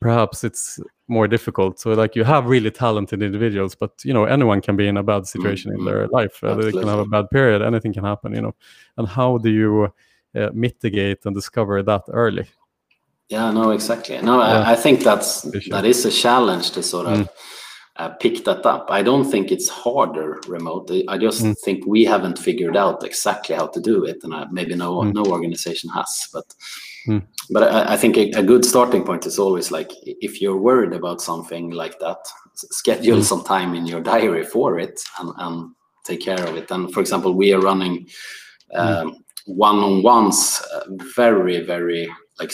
perhaps 0.00 0.44
it's 0.44 0.80
more 1.08 1.28
difficult. 1.28 1.78
So 1.78 1.92
like 1.92 2.16
you 2.16 2.24
have 2.24 2.46
really 2.46 2.70
talented 2.70 3.22
individuals, 3.22 3.74
but 3.74 3.92
you 4.04 4.14
know 4.14 4.24
anyone 4.24 4.60
can 4.60 4.76
be 4.76 4.88
in 4.88 4.96
a 4.96 5.02
bad 5.02 5.26
situation 5.26 5.72
mm-hmm. 5.72 5.80
in 5.80 5.86
their 5.86 6.08
life. 6.08 6.42
Uh, 6.42 6.54
they 6.54 6.72
can 6.72 6.88
have 6.88 6.98
a 6.98 7.04
bad 7.04 7.30
period. 7.30 7.62
Anything 7.62 7.92
can 7.92 8.04
happen. 8.04 8.34
You 8.34 8.42
know, 8.42 8.54
and 8.96 9.06
how 9.06 9.38
do 9.38 9.50
you 9.50 9.92
uh, 10.34 10.50
mitigate 10.52 11.26
and 11.26 11.34
discover 11.34 11.82
that 11.82 12.02
early? 12.08 12.46
Yeah, 13.28 13.50
no, 13.52 13.70
exactly. 13.70 14.20
No, 14.22 14.38
yeah. 14.38 14.60
I, 14.60 14.72
I, 14.72 14.76
think 14.76 15.04
that's 15.04 15.42
that 15.70 15.84
is 15.84 16.04
a 16.04 16.10
challenge 16.10 16.72
to 16.72 16.82
sort 16.82 17.06
of. 17.06 17.18
Mm. 17.18 17.28
Uh, 18.00 18.08
pick 18.20 18.44
that 18.44 18.64
up. 18.64 18.86
I 18.90 19.02
don't 19.02 19.30
think 19.30 19.52
it's 19.52 19.68
harder 19.68 20.40
remote. 20.48 20.90
I 21.08 21.18
just 21.18 21.42
mm. 21.42 21.54
think 21.64 21.84
we 21.86 22.04
haven't 22.04 22.38
figured 22.38 22.76
out 22.76 23.04
exactly 23.04 23.54
how 23.54 23.66
to 23.66 23.80
do 23.80 24.04
it, 24.04 24.24
and 24.24 24.32
I, 24.34 24.46
maybe 24.50 24.74
no 24.74 24.90
mm. 25.00 25.12
no 25.12 25.24
organization 25.24 25.90
has. 25.90 26.28
But 26.32 26.46
Mm. 27.06 27.26
But 27.50 27.64
I, 27.64 27.94
I 27.94 27.96
think 27.96 28.16
a, 28.16 28.30
a, 28.32 28.42
good 28.42 28.64
starting 28.64 29.04
point 29.04 29.26
is 29.26 29.38
always 29.38 29.70
like 29.70 29.90
if 30.04 30.40
you're 30.40 30.60
worried 30.60 30.92
about 30.92 31.20
something 31.20 31.70
like 31.70 31.98
that, 31.98 32.18
schedule 32.54 33.18
mm. 33.18 33.24
some 33.24 33.42
time 33.44 33.74
in 33.74 33.86
your 33.86 34.00
diary 34.00 34.44
for 34.44 34.78
it 34.78 35.00
and, 35.18 35.32
and 35.38 35.74
take 36.04 36.20
care 36.20 36.42
of 36.46 36.56
it. 36.56 36.70
And 36.70 36.92
for 36.92 37.00
example, 37.00 37.32
we 37.34 37.52
are 37.52 37.60
running 37.60 38.06
um, 38.74 39.12
mm. 39.12 39.16
one-on-ones 39.46 40.62
uh, 40.74 40.80
very, 41.16 41.60
very 41.64 42.12
like 42.38 42.52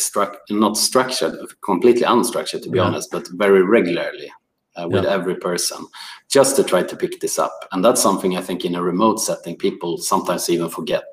not 0.51 0.77
structured, 0.77 1.35
completely 1.65 2.03
unstructured 2.03 2.63
to 2.63 2.71
be 2.71 2.79
yeah. 2.79 2.85
honest, 2.85 3.11
but 3.11 3.29
very 3.33 3.63
regularly. 3.63 4.31
Uh, 4.77 4.87
with 4.89 5.05
yeah. 5.05 5.11
every 5.11 5.37
person 5.37 5.87
just 6.29 6.55
to 6.55 6.63
try 6.63 6.83
to 6.83 6.97
pick 6.97 7.19
this 7.21 7.39
up 7.39 7.67
and 7.73 7.83
that's 7.83 8.03
something 8.03 8.37
i 8.37 8.43
think 8.43 8.63
in 8.63 8.75
a 8.75 8.83
remote 8.83 9.19
setting 9.19 9.57
people 9.57 9.97
sometimes 9.97 10.51
even 10.51 10.69
forget 10.69 11.07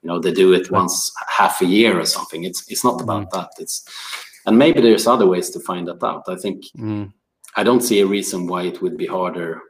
you 0.00 0.08
know 0.08 0.18
they 0.18 0.32
do 0.32 0.54
it 0.54 0.70
once 0.70 1.12
half 1.28 1.60
a 1.60 1.66
year 1.66 2.00
or 2.00 2.06
something 2.06 2.44
it's 2.44 2.66
it's 2.70 2.82
not 2.82 3.00
about 3.00 3.26
mm. 3.26 3.30
that 3.32 3.50
it's 3.58 3.84
and 4.46 4.56
maybe 4.56 4.80
there's 4.80 5.06
other 5.06 5.26
ways 5.26 5.50
to 5.50 5.60
find 5.60 5.86
that 5.86 6.02
out 6.02 6.22
i 6.28 6.36
think 6.36 6.64
mm. 6.78 7.12
i 7.56 7.62
don't 7.62 7.82
see 7.82 8.00
a 8.00 8.06
reason 8.06 8.46
why 8.46 8.62
it 8.62 8.80
would 8.80 8.96
be 8.96 9.06
harder 9.06 9.60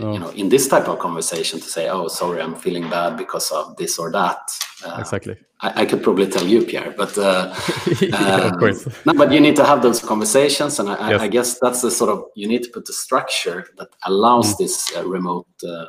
oh. 0.00 0.12
you 0.12 0.18
know 0.18 0.30
in 0.30 0.48
this 0.48 0.68
type 0.68 0.88
of 0.88 0.98
conversation 0.98 1.60
to 1.60 1.66
say 1.66 1.88
oh 1.88 2.08
sorry 2.08 2.40
i'm 2.40 2.54
feeling 2.54 2.88
bad 2.88 3.16
because 3.16 3.50
of 3.50 3.76
this 3.76 3.98
or 3.98 4.10
that 4.10 4.38
uh, 4.84 4.96
exactly 4.98 5.36
I, 5.60 5.82
I, 5.82 5.86
could 5.86 6.02
probably 6.02 6.26
tell 6.26 6.46
you 6.46 6.64
pierre 6.64 6.94
but 6.96 7.16
uh, 7.16 7.54
yeah, 8.00 8.16
um, 8.16 8.52
of 8.52 8.58
course. 8.58 8.86
no, 9.06 9.14
but 9.14 9.32
you 9.32 9.40
need 9.40 9.56
to 9.56 9.64
have 9.64 9.82
those 9.82 10.00
conversations 10.00 10.78
and 10.78 10.90
I, 10.90 11.10
yes. 11.10 11.20
I, 11.20 11.28
guess 11.28 11.58
that's 11.60 11.80
the 11.80 11.90
sort 11.90 12.10
of 12.10 12.24
you 12.34 12.46
need 12.46 12.62
to 12.64 12.70
put 12.70 12.84
the 12.84 12.92
structure 12.92 13.66
that 13.78 13.88
allows 14.04 14.54
mm. 14.54 14.58
this 14.58 14.94
uh, 14.96 15.06
remote 15.06 15.48
uh, 15.66 15.86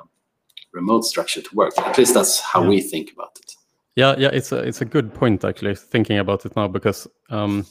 remote 0.71 1.03
structure 1.03 1.41
to 1.41 1.55
work 1.55 1.77
at 1.77 1.97
least 1.97 2.13
that's 2.13 2.39
how 2.39 2.61
yeah. 2.61 2.69
we 2.69 2.81
think 2.81 3.11
about 3.11 3.37
it 3.39 3.57
yeah, 3.97 4.13
yeah, 4.15 4.29
it's 4.31 4.51
a 4.51 4.57
it's 4.57 4.81
a 4.81 4.85
good 4.85 5.11
point 5.11 5.43
actually 5.43 5.73
thinking 5.73 6.19
about 6.19 6.45
it 6.45 6.55
now 6.55 6.67
because 6.67 7.07
um, 7.31 7.65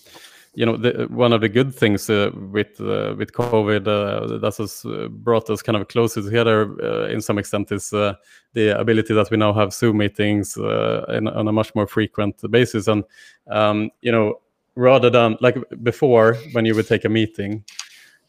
you 0.56 0.64
know 0.64 0.76
the, 0.76 1.06
one 1.10 1.32
of 1.32 1.42
the 1.42 1.48
good 1.48 1.74
things 1.74 2.08
uh, 2.08 2.30
with 2.50 2.80
uh, 2.80 3.14
with 3.16 3.32
COVID 3.32 3.86
uh, 3.86 4.38
that 4.38 4.56
has 4.56 4.84
uh, 4.86 5.08
brought 5.08 5.50
us 5.50 5.62
kind 5.62 5.76
of 5.76 5.86
closer 5.88 6.22
together 6.22 6.74
uh, 6.82 7.06
in 7.08 7.20
some 7.20 7.38
extent 7.38 7.70
is 7.70 7.92
uh, 7.92 8.14
the 8.54 8.78
ability 8.78 9.14
that 9.14 9.30
we 9.30 9.36
now 9.36 9.52
have 9.52 9.72
Zoom 9.72 9.98
meetings 9.98 10.56
in, 10.56 11.28
on 11.28 11.46
a 11.46 11.52
much 11.52 11.74
more 11.74 11.86
frequent 11.86 12.40
basis, 12.50 12.88
and 12.88 13.04
um, 13.48 13.90
you 14.00 14.10
know 14.10 14.40
rather 14.74 15.10
than 15.10 15.36
like 15.40 15.56
before 15.82 16.34
when 16.52 16.64
you 16.64 16.74
would 16.74 16.88
take 16.88 17.04
a 17.04 17.08
meeting 17.08 17.62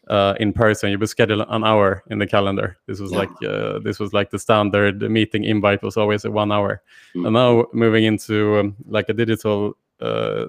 uh, 0.10 0.34
in 0.40 0.54
person. 0.54 0.90
You 0.90 1.00
would 1.00 1.10
schedule 1.10 1.42
an 1.42 1.64
hour 1.64 2.04
in 2.10 2.20
the 2.20 2.28
calendar. 2.28 2.78
This 2.88 3.00
was 3.00 3.12
yeah. 3.12 3.18
like 3.20 3.30
uh, 3.44 3.80
this 3.80 4.00
was 4.00 4.14
like 4.14 4.30
the 4.30 4.40
standard 4.40 5.02
meeting 5.02 5.44
invite 5.44 5.84
was 5.84 5.98
always 5.98 6.26
a 6.26 6.32
one 6.32 6.52
hour. 6.52 6.82
Mm. 7.16 7.26
And 7.26 7.34
now 7.34 7.66
moving 7.74 8.04
into 8.04 8.60
um, 8.60 8.76
like 8.88 9.10
a 9.10 9.14
digital 9.14 9.78
uh, 10.00 10.46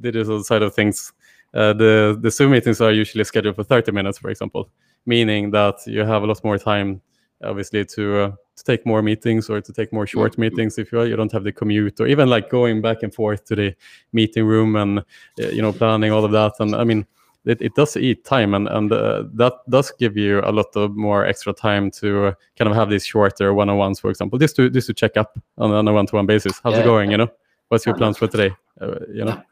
digital 0.00 0.42
side 0.44 0.62
of 0.62 0.74
things, 0.74 1.12
uh, 1.54 1.72
the 1.72 2.18
the 2.20 2.30
Zoom 2.30 2.52
meetings 2.52 2.80
are 2.80 2.92
usually 2.92 3.24
scheduled 3.24 3.56
for 3.56 3.64
30 3.64 3.92
minutes, 3.92 4.18
for 4.18 4.30
example, 4.30 4.70
meaning 5.06 5.50
that 5.50 5.76
you 5.86 6.00
have 6.00 6.22
a 6.22 6.26
lot 6.26 6.42
more 6.44 6.58
time, 6.58 7.00
obviously, 7.42 7.84
to 7.84 8.18
uh, 8.18 8.30
to 8.60 8.64
take 8.64 8.86
more 8.86 9.02
meetings 9.02 9.50
or 9.50 9.60
to 9.60 9.72
take 9.72 9.92
more 9.92 10.06
short 10.06 10.34
mm. 10.34 10.38
meetings 10.38 10.78
if 10.78 10.92
you 10.92 11.02
you 11.02 11.16
don't 11.16 11.32
have 11.32 11.44
the 11.44 11.52
commute 11.52 12.00
or 12.00 12.06
even 12.06 12.28
like 12.28 12.50
going 12.50 12.80
back 12.80 13.02
and 13.02 13.14
forth 13.14 13.44
to 13.46 13.56
the 13.56 13.74
meeting 14.12 14.44
room 14.44 14.76
and 14.76 14.98
uh, 15.00 15.48
you 15.48 15.62
know 15.62 15.72
planning 15.72 16.12
all 16.12 16.24
of 16.24 16.32
that. 16.32 16.52
And 16.60 16.74
I 16.74 16.84
mean 16.84 17.06
it, 17.46 17.60
it 17.62 17.74
does 17.74 17.96
eat 17.96 18.24
time 18.24 18.54
and 18.54 18.68
and 18.68 18.92
uh, 18.92 19.24
that 19.34 19.54
does 19.68 19.92
give 19.98 20.16
you 20.16 20.40
a 20.44 20.52
lot 20.52 20.76
of 20.76 20.94
more 20.94 21.24
extra 21.24 21.52
time 21.52 21.90
to 21.92 22.26
uh, 22.26 22.34
kind 22.56 22.70
of 22.70 22.76
have 22.76 22.90
these 22.90 23.06
shorter 23.06 23.54
one-on-ones 23.54 23.98
for 23.98 24.10
example 24.10 24.38
just 24.38 24.56
to 24.56 24.68
just 24.70 24.86
to 24.88 24.94
check 24.94 25.16
up 25.16 25.38
on, 25.58 25.72
on 25.72 25.88
a 25.88 25.92
one-to-one 25.92 26.26
basis. 26.26 26.60
How's 26.62 26.74
yeah, 26.74 26.80
it 26.80 26.84
going 26.84 27.10
you 27.10 27.16
know? 27.16 27.30
What's 27.68 27.86
your 27.86 27.94
plans 27.94 28.18
for 28.18 28.28
today? 28.28 28.54
Uh, 28.80 28.96
you 29.12 29.24
know 29.24 29.42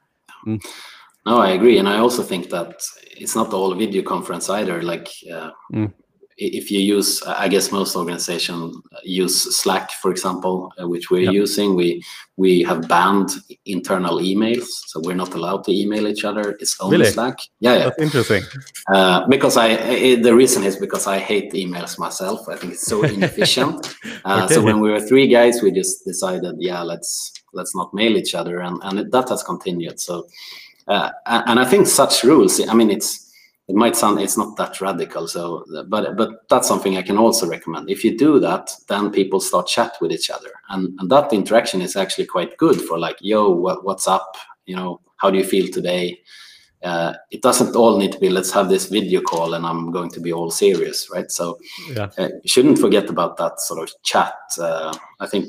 mm. 0.46 0.60
no 1.26 1.38
i 1.38 1.50
agree 1.50 1.78
and 1.78 1.88
i 1.88 1.98
also 1.98 2.22
think 2.22 2.50
that 2.50 2.82
it's 3.16 3.34
not 3.34 3.52
all 3.52 3.74
video 3.74 4.02
conference 4.02 4.48
either 4.50 4.82
like 4.82 5.08
uh, 5.32 5.50
mm 5.72 5.92
if 6.38 6.70
you 6.70 6.78
use, 6.78 7.20
I 7.22 7.48
guess 7.48 7.72
most 7.72 7.96
organizations 7.96 8.76
use 9.02 9.56
Slack, 9.56 9.90
for 9.90 10.10
example, 10.10 10.72
uh, 10.80 10.86
which 10.86 11.10
we're 11.10 11.22
yep. 11.22 11.34
using. 11.34 11.74
We 11.74 12.02
we 12.36 12.62
have 12.62 12.86
banned 12.86 13.30
internal 13.66 14.20
emails, 14.20 14.66
so 14.86 15.00
we're 15.00 15.16
not 15.16 15.34
allowed 15.34 15.64
to 15.64 15.72
email 15.72 16.06
each 16.06 16.24
other. 16.24 16.56
It's 16.60 16.80
only 16.80 16.98
really? 16.98 17.10
Slack. 17.10 17.38
Yeah, 17.58 17.74
yeah. 17.74 17.84
That's 17.84 17.98
interesting. 17.98 18.44
Uh, 18.92 19.26
because 19.26 19.56
I, 19.56 19.70
I, 19.70 20.14
the 20.16 20.34
reason 20.34 20.62
is 20.62 20.76
because 20.76 21.08
I 21.08 21.18
hate 21.18 21.52
emails 21.52 21.98
myself. 21.98 22.48
I 22.48 22.54
think 22.56 22.74
it's 22.74 22.86
so 22.86 23.02
inefficient. 23.16 23.96
uh, 24.24 24.44
okay. 24.44 24.54
So 24.54 24.62
when 24.62 24.78
we 24.78 24.90
were 24.90 25.00
three 25.00 25.26
guys, 25.26 25.60
we 25.60 25.72
just 25.72 26.04
decided, 26.04 26.54
yeah, 26.60 26.82
let's 26.82 27.32
let's 27.52 27.74
not 27.74 27.92
mail 27.92 28.16
each 28.16 28.36
other, 28.36 28.60
and 28.60 28.78
and 28.84 29.00
it, 29.00 29.10
that 29.10 29.28
has 29.30 29.42
continued. 29.42 29.98
So, 29.98 30.28
uh, 30.86 31.10
and 31.26 31.58
I 31.58 31.64
think 31.64 31.88
such 31.88 32.22
rules. 32.22 32.60
I 32.68 32.74
mean, 32.74 32.90
it's 32.90 33.27
it 33.68 33.74
might 33.74 33.94
sound 33.94 34.18
it's 34.18 34.38
not 34.38 34.56
that 34.56 34.80
radical 34.80 35.28
so 35.28 35.64
but 35.88 36.16
but 36.16 36.48
that's 36.48 36.66
something 36.66 36.96
i 36.96 37.02
can 37.02 37.18
also 37.18 37.46
recommend. 37.46 37.90
If 37.90 38.02
you 38.02 38.16
do 38.16 38.40
that 38.40 38.70
then 38.88 39.10
people 39.10 39.40
start 39.40 39.66
chat 39.66 39.96
with 40.00 40.10
each 40.10 40.30
other. 40.30 40.50
And, 40.70 40.98
and 40.98 41.10
that 41.10 41.32
interaction 41.32 41.82
is 41.82 41.94
actually 41.94 42.26
quite 42.26 42.56
good 42.56 42.80
for 42.80 42.98
like 42.98 43.18
yo 43.20 43.50
what, 43.50 43.84
what's 43.84 44.08
up? 44.08 44.36
You 44.66 44.76
know 44.76 45.00
how 45.18 45.30
do 45.30 45.38
you 45.38 45.44
feel 45.44 45.68
today? 45.68 46.20
Uh, 46.82 47.12
it 47.30 47.42
doesn't 47.42 47.74
all 47.74 47.98
need 47.98 48.12
to 48.12 48.20
be 48.20 48.30
let's 48.30 48.52
have 48.52 48.68
this 48.68 48.86
video 48.86 49.20
call 49.20 49.54
and 49.54 49.66
i'm 49.66 49.90
going 49.90 50.08
to 50.08 50.20
be 50.20 50.32
all 50.32 50.48
serious 50.48 51.10
right? 51.12 51.30
So 51.30 51.58
yeah. 51.90 52.08
uh, 52.16 52.28
shouldn't 52.46 52.78
forget 52.78 53.10
about 53.10 53.36
that 53.36 53.60
sort 53.60 53.82
of 53.82 53.90
chat. 54.02 54.34
Uh, 54.58 54.94
i 55.20 55.26
think 55.26 55.48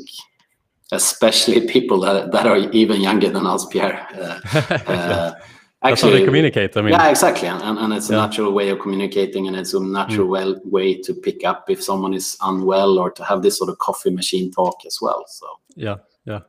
especially 0.91 1.67
people 1.77 1.99
that, 2.01 2.31
that 2.31 2.47
are 2.47 2.57
even 2.57 2.99
younger 2.99 3.29
than 3.29 3.45
us 3.45 3.65
pierre. 3.67 4.07
Uh, 4.13 4.39
uh, 4.87 5.33
Actually, 5.81 5.91
That's 5.91 6.01
how 6.01 6.09
they 6.09 6.25
communicate. 6.25 6.75
I 6.75 6.81
mean, 6.81 6.91
yeah, 6.91 7.09
exactly, 7.09 7.47
and, 7.47 7.79
and 7.79 7.93
it's 7.93 8.09
a 8.09 8.13
yeah. 8.13 8.25
natural 8.25 8.51
way 8.51 8.67
of 8.67 8.79
communicating, 8.79 9.47
and 9.47 9.55
it's 9.55 9.73
a 9.73 9.79
natural 9.79 10.27
mm. 10.27 10.31
well, 10.31 10.61
way 10.65 10.93
to 11.01 11.13
pick 11.13 11.45
up 11.45 11.69
if 11.69 11.81
someone 11.81 12.13
is 12.13 12.35
unwell 12.41 12.99
or 12.99 13.09
to 13.11 13.23
have 13.23 13.41
this 13.43 13.57
sort 13.57 13.69
of 13.69 13.77
coffee 13.77 14.09
machine 14.09 14.51
talk 14.51 14.85
as 14.85 14.99
well. 15.01 15.23
So 15.27 15.47
yeah, 15.75 15.95
yeah, 16.25 16.39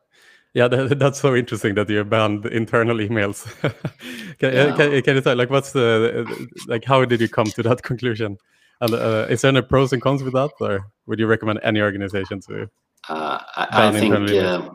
yeah. 0.53 0.67
That, 0.67 0.99
that's 0.99 1.21
so 1.21 1.37
interesting 1.37 1.77
that 1.77 1.89
you 1.89 2.03
banned 2.03 2.47
internal 2.47 2.97
emails. 2.97 3.47
can, 4.39 4.53
yeah. 4.53 4.77
can, 4.77 5.01
can, 5.03 5.15
you 5.15 5.21
tell, 5.21 5.37
like, 5.37 5.51
what's 5.51 5.71
the 5.71 6.27
like? 6.67 6.85
How 6.85 7.05
did 7.05 7.21
you 7.21 7.29
come 7.29 7.47
to 7.47 7.63
that 7.63 7.83
conclusion? 7.85 8.37
and 8.81 8.95
uh, 8.95 9.27
is 9.29 9.43
there 9.43 9.51
any 9.51 9.63
pros 9.63 9.93
and 9.93 10.03
cons 10.03 10.23
with 10.23 10.33
that, 10.33 10.51
or 10.61 10.91
would 11.07 11.19
you 11.19 11.27
recommend 11.27 11.61
any 11.63 11.81
organization 11.81 12.41
to? 12.41 12.69
Uh, 13.09 13.39
I, 13.57 13.89
I 13.89 13.93
think 13.93 14.15
uh, 14.15 14.71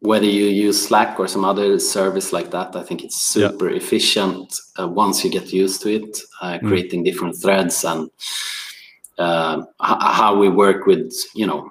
whether 0.00 0.26
you 0.26 0.46
use 0.46 0.86
Slack 0.86 1.18
or 1.18 1.26
some 1.28 1.44
other 1.44 1.78
service 1.78 2.32
like 2.32 2.50
that, 2.50 2.76
I 2.76 2.82
think 2.82 3.04
it's 3.04 3.20
super 3.20 3.70
yeah. 3.70 3.76
efficient 3.76 4.54
uh, 4.78 4.88
once 4.88 5.24
you 5.24 5.30
get 5.30 5.52
used 5.52 5.82
to 5.82 5.94
it, 5.94 6.18
uh, 6.40 6.58
mm. 6.58 6.68
creating 6.68 7.02
mm. 7.02 7.04
different 7.04 7.36
threads 7.40 7.84
and 7.84 8.10
uh, 9.18 9.62
how 9.80 10.36
we 10.38 10.48
work 10.48 10.86
with, 10.86 11.12
you 11.34 11.46
know, 11.46 11.70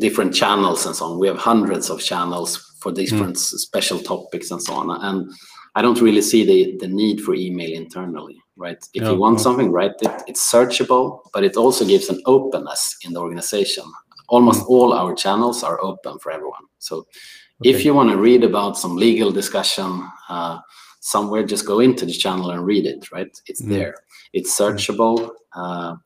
different 0.00 0.34
channels 0.34 0.86
and 0.86 0.94
so 0.94 1.06
on. 1.06 1.18
We 1.18 1.28
have 1.28 1.38
hundreds 1.38 1.90
of 1.90 2.00
channels 2.00 2.76
for 2.80 2.92
different 2.92 3.36
mm. 3.36 3.58
special 3.58 3.98
topics 3.98 4.50
and 4.50 4.62
so 4.62 4.74
on. 4.74 4.90
And 5.02 5.32
I 5.74 5.82
don't 5.82 6.00
really 6.00 6.22
see 6.22 6.44
the, 6.44 6.76
the 6.78 6.88
need 6.88 7.20
for 7.22 7.34
email 7.34 7.72
internally, 7.72 8.36
right? 8.56 8.78
If 8.94 9.02
yeah, 9.02 9.10
you 9.10 9.18
want 9.18 9.40
something, 9.40 9.72
right, 9.72 9.92
it, 10.02 10.22
it's 10.26 10.52
searchable, 10.52 11.20
but 11.32 11.44
it 11.44 11.56
also 11.56 11.84
gives 11.84 12.08
an 12.10 12.20
openness 12.26 12.96
in 13.04 13.14
the 13.14 13.20
organization. 13.20 13.84
Almost 14.28 14.62
mm. 14.62 14.68
all 14.68 14.92
our 14.92 15.14
channels 15.14 15.62
are 15.62 15.82
open 15.82 16.18
for 16.18 16.32
everyone. 16.32 16.64
So 16.78 16.98
okay. 16.98 17.70
if 17.70 17.84
you 17.84 17.94
want 17.94 18.10
to 18.10 18.16
read 18.16 18.44
about 18.44 18.78
some 18.78 18.96
legal 18.96 19.30
discussion 19.30 20.08
uh, 20.28 20.58
somewhere, 21.00 21.44
just 21.44 21.66
go 21.66 21.80
into 21.80 22.06
the 22.06 22.12
channel 22.12 22.50
and 22.50 22.64
read 22.64 22.86
it, 22.86 23.10
right? 23.12 23.30
It's 23.46 23.62
mm. 23.62 23.68
there. 23.68 23.94
It's 24.32 24.58
searchable. 24.58 25.30
Uh, 25.54 25.96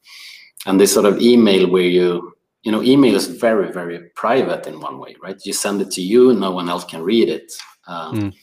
and 0.67 0.81
this 0.81 0.93
sort 0.93 1.07
of 1.07 1.21
email 1.21 1.71
where 1.71 1.83
you 1.83 2.35
you 2.63 2.73
know 2.73 2.83
email 2.83 3.15
is 3.15 3.27
very 3.27 3.73
very 3.73 4.11
private 4.15 4.67
in 4.67 4.81
one 4.81 4.99
way 4.99 5.15
right 5.23 5.41
you 5.45 5.53
send 5.53 5.81
it 5.81 5.91
to 5.91 6.03
you 6.03 6.35
no 6.35 6.51
one 6.51 6.69
else 6.69 6.85
can 6.85 7.03
read 7.03 7.29
it 7.29 7.53
um, 7.87 8.15
mm. 8.15 8.35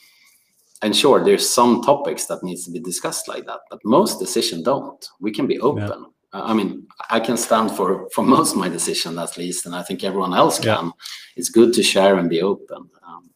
and 0.82 0.96
sure 0.96 1.22
there's 1.22 1.48
some 1.48 1.82
topics 1.82 2.26
that 2.26 2.42
needs 2.42 2.64
to 2.64 2.70
be 2.70 2.80
discussed 2.80 3.28
like 3.28 3.44
that 3.46 3.60
but 3.70 3.78
most 3.84 4.18
decisions 4.18 4.62
don't 4.62 5.08
we 5.20 5.30
can 5.30 5.46
be 5.46 5.60
open 5.60 6.00
yeah. 6.00 6.15
I 6.44 6.54
mean, 6.54 6.86
I 7.10 7.20
can 7.20 7.36
stand 7.36 7.70
for 7.70 8.08
for 8.10 8.24
most 8.24 8.52
of 8.52 8.58
my 8.58 8.68
decision 8.68 9.18
at 9.18 9.36
least, 9.36 9.66
and 9.66 9.74
I 9.74 9.82
think 9.82 10.04
everyone 10.04 10.34
else 10.34 10.58
can. 10.58 10.86
Yeah. 10.86 10.90
It's 11.36 11.50
good 11.50 11.72
to 11.74 11.82
share 11.82 12.16
and 12.16 12.28
be 12.30 12.42
open. 12.42 12.88
Um, 13.06 13.30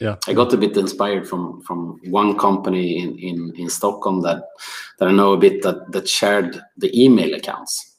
yeah, 0.00 0.16
I 0.28 0.32
got 0.32 0.52
a 0.52 0.56
bit 0.56 0.76
inspired 0.76 1.28
from 1.28 1.62
from 1.62 1.98
one 2.10 2.38
company 2.38 2.98
in 2.98 3.18
in 3.18 3.52
in 3.56 3.68
Stockholm 3.68 4.22
that 4.22 4.44
that 4.98 5.08
I 5.08 5.12
know 5.12 5.32
a 5.32 5.38
bit 5.38 5.62
that 5.62 5.92
that 5.92 6.08
shared 6.08 6.62
the 6.76 6.90
email 7.04 7.34
accounts 7.34 7.96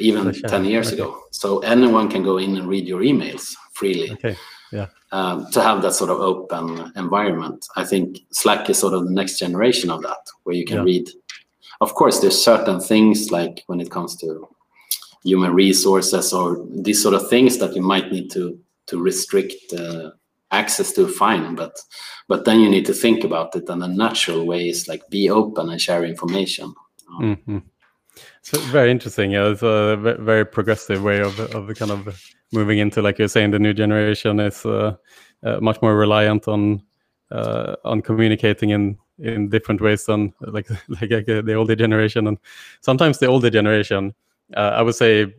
even 0.00 0.32
10 0.32 0.64
years 0.64 0.88
okay. 0.88 1.02
ago. 1.02 1.22
So 1.30 1.60
anyone 1.60 2.08
can 2.08 2.22
go 2.22 2.38
in 2.38 2.56
and 2.56 2.66
read 2.66 2.86
your 2.86 3.00
emails 3.00 3.54
freely. 3.72 4.10
Okay. 4.12 4.36
Yeah. 4.72 4.86
Um, 5.12 5.50
to 5.50 5.60
have 5.60 5.82
that 5.82 5.94
sort 5.94 6.10
of 6.10 6.20
open 6.20 6.92
environment. 6.94 7.66
I 7.76 7.84
think 7.84 8.20
Slack 8.30 8.70
is 8.70 8.78
sort 8.78 8.94
of 8.94 9.04
the 9.04 9.10
next 9.10 9.38
generation 9.38 9.90
of 9.90 10.02
that, 10.02 10.18
where 10.44 10.54
you 10.54 10.64
can 10.64 10.78
yeah. 10.78 10.82
read 10.84 11.10
of 11.80 11.94
course, 11.94 12.20
there's 12.20 12.42
certain 12.42 12.80
things 12.80 13.30
like 13.30 13.62
when 13.66 13.80
it 13.80 13.90
comes 13.90 14.16
to 14.16 14.48
human 15.24 15.52
resources 15.54 16.32
or 16.32 16.64
these 16.70 17.02
sort 17.02 17.14
of 17.14 17.28
things 17.28 17.58
that 17.58 17.74
you 17.74 17.82
might 17.82 18.10
need 18.10 18.30
to 18.30 18.58
to 18.86 19.00
restrict 19.00 19.72
uh, 19.74 20.10
access 20.50 20.92
to 20.92 21.06
fine 21.06 21.54
but 21.54 21.78
but 22.26 22.44
then 22.44 22.60
you 22.60 22.68
need 22.68 22.86
to 22.86 22.94
think 22.94 23.22
about 23.22 23.54
it 23.54 23.68
and 23.68 23.82
the 23.82 23.88
natural 23.88 24.46
way. 24.46 24.68
Is 24.68 24.88
like 24.88 25.02
be 25.10 25.30
open 25.30 25.68
and 25.68 25.80
share 25.80 26.04
information. 26.04 26.74
Mm 27.20 27.36
-hmm. 27.46 27.62
so 28.42 28.60
very 28.72 28.90
interesting. 28.90 29.32
Yeah 29.32 29.52
it's 29.52 29.62
a 29.62 29.96
very 30.24 30.44
progressive 30.44 31.02
way 31.02 31.24
of 31.24 31.40
of 31.54 31.78
kind 31.78 31.90
of 31.90 32.00
moving 32.52 32.78
into 32.78 33.02
like 33.02 33.18
you're 33.18 33.28
saying 33.28 33.52
the 33.52 33.58
new 33.58 33.74
generation 33.74 34.40
is 34.40 34.64
uh, 34.64 34.92
uh, 35.46 35.58
much 35.60 35.78
more 35.82 36.06
reliant 36.06 36.48
on 36.48 36.82
uh, 37.30 37.76
on 37.84 38.02
communicating 38.02 38.70
in 38.70 38.98
in 39.18 39.48
different 39.48 39.80
ways 39.80 40.06
than 40.06 40.32
like 40.40 40.68
like 40.88 41.12
uh, 41.28 41.42
the 41.42 41.54
older 41.54 41.76
generation. 41.76 42.26
And 42.26 42.38
sometimes 42.80 43.18
the 43.18 43.26
older 43.26 43.50
generation 43.50 44.14
uh, 44.56 44.72
i 44.74 44.82
would 44.82 44.96
say 44.96 45.32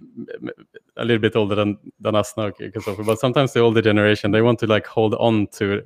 a 0.95 1.03
little 1.03 1.19
bit 1.19 1.35
older 1.35 1.53
than 1.53 1.77
than 1.99 2.15
us 2.15 2.33
now 2.37 2.49
because 2.57 2.85
but 3.05 3.19
sometimes 3.19 3.51
the 3.51 3.59
older 3.59 3.81
generation 3.81 4.31
they 4.31 4.41
want 4.41 4.57
to 4.57 4.67
like 4.67 4.87
hold 4.87 5.15
on 5.15 5.47
to 5.47 5.81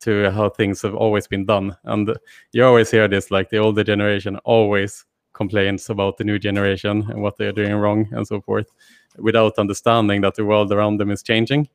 to 0.00 0.30
how 0.30 0.48
things 0.48 0.82
have 0.82 0.94
always 0.94 1.26
been 1.26 1.44
done. 1.44 1.76
And 1.84 2.14
you 2.52 2.64
always 2.64 2.90
hear 2.90 3.08
this 3.08 3.30
like 3.30 3.50
the 3.50 3.58
older 3.58 3.84
generation 3.84 4.36
always 4.44 5.04
complains 5.32 5.90
about 5.90 6.16
the 6.16 6.24
new 6.24 6.38
generation 6.38 7.04
and 7.10 7.20
what 7.20 7.36
they're 7.36 7.52
doing 7.52 7.74
wrong 7.74 8.08
and 8.12 8.26
so 8.26 8.40
forth 8.40 8.70
without 9.18 9.58
understanding 9.58 10.20
that 10.22 10.34
the 10.34 10.44
world 10.44 10.72
around 10.72 10.98
them 10.98 11.10
is 11.10 11.22
changing. 11.22 11.68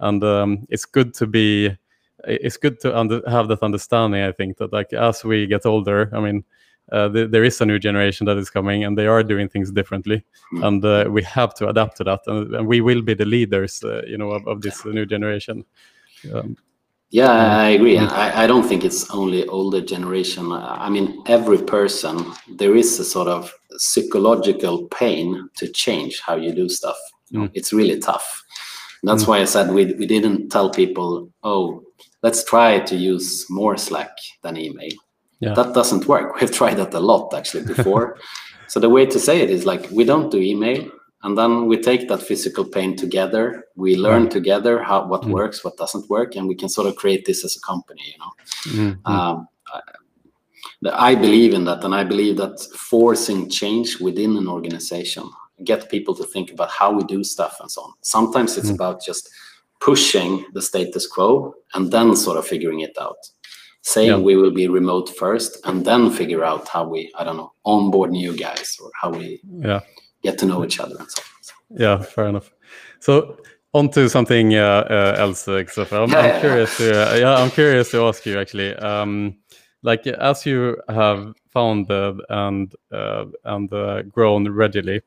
And 0.00 0.22
um, 0.24 0.66
it's 0.70 0.84
good 0.84 1.12
to 1.14 1.26
be 1.26 1.76
it's 2.24 2.56
good 2.56 2.80
to 2.80 2.96
under, 2.96 3.22
have 3.28 3.48
that 3.48 3.62
understanding. 3.62 4.22
I 4.22 4.32
think 4.32 4.58
that 4.58 4.72
like 4.72 4.92
as 4.92 5.24
we 5.24 5.46
get 5.46 5.66
older, 5.66 6.10
I 6.12 6.20
mean, 6.20 6.44
uh, 6.92 7.08
th 7.08 7.30
there 7.30 7.44
is 7.44 7.60
a 7.60 7.66
new 7.66 7.78
generation 7.78 8.26
that 8.26 8.38
is 8.38 8.50
coming, 8.50 8.84
and 8.84 8.96
they 8.96 9.06
are 9.06 9.22
doing 9.22 9.48
things 9.48 9.70
differently, 9.70 10.24
mm. 10.52 10.66
and 10.66 10.84
uh, 10.84 11.04
we 11.10 11.22
have 11.22 11.54
to 11.54 11.68
adapt 11.68 11.96
to 11.96 12.04
that, 12.04 12.20
and, 12.26 12.54
and 12.54 12.66
we 12.66 12.80
will 12.80 13.02
be 13.02 13.14
the 13.14 13.24
leaders, 13.24 13.84
uh, 13.84 14.02
you 14.06 14.18
know, 14.18 14.30
of, 14.30 14.46
of 14.46 14.60
this 14.60 14.84
new 14.84 15.06
generation. 15.06 15.64
Um, 16.34 16.56
yeah, 17.10 17.58
I 17.58 17.70
agree. 17.70 17.96
And 17.96 18.08
I, 18.08 18.44
I 18.44 18.46
don't 18.46 18.62
think 18.62 18.84
it's 18.84 19.10
only 19.10 19.44
older 19.48 19.80
generation. 19.80 20.52
I 20.52 20.88
mean, 20.88 21.22
every 21.26 21.58
person, 21.58 22.24
there 22.56 22.76
is 22.76 23.00
a 23.00 23.04
sort 23.04 23.26
of 23.26 23.52
psychological 23.72 24.86
pain 24.86 25.48
to 25.56 25.66
change 25.68 26.20
how 26.20 26.36
you 26.36 26.52
do 26.52 26.68
stuff. 26.68 26.96
Mm. 27.32 27.50
It's 27.52 27.72
really 27.72 27.98
tough. 27.98 28.44
that's 29.02 29.24
mm. 29.24 29.28
why 29.28 29.40
I 29.40 29.44
said 29.44 29.72
we, 29.72 29.86
we 29.94 30.06
didn't 30.06 30.50
tell 30.50 30.70
people, 30.70 31.30
oh, 31.42 31.82
let's 32.22 32.44
try 32.44 32.80
to 32.80 32.96
use 32.96 33.46
more 33.50 33.76
Slack 33.76 34.16
than 34.42 34.56
email. 34.56 34.92
Yeah. 35.40 35.54
That 35.54 35.74
doesn't 35.74 36.06
work. 36.06 36.36
We've 36.40 36.52
tried 36.52 36.74
that 36.74 36.94
a 36.94 37.00
lot 37.00 37.34
actually 37.34 37.64
before. 37.64 38.18
so 38.68 38.80
the 38.80 38.88
way 38.88 39.06
to 39.06 39.18
say 39.18 39.40
it 39.40 39.50
is 39.50 39.66
like 39.66 39.90
we 39.90 40.04
don't 40.04 40.30
do 40.30 40.38
email, 40.38 40.90
and 41.22 41.36
then 41.36 41.66
we 41.66 41.76
take 41.78 42.08
that 42.08 42.22
physical 42.22 42.64
pain 42.64 42.96
together. 42.96 43.64
We 43.76 43.96
learn 43.96 44.24
right. 44.24 44.30
together 44.30 44.82
how 44.82 45.06
what 45.06 45.22
mm. 45.22 45.32
works, 45.32 45.64
what 45.64 45.76
doesn't 45.76 46.08
work, 46.08 46.36
and 46.36 46.46
we 46.46 46.54
can 46.54 46.68
sort 46.68 46.88
of 46.88 46.96
create 46.96 47.24
this 47.24 47.44
as 47.44 47.56
a 47.56 47.60
company. 47.60 48.02
You 48.12 48.18
know, 48.18 48.32
mm 48.66 48.98
-hmm. 49.02 49.12
um, 49.12 49.48
I, 50.94 51.12
I 51.12 51.16
believe 51.16 51.56
in 51.56 51.64
that, 51.64 51.84
and 51.84 51.94
I 51.94 52.04
believe 52.04 52.36
that 52.36 52.68
forcing 52.90 53.50
change 53.50 53.88
within 54.00 54.36
an 54.36 54.48
organization 54.48 55.24
get 55.64 55.90
people 55.90 56.14
to 56.14 56.24
think 56.24 56.50
about 56.50 56.70
how 56.70 56.90
we 56.90 57.04
do 57.04 57.22
stuff 57.24 57.56
and 57.60 57.70
so 57.70 57.82
on. 57.82 57.92
Sometimes 58.00 58.56
it's 58.56 58.70
mm. 58.70 58.74
about 58.74 59.04
just 59.04 59.28
pushing 59.80 60.44
the 60.52 60.62
status 60.62 61.06
quo 61.06 61.54
and 61.74 61.90
then 61.90 62.14
sort 62.14 62.36
of 62.38 62.46
figuring 62.46 62.80
it 62.80 62.96
out 63.00 63.16
saying 63.82 64.10
yeah. 64.10 64.16
we 64.16 64.36
will 64.36 64.50
be 64.50 64.68
remote 64.68 65.08
first 65.16 65.58
and 65.64 65.84
then 65.84 66.10
figure 66.10 66.44
out 66.44 66.68
how 66.68 66.86
we 66.86 67.10
i 67.18 67.24
don't 67.24 67.36
know 67.36 67.52
onboard 67.64 68.10
new 68.10 68.36
guys 68.36 68.76
or 68.82 68.90
how 69.00 69.10
we 69.10 69.40
yeah 69.60 69.80
get 70.22 70.36
to 70.38 70.46
know 70.46 70.64
each 70.64 70.78
other 70.78 70.96
and 70.98 71.10
so 71.10 71.22
on. 71.70 71.78
yeah 71.78 72.02
fair 72.02 72.28
enough 72.28 72.52
so 73.00 73.38
on 73.72 73.88
to 73.88 74.08
something 74.08 74.56
uh, 74.56 74.84
uh, 74.90 75.14
else 75.16 75.46
Kristoffer. 75.46 76.02
I'm, 76.02 76.10
yeah, 76.10 76.34
I'm 76.34 76.40
curious 76.40 76.76
to 76.76 77.12
uh, 77.12 77.14
yeah 77.16 77.34
i'm 77.36 77.50
curious 77.50 77.90
to 77.92 78.04
ask 78.04 78.26
you 78.26 78.38
actually 78.38 78.74
um, 78.76 79.36
like 79.82 80.06
as 80.06 80.44
you 80.44 80.76
have 80.88 81.34
founded 81.48 82.20
and 82.28 82.74
uh, 82.92 83.24
and 83.44 83.72
uh, 83.72 84.02
grown 84.02 84.46
Regily 84.46 85.00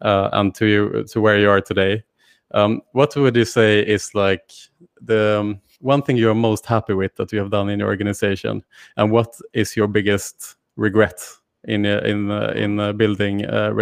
uh, 0.00 0.28
and 0.32 0.54
to 0.54 0.66
you 0.66 1.04
to 1.04 1.20
where 1.20 1.38
you 1.38 1.50
are 1.50 1.60
today 1.60 2.04
um, 2.52 2.82
what 2.92 3.14
would 3.16 3.36
you 3.36 3.44
say 3.44 3.80
is 3.80 4.14
like 4.14 4.52
the 5.00 5.40
um, 5.40 5.60
one 5.80 6.02
thing 6.02 6.16
you're 6.16 6.34
most 6.34 6.66
happy 6.66 6.94
with 6.94 7.16
that 7.16 7.32
you 7.32 7.38
have 7.38 7.50
done 7.50 7.68
in 7.68 7.80
your 7.80 7.88
organization, 7.88 8.62
and 8.96 9.10
what 9.10 9.34
is 9.52 9.76
your 9.76 9.88
biggest 9.88 10.56
regret 10.76 11.20
in 11.64 11.86
uh, 11.86 12.00
in 12.04 12.30
uh, 12.30 12.52
in 12.56 12.80
uh, 12.80 12.92
building 12.92 13.44
uh? 13.44 13.72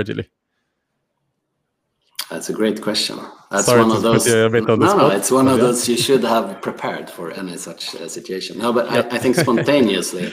That's 2.30 2.48
a 2.48 2.52
great 2.52 2.80
question. 2.80 3.18
That's 3.50 3.66
Sorry 3.66 3.82
one 3.82 3.90
of 3.90 4.02
those. 4.02 4.24
no, 4.28 4.48
no, 4.76 5.08
it's 5.10 5.32
one 5.32 5.48
of 5.48 5.58
those 5.58 5.88
you 5.88 5.96
should 5.96 6.22
have 6.22 6.62
prepared 6.62 7.10
for 7.10 7.32
any 7.32 7.56
such 7.56 7.96
uh, 7.96 8.06
situation. 8.08 8.56
No, 8.58 8.72
but 8.72 8.88
yep. 8.92 9.12
I, 9.12 9.16
I, 9.16 9.18
think 9.18 9.34
spontaneously, 9.44 10.32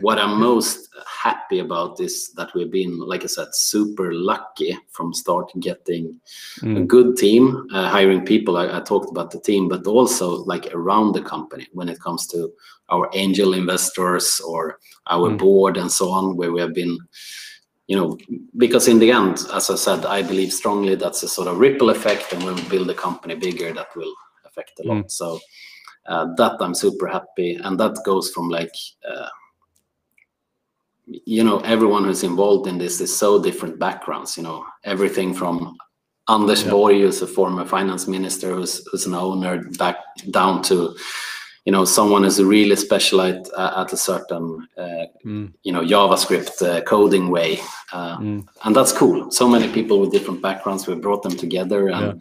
what 0.00 0.18
I'm 0.18 0.40
most 0.40 0.88
happy 1.22 1.58
about 1.58 2.00
is 2.00 2.32
that 2.36 2.52
we've 2.54 2.70
been, 2.70 2.98
like 2.98 3.24
I 3.24 3.26
said, 3.26 3.48
super 3.52 4.12
lucky 4.12 4.76
from 4.90 5.12
start 5.12 5.52
getting 5.60 6.18
mm. 6.60 6.78
a 6.78 6.84
good 6.84 7.16
team, 7.16 7.66
uh, 7.72 7.88
hiring 7.88 8.24
people. 8.24 8.56
I, 8.56 8.78
I, 8.78 8.80
talked 8.80 9.10
about 9.10 9.30
the 9.30 9.40
team, 9.40 9.68
but 9.68 9.86
also 9.86 10.44
like 10.44 10.74
around 10.74 11.12
the 11.12 11.22
company 11.22 11.66
when 11.72 11.88
it 11.88 12.00
comes 12.00 12.26
to 12.28 12.50
our 12.88 13.10
angel 13.12 13.54
investors 13.54 14.40
or 14.40 14.78
our 15.08 15.30
mm. 15.30 15.38
board 15.38 15.76
and 15.76 15.90
so 15.92 16.10
on, 16.10 16.36
where 16.36 16.52
we 16.52 16.60
have 16.60 16.74
been 16.74 16.98
you 17.90 17.96
know, 17.96 18.16
because 18.56 18.86
in 18.86 19.00
the 19.00 19.10
end, 19.10 19.38
as 19.52 19.68
I 19.68 19.74
said, 19.74 20.06
I 20.06 20.22
believe 20.22 20.52
strongly 20.52 20.94
that's 20.94 21.24
a 21.24 21.28
sort 21.28 21.48
of 21.48 21.58
ripple 21.58 21.90
effect, 21.90 22.32
and 22.32 22.44
when 22.44 22.54
we 22.54 22.62
build 22.68 22.88
a 22.88 22.94
company 22.94 23.34
bigger, 23.34 23.72
that 23.72 23.88
will 23.96 24.14
affect 24.44 24.78
a 24.78 24.86
lot. 24.86 25.06
Mm. 25.06 25.10
So 25.10 25.40
uh, 26.06 26.28
that 26.36 26.56
I'm 26.60 26.72
super 26.72 27.08
happy, 27.08 27.56
and 27.56 27.80
that 27.80 27.98
goes 28.06 28.30
from 28.30 28.48
like, 28.48 28.72
uh, 29.04 29.28
you 31.24 31.42
know, 31.42 31.58
everyone 31.60 32.04
who's 32.04 32.22
involved 32.22 32.66
in 32.68 32.78
this 32.78 33.00
is 33.00 33.16
so 33.16 33.42
different 33.42 33.78
backgrounds. 33.78 34.36
You 34.36 34.44
know, 34.44 34.64
everything 34.84 35.34
from 35.34 35.76
Anders 36.28 36.64
yeah. 36.64 36.70
Borg, 36.70 36.96
who's 36.96 37.22
a 37.22 37.26
former 37.26 37.64
finance 37.64 38.06
minister, 38.06 38.54
who's, 38.54 38.86
who's 38.90 39.06
an 39.06 39.14
owner, 39.14 39.64
back 39.78 39.96
down 40.30 40.62
to 40.64 40.94
you 41.66 41.72
know 41.72 41.84
someone 41.84 42.24
is 42.24 42.42
really 42.42 42.76
specialized 42.76 43.50
uh, 43.56 43.72
at 43.76 43.92
a 43.92 43.96
certain 43.96 44.66
uh, 44.78 45.04
mm. 45.24 45.52
you 45.62 45.72
know 45.72 45.82
javascript 45.82 46.62
uh, 46.62 46.80
coding 46.82 47.28
way 47.28 47.58
uh, 47.92 48.16
mm. 48.16 48.46
and 48.64 48.74
that's 48.74 48.92
cool 48.92 49.30
so 49.30 49.48
many 49.48 49.70
people 49.70 50.00
with 50.00 50.10
different 50.10 50.40
backgrounds 50.40 50.86
we 50.86 50.94
brought 50.94 51.22
them 51.22 51.36
together 51.36 51.88
and 51.88 52.06
yeah. 52.06 52.12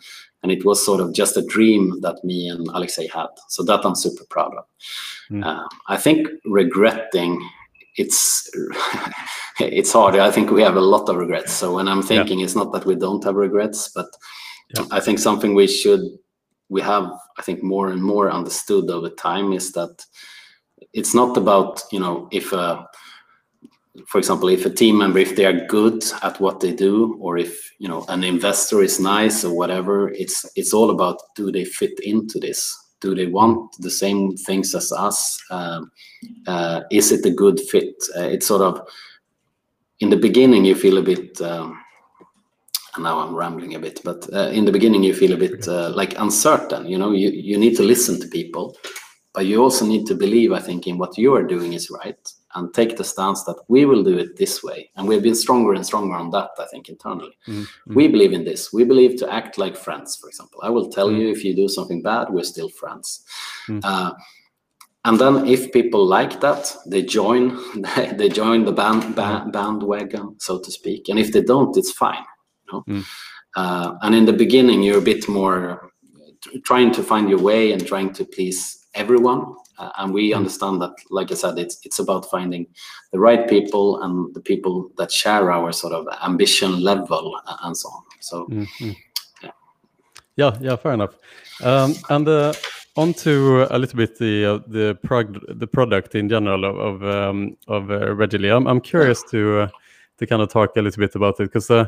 and 0.43 0.51
it 0.51 0.65
was 0.65 0.85
sort 0.85 0.99
of 0.99 1.13
just 1.13 1.37
a 1.37 1.45
dream 1.45 1.99
that 2.01 2.21
me 2.23 2.49
and 2.49 2.67
Alexey 2.73 3.07
had 3.07 3.27
so 3.47 3.63
that 3.63 3.85
i'm 3.85 3.95
super 3.95 4.25
proud 4.29 4.53
of 4.55 4.65
mm. 5.31 5.43
Uh, 5.45 5.67
i 5.87 5.95
think 5.95 6.27
regretting 6.45 7.41
it's 7.99 8.49
it's 9.59 9.91
hard 9.91 10.15
i 10.15 10.31
think 10.31 10.49
we 10.49 10.61
have 10.61 10.77
a 10.77 10.89
lot 10.93 11.09
of 11.09 11.17
regrets 11.17 11.53
so 11.53 11.75
when 11.75 11.87
i'm 11.87 12.01
thinking 12.01 12.39
yeah. 12.39 12.45
it's 12.45 12.55
not 12.55 12.71
that 12.71 12.85
we 12.85 12.95
don't 12.95 13.23
have 13.23 13.35
regrets 13.35 13.89
but 13.89 14.07
yeah. 14.75 14.85
i 14.91 14.99
think 14.99 15.19
something 15.19 15.53
we 15.53 15.67
should 15.67 16.01
we 16.69 16.81
have 16.81 17.11
i 17.37 17.41
think 17.41 17.61
more 17.61 17.89
and 17.89 18.01
more 18.01 18.31
understood 18.31 18.89
over 18.89 19.09
time 19.09 19.51
is 19.51 19.73
that 19.73 20.05
it's 20.93 21.13
not 21.13 21.35
about 21.35 21.81
you 21.91 21.99
know 21.99 22.27
if 22.31 22.53
a 22.53 22.87
for 24.07 24.17
example 24.17 24.47
if 24.47 24.65
a 24.65 24.69
team 24.69 24.97
member 24.97 25.19
if 25.19 25.35
they 25.35 25.45
are 25.45 25.65
good 25.67 26.01
at 26.23 26.39
what 26.39 26.61
they 26.61 26.73
do 26.73 27.17
or 27.19 27.37
if 27.37 27.69
you 27.79 27.87
know 27.89 28.05
an 28.07 28.23
investor 28.23 28.81
is 28.81 28.97
nice 28.99 29.43
or 29.43 29.53
whatever 29.53 30.09
it's 30.11 30.45
it's 30.55 30.73
all 30.73 30.89
about 30.89 31.19
do 31.35 31.51
they 31.51 31.65
fit 31.65 31.99
into 31.99 32.39
this 32.39 32.77
do 33.01 33.15
they 33.15 33.27
want 33.27 33.75
the 33.79 33.89
same 33.89 34.35
things 34.35 34.75
as 34.75 34.91
us? 34.91 35.39
Um, 35.51 35.91
uh, 36.47 36.81
is 36.91 37.11
it 37.11 37.25
a 37.25 37.31
good 37.31 37.59
fit? 37.59 37.95
Uh, 38.15 38.23
it's 38.23 38.47
sort 38.47 38.61
of 38.61 38.87
in 39.99 40.09
the 40.09 40.17
beginning 40.17 40.65
you 40.65 40.75
feel 40.75 40.97
a 40.97 41.01
bit 41.01 41.41
um, 41.41 41.79
and 42.95 43.03
now 43.03 43.19
I'm 43.19 43.35
rambling 43.35 43.75
a 43.75 43.79
bit, 43.79 44.01
but 44.03 44.27
uh, 44.33 44.49
in 44.49 44.65
the 44.65 44.71
beginning 44.71 45.03
you 45.03 45.13
feel 45.13 45.33
a 45.33 45.37
bit 45.37 45.67
uh, 45.67 45.89
like 45.91 46.17
uncertain. 46.19 46.87
You 46.87 46.97
know, 46.97 47.11
you, 47.11 47.29
you 47.29 47.57
need 47.57 47.75
to 47.77 47.83
listen 47.83 48.19
to 48.19 48.27
people, 48.27 48.75
but 49.33 49.45
you 49.45 49.61
also 49.61 49.85
need 49.85 50.07
to 50.07 50.15
believe, 50.15 50.51
I 50.51 50.59
think, 50.59 50.87
in 50.87 50.97
what 50.97 51.17
you 51.17 51.33
are 51.35 51.43
doing 51.43 51.73
is 51.73 51.89
right 51.89 52.17
and 52.55 52.73
take 52.73 52.97
the 52.97 53.03
stance 53.03 53.43
that 53.43 53.57
we 53.67 53.85
will 53.85 54.03
do 54.03 54.17
it 54.17 54.37
this 54.37 54.63
way. 54.63 54.89
And 54.95 55.07
we've 55.07 55.21
been 55.23 55.35
stronger 55.35 55.73
and 55.73 55.85
stronger 55.85 56.15
on 56.15 56.31
that, 56.31 56.51
I 56.59 56.65
think, 56.65 56.89
internally. 56.89 57.37
Mm-hmm. 57.47 57.93
We 57.93 58.07
believe 58.07 58.33
in 58.33 58.43
this. 58.43 58.73
We 58.73 58.83
believe 58.83 59.17
to 59.19 59.31
act 59.31 59.57
like 59.57 59.77
friends, 59.77 60.15
for 60.15 60.27
example. 60.27 60.59
I 60.63 60.69
will 60.69 60.89
tell 60.89 61.09
mm-hmm. 61.09 61.21
you 61.21 61.29
if 61.29 61.43
you 61.43 61.55
do 61.55 61.67
something 61.67 62.01
bad, 62.01 62.29
we're 62.29 62.43
still 62.43 62.69
friends. 62.69 63.23
Mm-hmm. 63.67 63.79
Uh, 63.83 64.13
and 65.05 65.19
then 65.19 65.47
if 65.47 65.71
people 65.71 66.05
like 66.05 66.41
that, 66.41 66.75
they 66.87 67.03
join. 67.03 67.57
they 68.13 68.29
join 68.29 68.65
the 68.65 68.71
band, 68.71 69.15
band 69.15 69.53
bandwagon, 69.53 70.39
so 70.39 70.59
to 70.59 70.71
speak. 70.71 71.09
And 71.09 71.17
if 71.17 71.31
they 71.31 71.41
don't, 71.41 71.75
it's 71.77 71.91
fine 71.91 72.25
know? 72.71 72.83
Mm. 72.87 73.05
Uh, 73.55 73.95
and 74.01 74.15
in 74.15 74.25
the 74.25 74.33
beginning, 74.33 74.83
you're 74.83 74.99
a 74.99 75.01
bit 75.01 75.27
more 75.27 75.91
trying 76.63 76.91
to 76.93 77.03
find 77.03 77.29
your 77.29 77.39
way 77.39 77.71
and 77.71 77.85
trying 77.85 78.13
to 78.13 78.25
please 78.25 78.87
everyone. 78.93 79.55
Uh, 79.79 79.91
and 79.97 80.13
we 80.13 80.31
mm. 80.31 80.35
understand 80.35 80.81
that, 80.81 80.91
like 81.09 81.31
I 81.31 81.35
said, 81.35 81.57
it's 81.57 81.79
it's 81.85 81.99
about 81.99 82.29
finding 82.29 82.67
the 83.11 83.19
right 83.19 83.47
people 83.47 84.01
and 84.03 84.33
the 84.35 84.41
people 84.41 84.91
that 84.97 85.11
share 85.11 85.51
our 85.51 85.71
sort 85.71 85.93
of 85.93 86.05
ambition 86.23 86.81
level 86.81 87.39
and 87.63 87.75
so 87.75 87.89
on. 87.89 88.03
So, 88.19 88.45
mm-hmm. 88.47 88.91
yeah. 89.41 89.51
yeah, 90.35 90.57
yeah, 90.59 90.75
fair 90.75 90.93
enough. 90.93 91.15
Um, 91.63 91.95
and 92.09 92.27
uh, 92.27 92.53
on 92.97 93.13
to 93.13 93.67
a 93.69 93.77
little 93.79 93.97
bit 93.97 94.17
the 94.17 94.45
uh, 94.45 94.59
the 94.67 94.97
prog- 95.03 95.45
the 95.47 95.67
product 95.67 96.15
in 96.15 96.27
general 96.27 96.65
of 96.65 96.77
of, 96.77 97.03
um, 97.03 97.57
of 97.67 97.89
uh. 97.89 98.49
I'm 98.49 98.67
I'm 98.67 98.81
curious 98.81 99.23
to 99.31 99.61
uh, 99.61 99.69
to 100.17 100.27
kind 100.27 100.41
of 100.41 100.49
talk 100.49 100.75
a 100.75 100.81
little 100.81 100.99
bit 100.99 101.15
about 101.15 101.39
it 101.39 101.43
because 101.43 101.71
uh, 101.71 101.85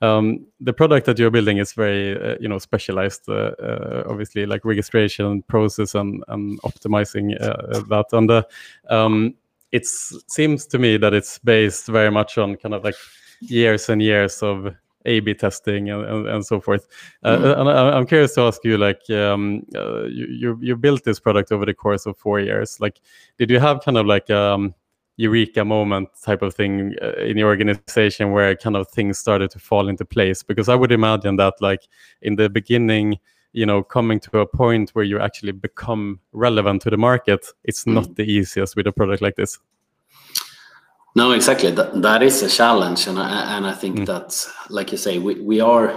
um, 0.00 0.46
the 0.60 0.72
product 0.72 1.06
that 1.06 1.18
you're 1.18 1.30
building 1.30 1.58
is 1.58 1.72
very 1.72 2.20
uh, 2.20 2.36
you 2.40 2.48
know 2.48 2.58
specialized 2.58 3.28
uh, 3.28 3.52
uh, 3.62 4.04
obviously 4.08 4.46
like 4.46 4.64
registration 4.64 5.42
process 5.42 5.94
and, 5.94 6.22
and 6.28 6.60
optimizing 6.62 7.40
uh, 7.40 7.80
that 7.88 8.06
and 8.12 8.30
uh, 8.30 8.42
um, 8.90 9.34
it 9.72 9.86
seems 9.86 10.66
to 10.66 10.78
me 10.78 10.96
that 10.96 11.12
it's 11.12 11.38
based 11.38 11.86
very 11.86 12.10
much 12.10 12.38
on 12.38 12.56
kind 12.56 12.74
of 12.74 12.84
like 12.84 12.94
years 13.40 13.88
and 13.88 14.00
years 14.00 14.42
of 14.42 14.74
A/B 15.04 15.34
testing 15.34 15.90
and, 15.90 16.04
and, 16.04 16.28
and 16.28 16.46
so 16.46 16.60
forth. 16.60 16.86
Uh, 17.24 17.36
mm. 17.36 17.60
and 17.60 17.68
I, 17.68 17.98
am 17.98 18.06
curious 18.06 18.34
to 18.36 18.42
ask 18.42 18.64
you, 18.64 18.78
like, 18.78 19.02
um, 19.10 19.66
you, 19.72 20.26
you 20.30 20.58
you 20.62 20.76
built 20.76 21.02
this 21.02 21.18
product 21.18 21.50
over 21.50 21.66
the 21.66 21.74
course 21.74 22.06
of 22.06 22.16
four 22.16 22.38
years. 22.38 22.80
Like, 22.80 23.00
did 23.36 23.50
you 23.50 23.58
have 23.58 23.80
kind 23.80 23.98
of 23.98 24.06
like 24.06 24.30
um, 24.30 24.74
eureka 25.16 25.64
moment 25.64 26.08
type 26.24 26.42
of 26.42 26.54
thing 26.54 26.94
uh, 27.00 27.12
in 27.20 27.36
your 27.36 27.48
organization 27.48 28.32
where 28.32 28.54
kind 28.56 28.76
of 28.76 28.88
things 28.88 29.18
started 29.18 29.50
to 29.50 29.58
fall 29.58 29.88
into 29.88 30.04
place 30.04 30.42
because 30.42 30.68
i 30.68 30.74
would 30.74 30.90
imagine 30.90 31.36
that 31.36 31.54
like 31.60 31.86
in 32.22 32.36
the 32.36 32.48
beginning 32.48 33.18
you 33.52 33.64
know 33.64 33.82
coming 33.82 34.18
to 34.18 34.40
a 34.40 34.46
point 34.46 34.90
where 34.90 35.04
you 35.04 35.20
actually 35.20 35.52
become 35.52 36.18
relevant 36.32 36.82
to 36.82 36.90
the 36.90 36.96
market 36.96 37.46
it's 37.62 37.84
mm. 37.84 37.94
not 37.94 38.16
the 38.16 38.24
easiest 38.24 38.74
with 38.74 38.86
a 38.86 38.92
product 38.92 39.22
like 39.22 39.36
this 39.36 39.58
no 41.14 41.30
exactly 41.30 41.70
that, 41.70 42.02
that 42.02 42.22
is 42.22 42.42
a 42.42 42.48
challenge 42.48 43.06
and 43.06 43.18
i, 43.18 43.56
and 43.56 43.66
I 43.66 43.72
think 43.72 44.00
mm. 44.00 44.06
that 44.06 44.46
like 44.68 44.90
you 44.90 44.98
say 44.98 45.18
we, 45.18 45.40
we 45.40 45.60
are 45.60 45.96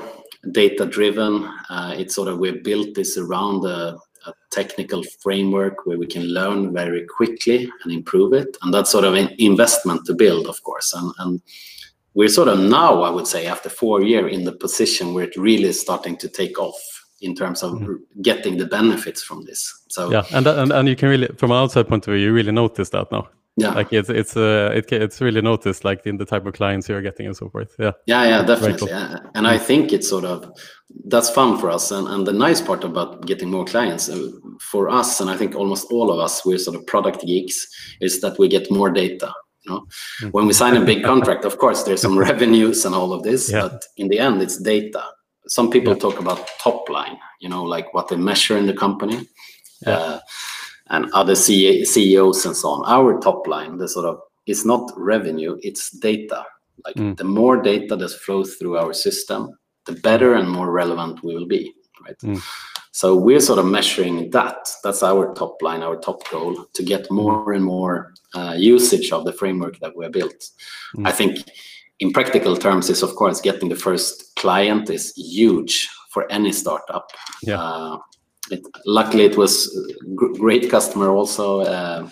data 0.51 0.85
driven 0.85 1.51
uh, 1.69 1.95
it's 1.97 2.13
sort 2.13 2.27
of 2.27 2.37
we've 2.37 2.63
built 2.63 2.93
this 2.93 3.17
around 3.17 3.61
the 3.61 3.97
a 4.27 4.33
technical 4.51 5.03
framework 5.21 5.85
where 5.85 5.97
we 5.97 6.05
can 6.05 6.23
learn 6.23 6.73
very 6.73 7.05
quickly 7.05 7.69
and 7.83 7.93
improve 7.93 8.33
it. 8.33 8.57
And 8.61 8.73
that's 8.73 8.91
sort 8.91 9.05
of 9.05 9.15
an 9.15 9.29
investment 9.39 10.05
to 10.05 10.13
build, 10.13 10.47
of 10.47 10.61
course. 10.63 10.93
And, 10.93 11.13
and 11.19 11.41
we're 12.13 12.27
sort 12.27 12.47
of 12.47 12.59
now, 12.59 13.03
I 13.03 13.09
would 13.09 13.27
say, 13.27 13.47
after 13.47 13.69
four 13.69 14.03
years, 14.03 14.33
in 14.33 14.43
the 14.43 14.51
position 14.51 15.13
where 15.13 15.25
it 15.25 15.35
really 15.35 15.65
is 15.65 15.79
starting 15.79 16.17
to 16.17 16.27
take 16.27 16.59
off 16.59 16.79
in 17.21 17.35
terms 17.35 17.63
of 17.63 17.73
mm-hmm. 17.73 18.21
getting 18.21 18.57
the 18.57 18.65
benefits 18.65 19.23
from 19.23 19.45
this. 19.45 19.83
So 19.89 20.11
yeah, 20.11 20.23
and, 20.33 20.45
and 20.45 20.71
and 20.71 20.87
you 20.87 20.95
can 20.95 21.09
really, 21.09 21.27
from 21.37 21.51
an 21.51 21.57
outside 21.57 21.87
point 21.87 22.07
of 22.07 22.13
view, 22.13 22.25
you 22.25 22.33
really 22.33 22.51
notice 22.51 22.89
that 22.89 23.11
now 23.11 23.27
yeah 23.57 23.73
like 23.73 23.91
it's 23.91 24.09
it's 24.09 24.37
uh, 24.37 24.71
it, 24.73 24.91
it's 24.91 25.19
really 25.19 25.41
noticed 25.41 25.83
like 25.83 26.05
in 26.05 26.17
the 26.17 26.25
type 26.25 26.45
of 26.45 26.53
clients 26.53 26.87
you're 26.87 27.01
getting 27.01 27.25
and 27.25 27.35
so 27.35 27.49
forth 27.49 27.75
yeah 27.79 27.91
yeah 28.05 28.23
yeah 28.23 28.43
definitely 28.43 28.87
cool. 28.87 29.19
and 29.33 29.47
i 29.47 29.57
think 29.57 29.91
it's 29.91 30.07
sort 30.07 30.23
of 30.23 30.49
that's 31.05 31.29
fun 31.29 31.57
for 31.57 31.69
us 31.69 31.91
and, 31.91 32.07
and 32.07 32.25
the 32.27 32.31
nice 32.31 32.61
part 32.61 32.83
about 32.83 33.25
getting 33.25 33.49
more 33.49 33.65
clients 33.65 34.09
uh, 34.09 34.29
for 34.61 34.89
us 34.89 35.19
and 35.19 35.29
i 35.29 35.35
think 35.35 35.55
almost 35.55 35.91
all 35.91 36.11
of 36.11 36.19
us 36.19 36.45
we're 36.45 36.57
sort 36.57 36.77
of 36.77 36.85
product 36.85 37.25
geeks 37.25 37.67
is 37.99 38.21
that 38.21 38.37
we 38.37 38.47
get 38.47 38.71
more 38.71 38.91
data 38.91 39.33
you 39.63 39.71
know 39.71 39.81
mm-hmm. 39.81 40.29
when 40.29 40.45
we 40.45 40.53
sign 40.53 40.77
a 40.77 40.85
big 40.85 41.03
contract 41.03 41.43
of 41.43 41.57
course 41.57 41.83
there's 41.83 42.01
some 42.01 42.17
revenues 42.29 42.85
and 42.85 42.93
all 42.93 43.11
of 43.11 43.23
this 43.23 43.51
yeah. 43.51 43.61
but 43.61 43.83
in 43.97 44.07
the 44.07 44.19
end 44.19 44.41
it's 44.41 44.61
data 44.61 45.03
some 45.47 45.71
people 45.71 45.93
yeah. 45.93 45.99
talk 45.99 46.19
about 46.19 46.47
top 46.59 46.87
line 46.89 47.17
you 47.41 47.49
know 47.49 47.63
like 47.63 47.91
what 47.93 48.07
they 48.07 48.15
measure 48.15 48.57
in 48.57 48.67
the 48.67 48.73
company 48.73 49.27
yeah. 49.81 49.97
uh, 49.97 50.19
and 50.89 51.11
other 51.13 51.35
CEOs 51.35 52.45
and 52.45 52.55
so 52.55 52.69
on. 52.69 52.83
Our 52.85 53.19
top 53.19 53.47
line, 53.47 53.77
the 53.77 53.87
sort 53.87 54.05
of, 54.05 54.19
is 54.45 54.65
not 54.65 54.91
revenue, 54.95 55.57
it's 55.61 55.91
data. 55.91 56.45
Like 56.85 56.95
mm. 56.95 57.17
the 57.17 57.23
more 57.23 57.61
data 57.61 57.95
that 57.95 58.11
flows 58.11 58.55
through 58.55 58.77
our 58.77 58.93
system, 58.93 59.57
the 59.85 59.93
better 59.93 60.35
and 60.35 60.49
more 60.49 60.71
relevant 60.71 61.23
we 61.23 61.33
will 61.35 61.47
be, 61.47 61.73
right? 62.05 62.17
Mm. 62.19 62.41
So 62.91 63.15
we're 63.15 63.41
sort 63.41 63.59
of 63.59 63.65
measuring 63.65 64.31
that. 64.31 64.69
That's 64.83 65.03
our 65.03 65.33
top 65.35 65.61
line, 65.61 65.83
our 65.83 65.97
top 65.97 66.27
goal, 66.29 66.65
to 66.73 66.83
get 66.83 67.11
more 67.11 67.53
and 67.53 67.63
more 67.63 68.13
uh, 68.33 68.55
usage 68.57 69.11
of 69.11 69.25
the 69.25 69.33
framework 69.33 69.79
that 69.79 69.95
we 69.95 70.05
are 70.05 70.09
built. 70.09 70.49
Mm. 70.95 71.07
I 71.07 71.11
think 71.11 71.39
in 71.99 72.11
practical 72.11 72.55
terms 72.55 72.89
is 72.89 73.03
of 73.03 73.15
course 73.15 73.41
getting 73.41 73.69
the 73.69 73.75
first 73.75 74.35
client 74.35 74.89
is 74.89 75.13
huge 75.15 75.89
for 76.09 76.31
any 76.31 76.51
startup. 76.51 77.11
Yeah. 77.43 77.61
Uh, 77.61 77.97
it, 78.51 78.61
luckily 78.85 79.25
it 79.25 79.37
was 79.37 79.53
great 80.15 80.69
customer 80.69 81.09
also 81.09 81.61
uh, 81.61 82.09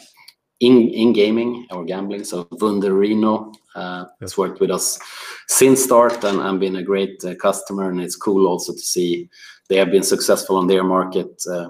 in 0.60 0.90
in 0.90 1.14
gaming 1.14 1.68
or 1.72 1.86
gambling. 1.86 2.24
So 2.24 2.46
Wunderino 2.46 3.54
uh, 3.76 4.06
has 4.22 4.38
worked 4.38 4.60
with 4.60 4.72
us 4.72 5.00
since 5.48 5.84
start 5.84 6.24
and, 6.24 6.40
and 6.40 6.60
been 6.60 6.78
a 6.78 6.84
great 6.84 7.24
uh, 7.26 7.36
customer. 7.36 7.90
And 7.90 8.02
it's 8.02 8.16
cool 8.16 8.48
also 8.48 8.74
to 8.74 8.80
see 8.80 9.30
they 9.70 9.78
have 9.78 9.92
been 9.92 10.04
successful 10.04 10.58
on 10.58 10.68
their 10.68 10.84
market 10.84 11.42
uh, 11.52 11.70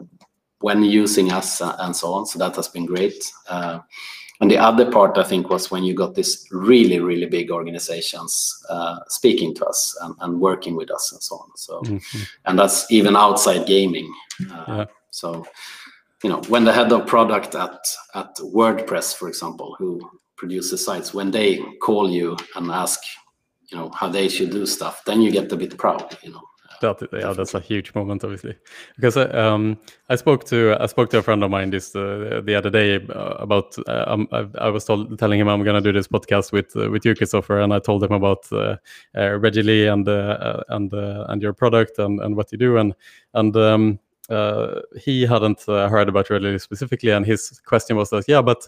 when 0.59 0.83
using 0.83 1.31
us 1.31 1.61
uh, 1.61 1.75
and 1.79 1.95
so 1.95 2.13
on. 2.13 2.25
So 2.25 2.39
that 2.39 2.55
has 2.55 2.67
been 2.67 2.85
great. 2.85 3.31
And 4.41 4.51
the 4.51 4.57
other 4.57 4.91
part, 4.91 5.17
I 5.17 5.23
think, 5.23 5.49
was 5.49 5.71
when 5.71 5.83
you 5.83 5.93
got 5.93 6.15
these 6.15 6.45
really, 6.51 6.99
really 6.99 7.25
big 7.25 7.51
organizations 7.51 8.53
uh, 8.69 8.99
speaking 9.07 9.53
to 9.55 9.65
us 9.65 9.97
and, 10.01 10.15
and, 10.19 10.41
working 10.41 10.75
with 10.75 10.91
us 10.91 11.11
and 11.13 11.21
so 11.21 11.35
on. 11.35 11.49
So, 11.55 11.81
mm-hmm. 11.81 12.23
and 12.45 12.59
that's 12.59 12.91
even 12.91 13.15
outside 13.15 13.65
gaming. 13.65 14.13
Uh, 14.51 14.65
yeah. 14.67 14.85
So, 15.11 15.47
you 16.21 16.29
know, 16.29 16.41
when 16.49 16.65
the 16.65 16.73
head 16.73 16.91
of 16.91 17.07
product 17.07 17.55
at 17.55 17.79
at 18.13 18.35
WordPress, 18.37 19.15
for 19.15 19.29
example, 19.29 19.75
who 19.79 20.01
produces 20.35 20.83
sites, 20.83 21.13
when 21.13 21.31
they 21.31 21.59
call 21.81 22.09
you 22.09 22.35
and 22.55 22.69
ask, 22.71 22.99
you 23.71 23.77
know, 23.77 23.89
how 23.91 24.09
they 24.09 24.27
should 24.27 24.51
do 24.51 24.65
stuff, 24.65 25.05
then 25.05 25.21
you 25.21 25.31
get 25.31 25.51
a 25.51 25.55
bit 25.55 25.77
proud, 25.77 26.17
you 26.21 26.31
know 26.31 26.43
that 26.81 26.97
yeah 27.13 27.33
that's 27.33 27.53
a 27.53 27.59
huge 27.59 27.93
moment 27.95 28.23
obviously 28.23 28.55
because 28.95 29.17
uh, 29.17 29.29
um, 29.33 29.77
i 30.09 30.15
spoke 30.15 30.43
to 30.43 30.75
i 30.79 30.85
spoke 30.85 31.09
to 31.09 31.17
a 31.17 31.21
friend 31.21 31.43
of 31.43 31.51
mine 31.51 31.69
this 31.69 31.95
uh, 31.95 32.41
the 32.43 32.55
other 32.55 32.69
day 32.69 32.95
uh, 32.95 33.35
about 33.39 33.75
uh, 33.87 34.03
um, 34.07 34.27
I, 34.31 34.47
I, 34.59 34.69
was 34.69 34.85
told, 34.85 35.17
telling 35.19 35.39
him 35.39 35.47
i'm 35.47 35.63
going 35.63 35.81
to 35.81 35.81
do 35.81 35.97
this 35.97 36.07
podcast 36.07 36.51
with 36.51 36.75
uh, 36.75 36.89
with 36.89 37.05
you 37.05 37.13
Kristoffer 37.13 37.63
and 37.63 37.73
i 37.73 37.79
told 37.79 38.03
him 38.03 38.11
about 38.11 38.51
uh, 38.51 38.77
uh 39.15 39.39
Regily 39.39 39.91
and 39.91 40.07
and 40.69 40.93
and 40.93 41.41
your 41.41 41.53
product 41.53 41.99
and, 41.99 42.19
and 42.21 42.35
what 42.35 42.51
you 42.51 42.57
do 42.57 42.77
and 42.77 42.93
and 43.33 43.55
um, 43.57 43.99
uh, 44.29 44.81
he 44.99 45.25
hadn't 45.25 45.67
uh, 45.67 45.87
heard 45.89 46.09
about 46.09 46.29
really 46.29 46.57
specifically, 46.59 47.11
and 47.11 47.25
his 47.25 47.61
question 47.65 47.95
was 47.95 48.09
that, 48.09 48.25
yeah, 48.27 48.41
but 48.41 48.67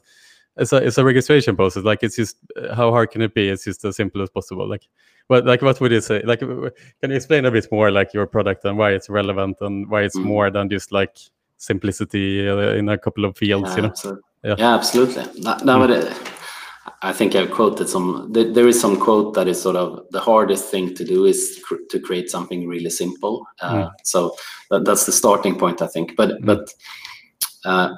it's 0.57 0.73
a 0.73 0.77
it's 0.77 0.97
a 0.97 1.05
registration 1.05 1.55
process. 1.55 1.83
Like 1.83 2.03
it's 2.03 2.15
just 2.15 2.37
how 2.73 2.91
hard 2.91 3.11
can 3.11 3.21
it 3.21 3.33
be? 3.33 3.49
It's 3.49 3.63
just 3.63 3.83
as 3.85 3.95
simple 3.95 4.21
as 4.21 4.29
possible. 4.29 4.67
Like, 4.67 4.87
what 5.27 5.45
like 5.45 5.61
what 5.61 5.79
would 5.81 5.91
you 5.91 6.01
say? 6.01 6.21
Like, 6.23 6.39
can 6.39 6.71
you 7.03 7.15
explain 7.15 7.45
a 7.45 7.51
bit 7.51 7.67
more 7.71 7.91
like 7.91 8.13
your 8.13 8.25
product 8.25 8.65
and 8.65 8.77
why 8.77 8.91
it's 8.91 9.09
relevant 9.09 9.57
and 9.61 9.89
why 9.89 10.03
it's 10.03 10.17
mm. 10.17 10.23
more 10.23 10.49
than 10.49 10.69
just 10.69 10.91
like 10.91 11.17
simplicity 11.57 12.47
uh, 12.47 12.75
in 12.75 12.89
a 12.89 12.97
couple 12.97 13.25
of 13.25 13.37
fields? 13.37 13.69
Yeah, 13.69 13.75
you 13.75 13.81
know? 13.81 13.89
Absolutely. 13.89 14.23
Yeah. 14.43 14.55
yeah, 14.57 14.75
absolutely. 14.75 15.23
Mm. 15.23 16.33
I 17.01 17.13
think 17.13 17.35
I've 17.35 17.51
quoted 17.51 17.89
some. 17.89 18.29
There 18.31 18.67
is 18.67 18.79
some 18.79 18.99
quote 18.99 19.33
that 19.35 19.47
is 19.47 19.61
sort 19.61 19.75
of 19.75 20.05
the 20.11 20.19
hardest 20.19 20.71
thing 20.71 20.95
to 20.95 21.03
do 21.03 21.25
is 21.25 21.61
cr 21.67 21.75
to 21.89 21.99
create 21.99 22.29
something 22.29 22.67
really 22.67 22.89
simple. 22.89 23.45
Uh, 23.61 23.73
mm. 23.73 23.91
So 24.03 24.35
that, 24.71 24.85
that's 24.85 25.05
the 25.05 25.11
starting 25.11 25.59
point, 25.59 25.81
I 25.81 25.87
think. 25.87 26.15
But 26.15 26.29
mm. 26.29 26.45
but 26.45 26.73
uh, 27.65 27.93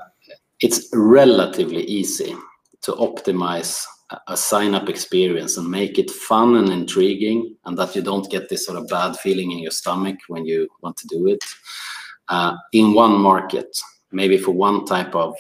it's 0.60 0.90
relatively 0.94 1.84
easy 1.84 2.36
to 2.82 2.92
optimize 2.94 3.86
a 4.28 4.36
sign 4.36 4.74
up 4.74 4.90
experience 4.90 5.58
and 5.58 5.70
make 5.70 6.00
it 6.00 6.10
fun 6.10 6.56
and 6.56 6.70
intriguing 6.70 7.56
and 7.66 7.78
that 7.78 7.96
you 7.96 8.02
don't 8.02 8.32
get 8.32 8.50
this 8.50 8.66
sort 8.66 8.78
of 8.78 8.88
bad 8.88 9.16
feeling 9.18 9.52
in 9.52 9.60
your 9.60 9.72
stomach 9.72 10.18
when 10.28 10.46
you 10.46 10.68
want 10.82 10.98
to 10.98 11.08
do 11.08 11.28
it 11.28 11.44
uh, 12.30 12.56
in 12.74 12.94
one 12.94 13.20
market 13.20 13.80
maybe 14.12 14.38
for 14.38 14.52
one 14.52 14.86
type 14.86 15.14
of 15.14 15.36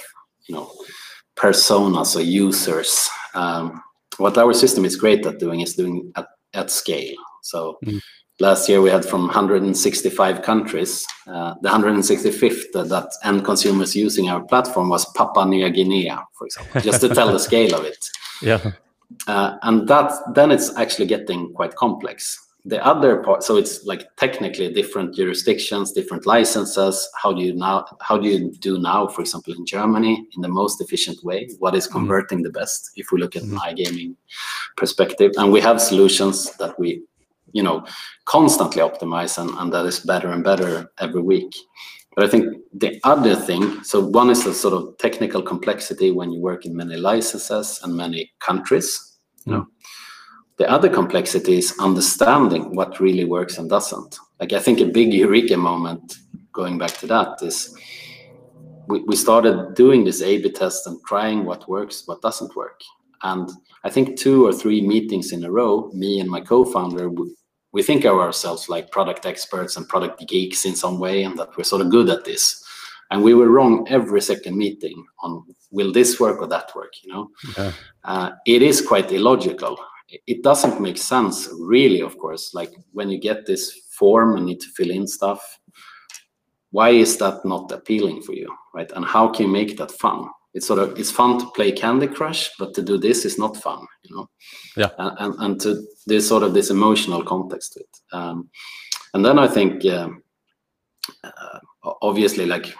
you 0.48 0.56
know 0.56 0.72
personas 1.36 2.16
or 2.16 2.22
users 2.22 3.10
um, 3.34 3.82
what 4.18 4.38
our 4.38 4.54
system 4.54 4.86
is 4.86 4.96
great 4.96 5.26
at 5.26 5.40
doing 5.40 5.62
is 5.62 5.74
doing 5.74 6.12
at, 6.16 6.28
at 6.54 6.70
scale 6.70 7.16
so 7.42 7.78
mm. 7.86 8.00
Last 8.42 8.70
year 8.70 8.80
we 8.82 8.90
had 8.90 9.04
from 9.04 9.24
165 9.24 10.44
countries. 10.44 11.06
Uh, 11.28 11.56
the 11.62 11.68
165th 11.68 12.72
that 12.88 13.12
end 13.26 13.44
consumers 13.44 13.98
using 13.98 14.30
our 14.30 14.42
platform 14.42 14.88
was 14.88 15.04
Papua 15.12 15.46
New 15.46 15.70
Guinea, 15.70 16.10
for 16.38 16.46
example, 16.46 16.80
just 16.80 17.02
to 17.02 17.10
tell 17.14 17.34
the 17.34 17.40
scale 17.40 17.76
of 17.76 17.84
it. 17.84 17.98
Yeah. 18.42 18.72
Uh, 19.28 19.58
and 19.64 19.88
that 19.88 20.12
then 20.36 20.52
it's 20.52 20.76
actually 20.78 21.08
getting 21.08 21.54
quite 21.54 21.76
complex. 21.76 22.38
The 22.66 22.86
other 22.86 23.24
part, 23.24 23.44
so 23.44 23.56
it's 23.56 23.86
like 23.86 24.16
technically 24.18 24.72
different 24.72 25.16
jurisdictions, 25.16 25.94
different 25.94 26.28
licenses. 26.28 27.10
How 27.20 27.32
do 27.34 27.42
you 27.42 27.54
now? 27.54 27.86
How 28.02 28.18
do 28.18 28.28
you 28.28 28.52
do 28.60 28.78
now? 28.78 29.08
For 29.08 29.22
example, 29.22 29.54
in 29.54 29.66
Germany, 29.66 30.28
in 30.36 30.42
the 30.42 30.50
most 30.50 30.82
efficient 30.82 31.24
way, 31.24 31.50
what 31.60 31.74
is 31.74 31.86
mm-hmm. 31.86 32.00
converting 32.00 32.40
mm. 32.40 32.44
the 32.44 32.50
best? 32.52 32.92
If 32.96 33.12
we 33.12 33.20
look 33.20 33.36
at 33.36 33.44
mm. 33.44 33.58
iGaming 33.58 34.16
perspective, 34.76 35.32
and 35.38 35.52
we 35.52 35.62
have 35.62 35.82
solutions 35.82 36.52
that 36.58 36.78
we 36.78 37.02
you 37.54 37.64
know 37.64 37.84
constantly 38.26 38.82
optimize 38.82 39.38
and, 39.38 39.50
and 39.58 39.74
that 39.74 39.86
is 39.86 40.00
better 40.02 40.32
and 40.32 40.44
better 40.44 40.92
every 41.00 41.22
week 41.22 41.56
but 42.20 42.28
i 42.28 42.32
think 42.32 42.58
the 42.74 43.00
other 43.06 43.34
thing 43.34 43.82
so 43.82 44.06
one 44.06 44.30
is 44.30 44.44
the 44.44 44.54
sort 44.54 44.74
of 44.74 44.98
technical 44.98 45.42
complexity 45.42 46.12
when 46.12 46.34
you 46.34 46.42
work 46.42 46.66
in 46.66 46.76
many 46.76 46.98
licenses 46.98 47.80
and 47.84 47.96
many 47.96 48.30
countries 48.40 49.18
you 49.46 49.54
know. 49.54 49.68
The 50.58 50.70
other 50.70 50.90
complexity 50.90 51.58
is 51.60 51.74
understanding 51.80 52.76
what 52.76 53.00
really 53.00 53.24
works 53.24 53.58
and 53.58 53.70
doesn't. 53.70 54.18
Like 54.42 54.52
i 54.52 54.60
think 54.60 54.82
a 54.82 54.86
big 55.00 55.14
eureka 55.14 55.56
moment 55.56 56.18
going 56.52 56.78
back 56.78 56.98
to 56.98 57.08
that 57.08 57.42
is 57.42 57.74
we, 58.90 59.00
we 59.08 59.16
started 59.16 59.76
doing 59.76 60.04
this 60.04 60.22
a 60.22 60.42
b 60.42 60.52
test 60.52 60.88
and 60.88 61.00
trying 61.08 61.46
what 61.46 61.70
works 61.70 62.04
what 62.06 62.22
doesn't 62.22 62.54
work. 62.56 62.82
And 63.24 63.50
I 63.86 63.90
think 63.90 64.20
two 64.20 64.46
or 64.46 64.52
three 64.52 64.82
meetings 64.82 65.32
in 65.32 65.46
a 65.46 65.52
row, 65.52 65.90
me 65.94 66.20
and 66.20 66.30
my 66.30 66.42
co-founder 66.42 67.10
we 67.72 67.84
think 67.84 68.06
of 68.06 68.18
ourselves 68.18 68.70
like 68.70 68.92
product 68.92 69.26
experts 69.26 69.78
and 69.78 69.88
product 69.88 70.28
geeks 70.28 70.66
in 70.66 70.76
some 70.76 71.00
way 71.00 71.24
and 71.24 71.38
that 71.38 71.56
we're 71.56 71.64
sort 71.64 71.82
of 71.82 71.92
good 71.92 72.10
at 72.10 72.26
this. 72.26 72.64
And 73.12 73.24
we 73.24 73.34
were 73.34 73.50
wrong 73.50 73.88
every 73.90 74.22
second 74.22 74.58
meeting 74.58 75.04
on 75.24 75.44
will 75.72 75.92
this 75.92 76.20
work 76.20 76.42
or 76.42 76.48
that 76.48 76.72
work? 76.76 76.94
You 77.04 77.14
know? 77.14 77.30
Yeah. 77.58 77.72
uh, 78.04 78.32
it 78.46 78.62
is 78.62 78.82
quite 78.82 79.12
illogical. 79.12 79.78
It 80.26 80.42
doesn't 80.42 80.82
make 80.82 80.98
sense 80.98 81.50
really 81.60 82.02
of 82.02 82.18
course. 82.18 82.54
Like 82.54 82.72
when 82.94 83.10
you 83.10 83.20
get 83.20 83.46
this 83.46 83.72
form 83.92 84.38
and 84.38 84.46
need 84.46 84.60
to 84.62 84.70
fill 84.70 84.92
in 84.92 85.08
stuff 85.08 85.60
why 86.72 86.90
is 86.90 87.18
that 87.18 87.44
not 87.46 87.72
appealing 87.72 88.22
for 88.22 88.34
you 88.34 88.54
right? 88.74 88.92
And 88.92 89.04
how 89.06 89.28
can 89.30 89.48
you 89.48 89.52
make 89.52 89.78
that 89.78 89.92
fun 89.92 90.30
it's 90.54 90.68
sort 90.68 90.80
of 90.80 90.98
it's 91.00 91.12
fun 91.12 91.40
to 91.40 91.46
play 91.52 91.72
Candy 91.72 92.08
Crush, 92.08 92.50
but 92.58 92.74
to 92.74 92.82
do 92.82 92.98
this 92.98 93.26
is 93.26 93.38
not 93.38 93.58
fun, 93.58 93.86
you 94.04 94.16
know. 94.16 94.30
Yeah. 94.76 94.90
And 94.98 95.18
and, 95.20 95.36
and 95.40 95.62
to 95.62 95.84
there's 96.08 96.28
sort 96.28 96.44
of 96.44 96.54
this 96.54 96.70
emotional 96.70 97.24
context 97.24 97.74
to 97.74 97.82
it. 97.82 97.98
Um, 98.12 98.50
and 99.14 99.24
then 99.26 99.40
I 99.40 99.48
think 99.48 99.86
uh, 99.86 100.10
obviously 102.02 102.46
like 102.46 102.74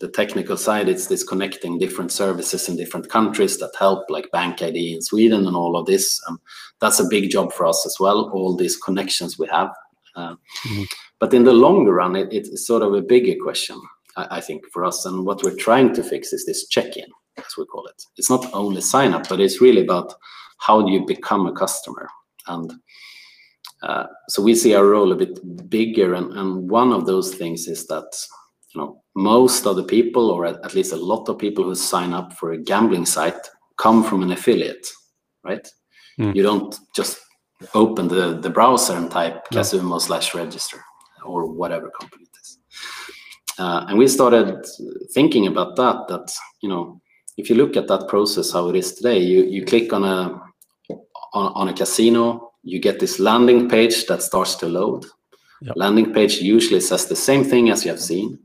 the 0.00 0.08
technical 0.08 0.56
side, 0.56 0.88
it's 0.88 1.06
this 1.06 1.22
connecting 1.22 1.78
different 1.78 2.10
services 2.10 2.68
in 2.68 2.76
different 2.76 3.08
countries 3.08 3.58
that 3.58 3.74
help, 3.78 4.10
like 4.10 4.30
Bank 4.32 4.60
ID 4.60 4.94
in 4.94 5.02
Sweden 5.02 5.46
and 5.46 5.56
all 5.56 5.76
of 5.76 5.86
this. 5.86 6.20
Um, 6.28 6.40
that's 6.80 7.00
a 7.00 7.08
big 7.08 7.30
job 7.30 7.52
for 7.52 7.66
us 7.66 7.86
as 7.86 7.96
well. 8.00 8.30
All 8.30 8.56
these 8.56 8.76
connections 8.76 9.38
we 9.38 9.46
have. 9.48 9.70
Uh, 10.16 10.34
mm 10.66 10.76
-hmm. 10.76 10.86
But 11.20 11.34
in 11.34 11.44
the 11.44 11.52
longer 11.52 11.94
run, 11.94 12.16
it, 12.16 12.32
it's 12.32 12.66
sort 12.66 12.82
of 12.82 12.92
a 12.94 13.00
bigger 13.00 13.36
question 13.42 13.80
I, 14.16 14.38
I 14.38 14.40
think, 14.40 14.64
for 14.72 14.84
us. 14.84 15.06
And 15.06 15.24
what 15.24 15.42
we're 15.42 15.56
trying 15.56 15.94
to 15.94 16.02
fix 16.02 16.32
is 16.32 16.44
this 16.46 16.68
check-in, 16.68 17.06
as 17.38 17.56
we 17.56 17.66
call 17.66 17.86
it. 17.86 18.02
It's 18.16 18.30
not 18.30 18.52
only 18.52 18.80
sign 18.80 19.14
up, 19.14 19.28
but 19.28 19.40
it's 19.40 19.60
really 19.60 19.82
about 19.82 20.14
how 20.58 20.82
do 20.82 20.92
you 20.92 21.04
become 21.06 21.46
a 21.46 21.52
customer. 21.52 22.08
And 22.46 22.72
uh, 23.82 24.06
so 24.28 24.42
we 24.42 24.54
see 24.54 24.74
our 24.74 24.86
role 24.86 25.12
a 25.12 25.16
bit 25.16 25.68
bigger. 25.68 26.14
And, 26.14 26.32
and 26.32 26.70
one 26.70 26.92
of 26.92 27.06
those 27.06 27.34
things 27.34 27.66
is 27.66 27.86
that 27.88 28.10
you 28.74 28.80
know 28.80 29.02
most 29.14 29.66
of 29.66 29.76
the 29.76 29.84
people, 29.84 30.30
or 30.30 30.46
at 30.46 30.74
least 30.74 30.92
a 30.92 30.96
lot 30.96 31.28
of 31.28 31.38
people 31.38 31.64
who 31.64 31.74
sign 31.74 32.12
up 32.12 32.32
for 32.34 32.52
a 32.52 32.62
gambling 32.62 33.06
site, 33.06 33.48
come 33.76 34.02
from 34.02 34.22
an 34.22 34.32
affiliate, 34.32 34.86
right? 35.44 35.66
Mm. 36.18 36.34
You 36.34 36.42
don't 36.42 36.78
just 36.94 37.20
open 37.74 38.08
the, 38.08 38.38
the 38.40 38.50
browser 38.50 38.94
and 38.94 39.10
type. 39.10 39.48
Casumo 39.52 40.00
slash 40.00 40.34
register 40.34 40.82
or 41.24 41.46
whatever 41.46 41.90
company 41.98 42.24
uh, 43.58 43.86
and 43.88 43.98
we 43.98 44.08
started 44.08 44.66
thinking 45.12 45.46
about 45.46 45.76
that, 45.76 46.08
that, 46.08 46.34
you 46.60 46.68
know, 46.68 47.00
if 47.36 47.50
you 47.50 47.56
look 47.56 47.76
at 47.76 47.88
that 47.88 48.08
process, 48.08 48.52
how 48.52 48.68
it 48.68 48.76
is 48.76 48.94
today, 48.94 49.18
you, 49.18 49.44
you 49.44 49.64
click 49.64 49.92
on 49.92 50.04
a, 50.04 50.40
on, 51.32 51.52
on 51.54 51.68
a 51.68 51.72
casino, 51.72 52.52
you 52.62 52.80
get 52.80 53.00
this 53.00 53.18
landing 53.18 53.68
page 53.68 54.06
that 54.06 54.22
starts 54.22 54.54
to 54.56 54.66
load. 54.66 55.04
Yep. 55.62 55.76
Landing 55.76 56.12
page 56.12 56.40
usually 56.40 56.80
says 56.80 57.06
the 57.06 57.16
same 57.16 57.44
thing 57.44 57.70
as 57.70 57.84
you 57.84 57.90
have 57.90 58.00
seen. 58.00 58.38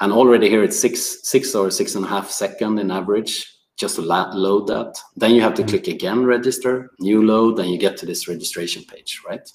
And 0.00 0.12
already 0.12 0.48
here 0.48 0.64
it's 0.64 0.78
six, 0.78 1.18
six 1.22 1.54
or 1.54 1.70
six 1.70 1.94
and 1.94 2.04
a 2.04 2.08
half 2.08 2.30
second 2.30 2.78
in 2.78 2.90
average 2.90 3.46
just 3.78 3.96
to 3.96 4.02
load 4.02 4.66
that. 4.68 4.98
Then 5.16 5.32
you 5.32 5.40
have 5.40 5.54
to 5.54 5.62
mm 5.62 5.68
-hmm. 5.68 5.70
click 5.70 5.88
again, 5.88 6.24
register, 6.26 6.90
new 6.98 7.22
load, 7.22 7.58
and 7.58 7.68
you 7.68 7.78
get 7.78 7.96
to 7.98 8.06
this 8.06 8.28
registration 8.28 8.84
page, 8.84 9.20
right? 9.28 9.50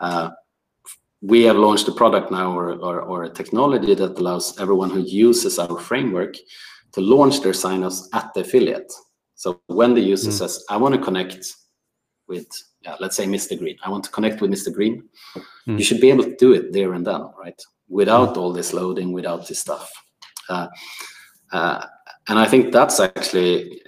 Uh, 0.00 0.30
we 1.22 1.42
have 1.44 1.56
launched 1.56 1.88
a 1.88 1.92
product 1.92 2.30
now 2.30 2.56
or, 2.56 2.72
or, 2.74 3.00
or, 3.00 3.24
a 3.24 3.30
technology 3.30 3.94
that 3.94 4.18
allows 4.18 4.58
everyone 4.60 4.90
who 4.90 5.00
uses 5.00 5.58
our 5.58 5.78
framework 5.78 6.36
to 6.92 7.00
launch 7.00 7.40
their 7.40 7.52
signups 7.52 8.08
at 8.12 8.32
the 8.34 8.40
affiliate. 8.40 8.92
So 9.34 9.60
when 9.66 9.94
the 9.94 10.00
user 10.00 10.30
mm. 10.30 10.34
says, 10.34 10.64
I 10.70 10.76
want 10.76 10.94
to 10.94 11.00
connect 11.00 11.54
with, 12.28 12.46
yeah, 12.82 12.96
let's 13.00 13.16
say 13.16 13.26
Mr. 13.26 13.58
Green, 13.58 13.76
I 13.84 13.90
want 13.90 14.04
to 14.04 14.10
connect 14.10 14.40
with 14.40 14.50
Mr. 14.50 14.72
Green, 14.72 15.02
mm. 15.36 15.78
you 15.78 15.84
should 15.84 16.00
be 16.00 16.10
able 16.10 16.24
to 16.24 16.36
do 16.36 16.52
it 16.52 16.72
there 16.72 16.92
and 16.94 17.06
then, 17.06 17.22
right? 17.38 17.60
Without 17.88 18.34
mm. 18.34 18.38
all 18.38 18.52
this 18.52 18.72
loading, 18.72 19.12
without 19.12 19.46
this 19.46 19.60
stuff. 19.60 19.90
Uh, 20.48 20.68
uh, 21.52 21.86
and 22.28 22.38
I 22.38 22.46
think 22.46 22.72
that's 22.72 23.00
actually, 23.00 23.82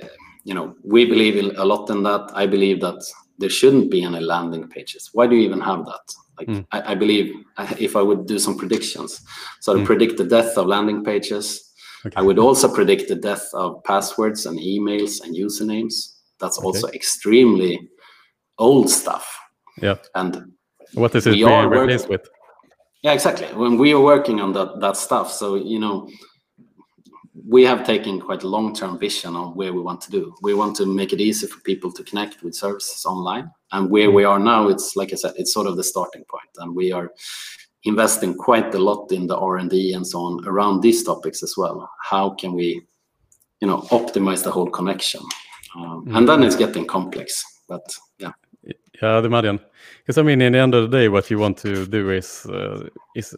you 0.44 0.54
know, 0.54 0.76
we 0.84 1.04
believe 1.04 1.56
a 1.56 1.64
lot 1.64 1.90
in 1.90 2.02
that. 2.04 2.30
I 2.34 2.46
believe 2.46 2.80
that 2.80 3.02
there 3.38 3.50
shouldn't 3.50 3.90
be 3.90 4.02
any 4.02 4.20
landing 4.20 4.68
pages. 4.68 5.10
Why 5.12 5.26
do 5.26 5.34
you 5.34 5.42
even 5.42 5.60
have 5.60 5.84
that? 5.86 6.14
Like 6.38 6.48
mm. 6.48 6.66
I, 6.72 6.92
I, 6.92 6.94
believe 6.94 7.34
if 7.78 7.96
I 7.96 8.02
would 8.02 8.26
do 8.26 8.38
some 8.38 8.56
predictions, 8.56 9.20
so 9.60 9.74
to 9.74 9.80
mm. 9.80 9.84
predict 9.84 10.18
the 10.18 10.24
death 10.24 10.56
of 10.56 10.66
landing 10.66 11.04
pages, 11.04 11.72
okay. 12.06 12.14
I 12.16 12.22
would 12.22 12.38
also 12.38 12.72
predict 12.72 13.08
the 13.08 13.16
death 13.16 13.48
of 13.54 13.82
passwords 13.84 14.46
and 14.46 14.58
emails 14.58 15.22
and 15.22 15.34
usernames. 15.34 16.14
That's 16.38 16.58
okay. 16.58 16.66
also 16.66 16.88
extremely 16.88 17.88
old 18.58 18.88
stuff. 18.88 19.26
Yeah. 19.82 19.96
And 20.14 20.52
what 20.94 21.14
is 21.14 21.26
it 21.26 21.34
being 21.34 21.68
replaced 21.68 22.08
with? 22.08 22.28
Yeah, 23.02 23.12
exactly. 23.12 23.46
When 23.54 23.78
we 23.78 23.92
are 23.92 24.00
working 24.00 24.40
on 24.40 24.52
that 24.54 24.80
that 24.80 24.96
stuff, 24.96 25.32
so 25.32 25.54
you 25.54 25.78
know, 25.78 26.08
we 27.46 27.64
have 27.64 27.86
taken 27.86 28.20
quite 28.20 28.42
a 28.42 28.48
long-term 28.48 28.98
vision 28.98 29.36
on 29.36 29.54
where 29.54 29.72
we 29.72 29.80
want 29.80 30.00
to 30.02 30.10
do. 30.10 30.34
We 30.42 30.54
want 30.54 30.76
to 30.76 30.86
make 30.86 31.12
it 31.12 31.20
easy 31.20 31.46
for 31.46 31.60
people 31.60 31.92
to 31.92 32.04
connect 32.04 32.42
with 32.42 32.54
services 32.54 33.04
online. 33.04 33.50
And 33.72 33.90
where 33.90 34.10
we 34.10 34.24
are 34.24 34.38
now, 34.38 34.68
it's 34.68 34.96
like 34.96 35.12
I 35.12 35.16
said, 35.16 35.34
it's 35.36 35.52
sort 35.52 35.66
of 35.66 35.76
the 35.76 35.84
starting 35.84 36.24
point, 36.30 36.50
and 36.58 36.74
we 36.74 36.92
are 36.92 37.12
investing 37.84 38.34
quite 38.34 38.74
a 38.74 38.78
lot 38.78 39.12
in 39.12 39.26
the 39.26 39.36
R&D 39.36 39.92
and 39.92 40.06
so 40.06 40.20
on 40.20 40.46
around 40.46 40.80
these 40.80 41.02
topics 41.04 41.42
as 41.42 41.54
well. 41.56 41.88
How 42.02 42.30
can 42.30 42.54
we, 42.54 42.82
you 43.60 43.68
know, 43.68 43.78
optimize 43.90 44.42
the 44.42 44.50
whole 44.50 44.70
connection? 44.70 45.20
Um, 45.76 45.82
mm 45.82 46.04
-hmm. 46.04 46.16
And 46.16 46.26
then 46.28 46.42
it's 46.42 46.56
getting 46.56 46.86
complex, 46.86 47.44
but 47.68 47.82
yeah. 48.16 48.32
Yeah, 49.00 49.18
I'd 49.18 49.24
imagine. 49.24 49.60
Because 49.98 50.18
I 50.18 50.22
mean, 50.22 50.40
in 50.40 50.52
the 50.52 50.58
end 50.58 50.74
of 50.74 50.90
the 50.90 50.96
day, 50.96 51.08
what 51.08 51.30
you 51.30 51.38
want 51.38 51.58
to 51.58 51.86
do 51.86 52.10
is 52.10 52.46
uh, 52.46 52.88
is 53.14 53.36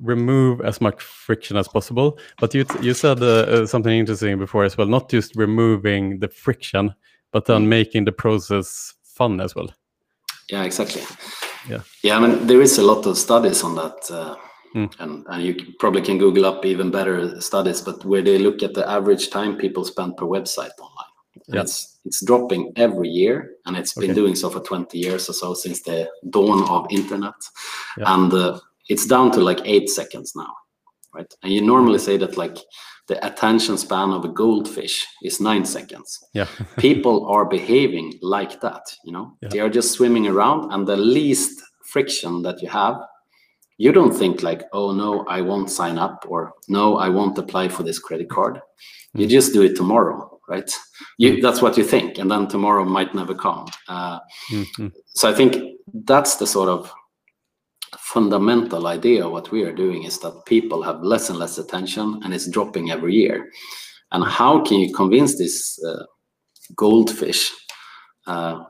remove 0.00 0.60
as 0.62 0.80
much 0.80 1.02
friction 1.02 1.56
as 1.56 1.68
possible. 1.68 2.18
But 2.40 2.54
you 2.54 2.64
you 2.80 2.94
said 2.94 3.22
uh, 3.22 3.26
uh, 3.26 3.66
something 3.66 3.92
interesting 3.92 4.38
before 4.38 4.64
as 4.64 4.76
well. 4.76 4.86
Not 4.86 5.10
just 5.10 5.36
removing 5.36 6.20
the 6.20 6.28
friction, 6.28 6.94
but 7.32 7.44
then 7.44 7.64
mm. 7.64 7.68
making 7.68 8.04
the 8.06 8.12
process 8.12 8.94
fun 9.02 9.40
as 9.40 9.54
well. 9.54 9.68
Yeah, 10.50 10.62
exactly. 10.62 11.02
Yeah, 11.68 11.80
yeah. 12.02 12.16
I 12.16 12.20
mean, 12.20 12.46
there 12.46 12.62
is 12.62 12.78
a 12.78 12.82
lot 12.82 13.04
of 13.06 13.18
studies 13.18 13.62
on 13.64 13.74
that, 13.74 14.10
uh, 14.10 14.36
mm. 14.74 14.90
and 14.98 15.26
and 15.28 15.42
you 15.42 15.74
probably 15.78 16.02
can 16.02 16.18
Google 16.18 16.46
up 16.46 16.64
even 16.64 16.90
better 16.90 17.40
studies. 17.40 17.82
But 17.82 18.04
where 18.04 18.22
they 18.22 18.38
look 18.38 18.62
at 18.62 18.72
the 18.72 18.88
average 18.88 19.28
time 19.28 19.56
people 19.56 19.84
spend 19.84 20.16
per 20.16 20.24
website 20.24 20.78
online, 20.78 20.95
yeah. 21.48 21.62
it's 21.62 21.98
it's 22.04 22.24
dropping 22.24 22.72
every 22.76 23.08
year, 23.08 23.50
and 23.66 23.76
it's 23.76 23.94
been 23.94 24.10
okay. 24.10 24.14
doing 24.14 24.34
so 24.34 24.48
for 24.48 24.60
20 24.60 24.96
years 24.98 25.28
or 25.28 25.32
so 25.32 25.54
since 25.54 25.82
the 25.82 26.08
dawn 26.30 26.62
of 26.68 26.86
internet, 26.90 27.34
yeah. 27.98 28.14
and 28.14 28.32
uh, 28.32 28.58
it's 28.88 29.06
down 29.06 29.32
to 29.32 29.40
like 29.40 29.60
eight 29.64 29.88
seconds 29.90 30.32
now, 30.36 30.52
right? 31.14 31.32
And 31.42 31.52
you 31.52 31.62
normally 31.62 31.98
say 31.98 32.16
that 32.18 32.36
like 32.36 32.56
the 33.08 33.24
attention 33.26 33.76
span 33.78 34.10
of 34.10 34.24
a 34.24 34.28
goldfish 34.28 35.06
is 35.22 35.40
nine 35.40 35.64
seconds. 35.64 36.24
Yeah. 36.32 36.46
People 36.78 37.26
are 37.26 37.44
behaving 37.44 38.18
like 38.22 38.60
that, 38.60 38.82
you 39.04 39.12
know. 39.12 39.36
Yeah. 39.42 39.48
They 39.48 39.60
are 39.60 39.70
just 39.70 39.92
swimming 39.92 40.26
around, 40.26 40.72
and 40.72 40.86
the 40.86 40.96
least 40.96 41.62
friction 41.84 42.42
that 42.42 42.62
you 42.62 42.68
have, 42.68 42.96
you 43.78 43.92
don't 43.92 44.12
think 44.12 44.42
like, 44.42 44.62
oh 44.72 44.92
no, 44.92 45.24
I 45.26 45.40
won't 45.40 45.70
sign 45.70 45.98
up, 45.98 46.24
or 46.28 46.52
no, 46.68 46.96
I 46.96 47.08
won't 47.08 47.38
apply 47.38 47.68
for 47.68 47.82
this 47.82 47.98
credit 47.98 48.30
card. 48.30 48.54
Mm. 49.16 49.20
You 49.20 49.26
just 49.26 49.52
do 49.52 49.62
it 49.62 49.76
tomorrow 49.76 50.35
right? 50.48 50.70
You, 51.18 51.40
that's 51.40 51.62
what 51.62 51.76
you 51.76 51.84
think, 51.84 52.18
and 52.18 52.30
then 52.30 52.48
tomorrow 52.48 52.84
might 52.84 53.14
never 53.14 53.34
come. 53.34 53.66
Uh, 53.88 54.18
mm-hmm. 54.50 54.88
So 55.08 55.28
I 55.28 55.34
think 55.34 55.56
that's 56.04 56.36
the 56.36 56.46
sort 56.46 56.68
of 56.68 56.92
fundamental 57.98 58.86
idea 58.86 59.24
of 59.24 59.32
what 59.32 59.50
we 59.50 59.62
are 59.62 59.72
doing 59.72 60.04
is 60.04 60.18
that 60.20 60.44
people 60.46 60.82
have 60.82 61.02
less 61.02 61.30
and 61.30 61.38
less 61.38 61.58
attention, 61.58 62.20
and 62.24 62.34
it's 62.34 62.50
dropping 62.50 62.90
every 62.90 63.14
year. 63.14 63.50
And 64.12 64.24
how 64.24 64.62
can 64.62 64.78
you 64.78 64.94
convince 64.94 65.36
this 65.36 65.82
uh, 65.84 66.04
goldfish 66.76 67.50
uh, 68.26 68.62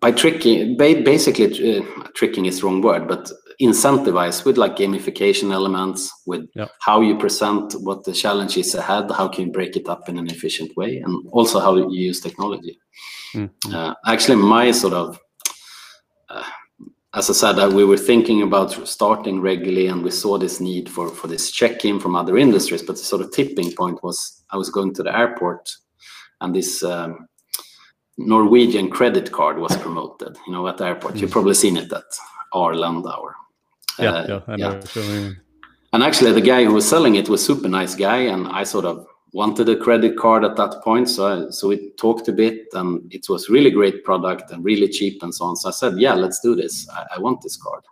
by 0.00 0.12
tricking? 0.12 0.76
Basically, 0.76 1.78
uh, 1.78 1.82
tricking 2.14 2.46
is 2.46 2.60
the 2.60 2.66
wrong 2.66 2.80
word, 2.80 3.08
but 3.08 3.30
incentivize 3.60 4.44
with 4.44 4.56
like 4.56 4.76
gamification 4.76 5.52
elements 5.52 6.12
with 6.26 6.48
yep. 6.54 6.70
how 6.80 7.00
you 7.00 7.16
present 7.16 7.72
what 7.80 8.04
the 8.04 8.12
challenge 8.12 8.56
is 8.56 8.74
ahead 8.74 9.10
how 9.10 9.28
can 9.28 9.46
you 9.46 9.52
break 9.52 9.76
it 9.76 9.88
up 9.88 10.08
in 10.08 10.18
an 10.18 10.28
efficient 10.28 10.76
way 10.76 10.98
and 10.98 11.28
also 11.30 11.60
how 11.60 11.74
you 11.76 11.90
use 11.90 12.20
technology 12.20 12.78
mm-hmm. 13.34 13.74
uh, 13.74 13.94
actually 14.06 14.36
my 14.36 14.70
sort 14.70 14.92
of 14.92 15.18
uh, 16.28 16.44
as 17.14 17.30
i 17.30 17.32
said 17.32 17.58
uh, 17.58 17.70
we 17.72 17.84
were 17.84 17.96
thinking 17.96 18.42
about 18.42 18.70
starting 18.88 19.40
Regily 19.40 19.90
and 19.90 20.02
we 20.02 20.10
saw 20.10 20.36
this 20.38 20.60
need 20.60 20.88
for 20.88 21.08
for 21.08 21.28
this 21.28 21.50
check-in 21.50 22.00
from 22.00 22.16
other 22.16 22.36
industries 22.36 22.82
but 22.82 22.96
the 22.96 23.04
sort 23.04 23.22
of 23.22 23.32
tipping 23.32 23.72
point 23.72 24.02
was 24.02 24.44
i 24.50 24.56
was 24.56 24.70
going 24.70 24.92
to 24.94 25.02
the 25.02 25.16
airport 25.16 25.70
and 26.40 26.54
this 26.54 26.82
um, 26.82 27.28
norwegian 28.18 28.90
credit 28.90 29.30
card 29.30 29.58
was 29.58 29.76
promoted 29.76 30.36
you 30.46 30.52
know 30.52 30.66
at 30.66 30.76
the 30.78 30.84
airport 30.84 31.14
mm-hmm. 31.14 31.22
you've 31.22 31.30
probably 31.30 31.54
seen 31.54 31.76
it 31.76 31.92
at 31.92 32.04
Arlandauer. 32.54 33.32
Yeah, 33.98 34.10
uh, 34.10 34.26
yeah, 34.28 34.40
I 34.46 34.56
know. 34.56 34.80
Yeah. 34.94 35.30
And 35.92 36.02
actually, 36.02 36.32
the 36.32 36.40
guy 36.40 36.64
who 36.64 36.74
was 36.74 36.88
selling 36.88 37.14
it 37.14 37.28
was 37.28 37.44
super 37.44 37.68
nice 37.68 37.94
guy, 37.94 38.18
and 38.18 38.48
I 38.48 38.64
sort 38.64 38.84
of 38.84 39.06
wanted 39.32 39.68
a 39.68 39.76
credit 39.76 40.16
card 40.16 40.44
at 40.44 40.56
that 40.56 40.82
point. 40.82 41.08
So, 41.08 41.26
I, 41.26 41.50
so 41.50 41.68
we 41.68 41.90
talked 41.92 42.28
a 42.28 42.32
bit, 42.32 42.66
and 42.72 43.12
it 43.12 43.28
was 43.28 43.48
really 43.48 43.70
great 43.70 44.04
product 44.04 44.50
and 44.50 44.64
really 44.64 44.88
cheap 44.88 45.22
and 45.22 45.32
so 45.34 45.44
on. 45.44 45.56
So 45.56 45.68
I 45.68 45.72
said, 45.72 45.98
"Yeah, 45.98 46.14
let's 46.14 46.40
do 46.40 46.56
this. 46.56 46.88
I, 46.90 47.06
I 47.16 47.18
want 47.20 47.42
this 47.42 47.56
card." 47.56 47.84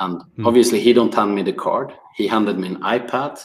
And 0.00 0.22
mm. 0.38 0.46
obviously, 0.46 0.80
he 0.80 0.92
don't 0.92 1.12
hand 1.12 1.34
me 1.34 1.42
the 1.42 1.52
card. 1.52 1.92
He 2.16 2.26
handed 2.26 2.58
me 2.58 2.68
an 2.68 2.80
iPad 2.80 3.38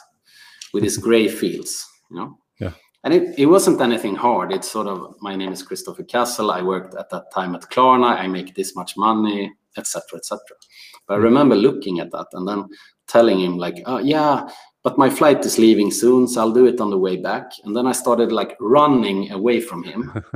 with 0.73 0.83
his 0.83 0.97
gray 1.07 1.27
fields. 1.27 1.85
You 2.09 2.17
know. 2.17 2.37
Yeah. 2.59 2.71
And 3.03 3.13
it, 3.13 3.37
it 3.37 3.45
wasn't 3.45 3.81
anything 3.81 4.15
hard. 4.15 4.51
It's 4.51 4.71
sort 4.71 4.87
of 4.87 5.15
my 5.21 5.35
name 5.35 5.51
is 5.51 5.63
Kristoffer 5.63 6.07
Cassel. 6.07 6.51
I 6.51 6.61
worked 6.61 6.95
at 6.95 7.09
that 7.09 7.31
time 7.33 7.55
at 7.55 7.69
Klarna. 7.69 8.17
I 8.17 8.27
make 8.27 8.55
this 8.55 8.75
much 8.75 8.97
money 8.97 9.53
etc 9.77 10.17
etc 10.17 10.39
but 11.07 11.15
i 11.15 11.17
remember 11.17 11.55
looking 11.55 11.99
at 11.99 12.11
that 12.11 12.27
and 12.33 12.47
then 12.47 12.65
telling 13.07 13.39
him 13.39 13.57
like 13.57 13.81
oh 13.85 13.99
yeah 13.99 14.47
but 14.83 14.97
my 14.97 15.09
flight 15.09 15.45
is 15.45 15.57
leaving 15.57 15.91
soon 15.91 16.27
so 16.27 16.41
i'll 16.41 16.51
do 16.51 16.65
it 16.65 16.79
on 16.79 16.89
the 16.89 16.97
way 16.97 17.17
back. 17.17 17.51
And 17.63 17.75
then 17.75 17.87
i 17.87 17.91
started 17.91 18.31
like 18.31 18.55
running 18.59 19.31
away 19.31 19.61
from 19.61 19.83
him. 19.83 20.23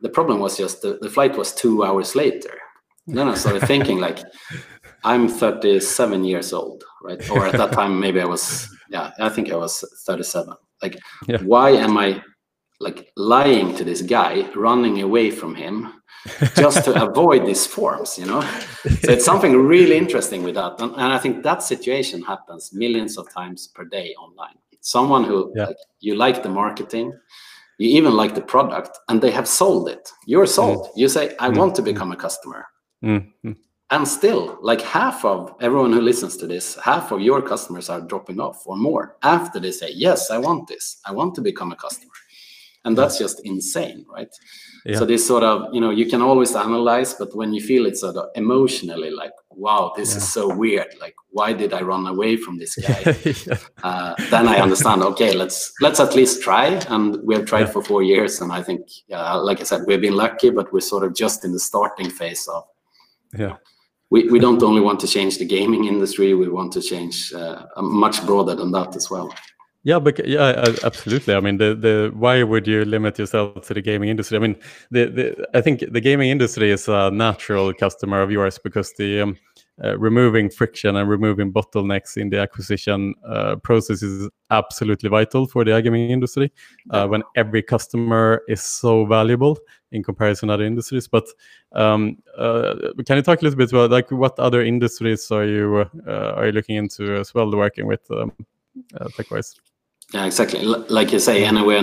The 0.00 0.10
problem 0.10 0.38
was 0.38 0.58
just 0.58 0.82
the, 0.82 0.98
the 1.00 1.08
flight 1.08 1.34
was 1.34 1.54
two 1.54 1.82
hours 1.82 2.14
later. 2.14 2.58
And 3.06 3.16
then 3.16 3.26
i 3.26 3.34
started 3.34 3.66
thinking 3.66 4.00
like 4.00 4.18
i'm 5.04 5.28
37 5.28 6.24
years 6.24 6.52
old 6.52 6.84
right? 7.02 7.30
Or 7.30 7.46
at 7.46 7.52
that 7.52 7.72
time 7.72 8.00
maybe 8.00 8.20
i 8.20 8.24
was 8.24 8.68
yeah 8.90 9.12
i 9.18 9.28
think 9.28 9.52
i 9.52 9.56
was 9.56 9.84
37 10.06 10.54
like 10.82 10.98
yeah. 11.28 11.38
why 11.42 11.70
am 11.70 11.96
i 11.98 12.22
like 12.80 13.10
lying 13.16 13.74
to 13.76 13.84
this 13.84 14.02
guy 14.02 14.48
running 14.54 15.02
away 15.02 15.30
from 15.30 15.54
him 15.54 15.92
just 16.56 16.84
to 16.84 17.02
avoid 17.02 17.46
these 17.46 17.66
forms 17.66 18.18
you 18.18 18.24
know 18.24 18.40
so 18.40 19.12
it's 19.12 19.24
something 19.24 19.56
really 19.56 19.96
interesting 19.96 20.42
with 20.42 20.54
that 20.54 20.80
and, 20.80 20.92
and, 20.92 21.12
i 21.12 21.18
think 21.18 21.42
that 21.42 21.62
situation 21.62 22.22
happens 22.22 22.72
millions 22.72 23.18
of 23.18 23.30
times 23.30 23.68
per 23.68 23.84
day 23.84 24.14
online 24.14 24.54
someone 24.80 25.24
who 25.24 25.52
yeah. 25.54 25.66
like, 25.66 25.76
you 26.00 26.14
like 26.14 26.42
the 26.42 26.48
marketing 26.48 27.12
you 27.78 27.88
even 27.90 28.14
like 28.14 28.34
the 28.34 28.40
product 28.40 28.98
and 29.08 29.20
they 29.20 29.30
have 29.30 29.46
sold 29.46 29.88
it 29.88 30.08
you're 30.26 30.46
sold 30.46 30.86
mm. 30.86 30.90
you 30.96 31.08
say 31.08 31.34
i 31.40 31.50
mm. 31.50 31.56
want 31.58 31.74
to 31.74 31.82
mm. 31.82 31.86
become 31.86 32.10
a 32.12 32.16
customer 32.16 32.66
mm. 33.04 33.26
and 33.90 34.08
still 34.08 34.58
like 34.62 34.80
half 34.80 35.24
of 35.26 35.54
everyone 35.60 35.92
who 35.92 36.00
listens 36.00 36.38
to 36.38 36.46
this 36.46 36.78
half 36.82 37.12
of 37.12 37.20
your 37.20 37.42
customers 37.42 37.90
are 37.90 38.00
dropping 38.00 38.40
off 38.40 38.66
or 38.66 38.76
more 38.76 39.16
after 39.22 39.60
they 39.60 39.72
say 39.72 39.90
yes 39.92 40.30
i 40.30 40.38
want 40.38 40.66
this 40.68 41.00
i 41.04 41.12
want 41.12 41.34
to 41.34 41.42
become 41.42 41.70
a 41.70 41.76
customer 41.76 42.13
and 42.84 42.96
that's 42.96 43.18
just 43.18 43.40
insane 43.44 44.04
right? 44.08 44.28
Yeah. 44.84 44.98
so 44.98 45.06
this 45.06 45.26
sort 45.26 45.42
of 45.42 45.74
you 45.74 45.80
know 45.80 45.90
you 45.90 46.06
can 46.06 46.20
always 46.20 46.54
analyze 46.54 47.14
but 47.14 47.34
when 47.34 47.54
you 47.54 47.62
feel 47.62 47.86
it 47.86 47.96
sort 47.96 48.16
of 48.16 48.28
emotionally 48.34 49.10
like 49.10 49.32
wow 49.50 49.92
this 49.96 50.10
yeah. 50.12 50.16
is 50.18 50.32
so 50.32 50.54
weird. 50.54 50.88
Like 51.00 51.14
why 51.30 51.52
did 51.52 51.72
i 51.72 51.80
run 51.80 52.06
away 52.06 52.36
from 52.36 52.58
this 52.58 52.74
guy? 52.76 53.02
Yeah. 53.46 53.58
uh, 53.82 54.14
then 54.30 54.46
i 54.48 54.56
understand 54.58 55.02
okay 55.02 55.32
let's 55.32 55.72
let's 55.80 56.00
at 56.00 56.14
least 56.14 56.42
try. 56.42 56.66
And 56.88 57.18
we 57.24 57.34
have 57.34 57.46
tried 57.46 57.72
for 57.72 57.82
four 57.82 58.02
years 58.02 58.40
and 58.40 58.52
i 58.52 58.62
think 58.62 58.82
yeah 59.08 59.32
like 59.34 59.60
i 59.60 59.64
said 59.64 59.82
we've 59.86 60.00
been 60.00 60.16
lucky 60.16 60.50
but 60.50 60.72
we're 60.72 60.80
sort 60.80 61.04
of 61.04 61.14
just 61.14 61.44
in 61.44 61.52
the 61.52 61.60
starting 61.60 62.10
phase 62.10 62.46
of 62.48 62.64
yeah. 63.38 63.56
we, 64.10 64.28
we 64.28 64.38
don't 64.38 64.62
only 64.62 64.80
want 64.80 65.00
to 65.00 65.06
change 65.06 65.38
the 65.38 65.46
gaming 65.46 65.86
industry 65.86 66.34
we 66.34 66.48
want 66.48 66.72
to 66.72 66.82
change 66.82 67.32
uh, 67.32 67.64
much 67.78 68.24
broader 68.26 68.54
than 68.54 68.70
that 68.72 68.94
as 68.94 69.10
well 69.10 69.32
yeah, 69.84 69.98
but 69.98 70.26
yeah, 70.26 70.64
absolutely. 70.82 71.34
I 71.34 71.40
mean, 71.40 71.58
the 71.58 71.74
the 71.74 72.10
why 72.14 72.42
would 72.42 72.66
you 72.66 72.86
limit 72.86 73.18
yourself 73.18 73.66
to 73.66 73.74
the 73.74 73.82
gaming 73.82 74.08
industry? 74.08 74.36
I 74.38 74.40
mean, 74.40 74.56
the, 74.90 75.06
the 75.06 75.48
I 75.52 75.60
think 75.60 75.80
the 75.92 76.00
gaming 76.00 76.30
industry 76.30 76.70
is 76.70 76.88
a 76.88 77.10
natural 77.10 77.72
customer 77.74 78.22
of 78.22 78.30
yours 78.30 78.58
because 78.58 78.94
the 78.94 79.20
um, 79.20 79.36
uh, 79.82 79.98
removing 79.98 80.48
friction 80.48 80.96
and 80.96 81.10
removing 81.10 81.52
bottlenecks 81.52 82.16
in 82.16 82.30
the 82.30 82.38
acquisition 82.38 83.12
uh, 83.28 83.56
process 83.56 84.02
is 84.02 84.30
absolutely 84.50 85.10
vital 85.10 85.46
for 85.46 85.64
the 85.64 85.82
gaming 85.82 86.10
industry. 86.10 86.50
Uh, 86.90 87.06
when 87.06 87.22
every 87.36 87.60
customer 87.62 88.42
is 88.48 88.62
so 88.62 89.04
valuable 89.04 89.58
in 89.92 90.02
comparison 90.02 90.48
to 90.48 90.54
other 90.54 90.64
industries, 90.64 91.06
but 91.06 91.26
um, 91.72 92.16
uh, 92.38 92.74
can 93.04 93.16
you 93.16 93.22
talk 93.22 93.42
a 93.42 93.44
little 93.44 93.58
bit 93.58 93.70
about 93.70 93.90
like 93.90 94.10
what 94.10 94.38
other 94.38 94.62
industries 94.62 95.30
are 95.30 95.44
you 95.44 95.84
uh, 96.06 96.32
are 96.36 96.46
you 96.46 96.52
looking 96.52 96.76
into 96.76 97.16
as 97.16 97.34
well, 97.34 97.54
working 97.54 97.86
with 97.86 98.10
um, 98.10 98.32
uh, 98.98 99.08
tech-wise? 99.16 99.54
Yeah, 100.14 100.26
exactly. 100.26 100.62
Like 100.62 101.12
you 101.12 101.18
say, 101.18 101.44
anywhere 101.44 101.82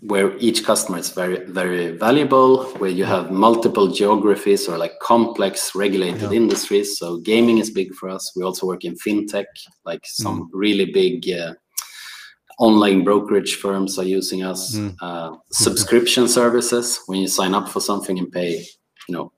where 0.00 0.36
each 0.38 0.64
customer 0.64 0.98
is 0.98 1.10
very, 1.10 1.44
very 1.46 1.90
valuable, 1.96 2.66
where 2.78 2.90
you 2.90 3.04
have 3.04 3.32
multiple 3.32 3.88
geographies 3.88 4.68
or 4.68 4.78
like 4.78 4.96
complex 5.00 5.74
regulated 5.74 6.30
yeah. 6.30 6.36
industries. 6.36 6.96
So 6.96 7.18
gaming 7.18 7.58
is 7.58 7.70
big 7.70 7.92
for 7.94 8.08
us. 8.10 8.32
We 8.36 8.44
also 8.44 8.68
work 8.68 8.84
in 8.84 8.94
fintech, 8.94 9.46
like 9.84 10.02
some 10.04 10.42
mm. 10.42 10.48
really 10.52 10.92
big 10.92 11.28
uh, 11.28 11.54
online 12.60 13.02
brokerage 13.02 13.56
firms 13.56 13.98
are 13.98 14.04
using 14.04 14.44
us. 14.44 14.76
Mm. 14.76 14.94
Uh, 15.02 15.36
subscription 15.50 16.28
services, 16.38 17.00
when 17.06 17.18
you 17.18 17.26
sign 17.26 17.54
up 17.54 17.68
for 17.68 17.80
something 17.80 18.20
and 18.20 18.30
pay, 18.30 18.64
you 19.08 19.16
know, 19.16 19.32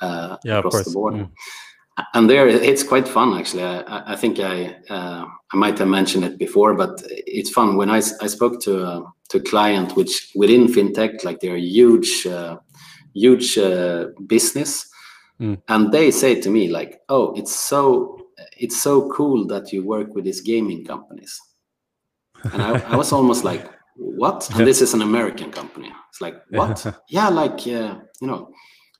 uh, 0.00 0.38
yeah, 0.42 0.58
across 0.58 0.84
the 0.84 0.90
board. 0.90 1.14
Mm 1.14 1.30
and 2.14 2.28
there 2.28 2.48
it's 2.48 2.82
quite 2.82 3.08
fun 3.08 3.36
actually. 3.38 3.64
I, 3.64 4.12
I 4.12 4.16
think 4.16 4.38
i 4.38 4.76
uh, 4.88 5.24
i 5.52 5.56
might 5.56 5.78
have 5.78 5.88
mentioned 5.88 6.24
it 6.24 6.38
before 6.38 6.74
but 6.74 7.02
it's 7.08 7.50
fun. 7.50 7.76
When 7.76 7.90
i, 7.90 7.96
I 7.96 8.26
spoke 8.26 8.60
to 8.62 8.84
uh, 8.84 9.02
to 9.30 9.38
a 9.38 9.42
client 9.42 9.96
which 9.96 10.32
within 10.34 10.66
fintech 10.66 11.24
like 11.24 11.40
they're 11.40 11.56
a 11.56 11.60
huge 11.60 12.26
uh, 12.26 12.58
huge 13.14 13.58
uh, 13.58 14.06
business. 14.26 14.86
Mm. 15.40 15.56
and 15.68 15.90
they 15.90 16.10
say 16.10 16.38
to 16.38 16.50
me 16.50 16.68
like 16.68 17.00
oh 17.08 17.32
it's 17.34 17.56
so 17.56 18.18
it's 18.58 18.78
so 18.80 19.10
cool 19.10 19.46
that 19.46 19.72
you 19.72 19.82
work 19.82 20.14
with 20.14 20.24
these 20.24 20.42
gaming 20.42 20.84
companies. 20.84 21.40
And 22.52 22.62
i, 22.62 22.78
I 22.92 22.96
was 22.96 23.12
almost 23.12 23.44
like 23.44 23.66
what? 23.96 24.48
And 24.54 24.66
this 24.66 24.80
is 24.80 24.94
an 24.94 25.02
american 25.02 25.50
company. 25.50 25.90
It's 26.10 26.20
like 26.20 26.36
what? 26.50 26.86
Yeah 27.08 27.28
like 27.30 27.60
uh, 27.66 27.94
you 28.20 28.28
know 28.28 28.50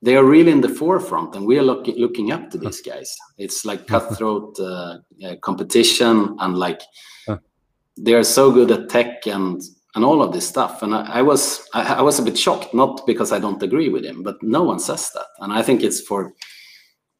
they 0.02 0.16
are 0.16 0.24
really 0.24 0.52
in 0.52 0.60
the 0.60 0.68
forefront, 0.68 1.34
and 1.34 1.46
we 1.46 1.58
are 1.58 1.62
look, 1.62 1.86
looking 1.86 2.32
up 2.32 2.50
to 2.50 2.58
these 2.58 2.80
guys. 2.80 3.14
It's 3.36 3.64
like 3.64 3.86
cutthroat 3.86 4.58
uh, 4.60 4.98
uh, 5.24 5.36
competition, 5.42 6.36
and 6.38 6.56
like 6.56 6.80
they 7.96 8.14
are 8.14 8.24
so 8.24 8.50
good 8.50 8.70
at 8.70 8.88
tech 8.88 9.26
and 9.26 9.60
and 9.94 10.04
all 10.04 10.22
of 10.22 10.32
this 10.32 10.48
stuff. 10.48 10.82
And 10.82 10.94
I, 10.94 11.18
I 11.18 11.22
was 11.22 11.66
I, 11.74 11.94
I, 11.94 12.02
was 12.02 12.18
a 12.18 12.22
bit 12.22 12.38
shocked, 12.38 12.72
not 12.72 13.06
because 13.06 13.32
I 13.32 13.38
don't 13.38 13.62
agree 13.62 13.88
with 13.88 14.04
him, 14.04 14.22
but 14.22 14.42
no 14.42 14.62
one 14.62 14.78
says 14.78 15.10
that, 15.14 15.26
and 15.40 15.52
I 15.52 15.62
think 15.62 15.82
it's 15.82 16.00
for 16.00 16.32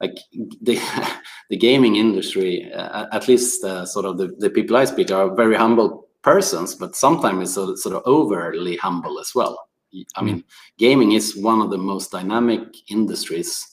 like 0.00 0.16
the 0.62 0.80
the 1.50 1.56
gaming 1.56 1.96
industry, 1.96 2.72
uh, 2.72 3.06
at 3.12 3.28
least 3.28 3.64
uh, 3.64 3.84
sort 3.84 4.06
of 4.06 4.16
the, 4.18 4.34
the 4.38 4.50
people 4.50 4.76
I 4.76 4.84
speak 4.84 5.10
are 5.10 5.34
very 5.34 5.56
humble 5.56 6.08
persons, 6.22 6.74
but 6.74 6.94
sometimes 6.94 7.42
it's 7.42 7.54
sort 7.54 7.70
of, 7.70 7.78
sort 7.78 7.96
of 7.96 8.02
overly 8.06 8.76
humble 8.76 9.18
as 9.18 9.32
well. 9.34 9.69
I 10.16 10.22
mean, 10.22 10.38
mm. 10.38 10.44
gaming 10.78 11.12
is 11.12 11.36
one 11.36 11.60
of 11.60 11.70
the 11.70 11.78
most 11.78 12.10
dynamic 12.10 12.62
industries 12.90 13.66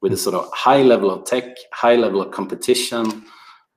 with 0.00 0.12
a 0.12 0.16
sort 0.16 0.34
of 0.34 0.50
high 0.52 0.82
level 0.82 1.10
of 1.10 1.24
tech, 1.24 1.44
high 1.72 1.96
level 1.96 2.20
of 2.20 2.32
competition. 2.32 3.24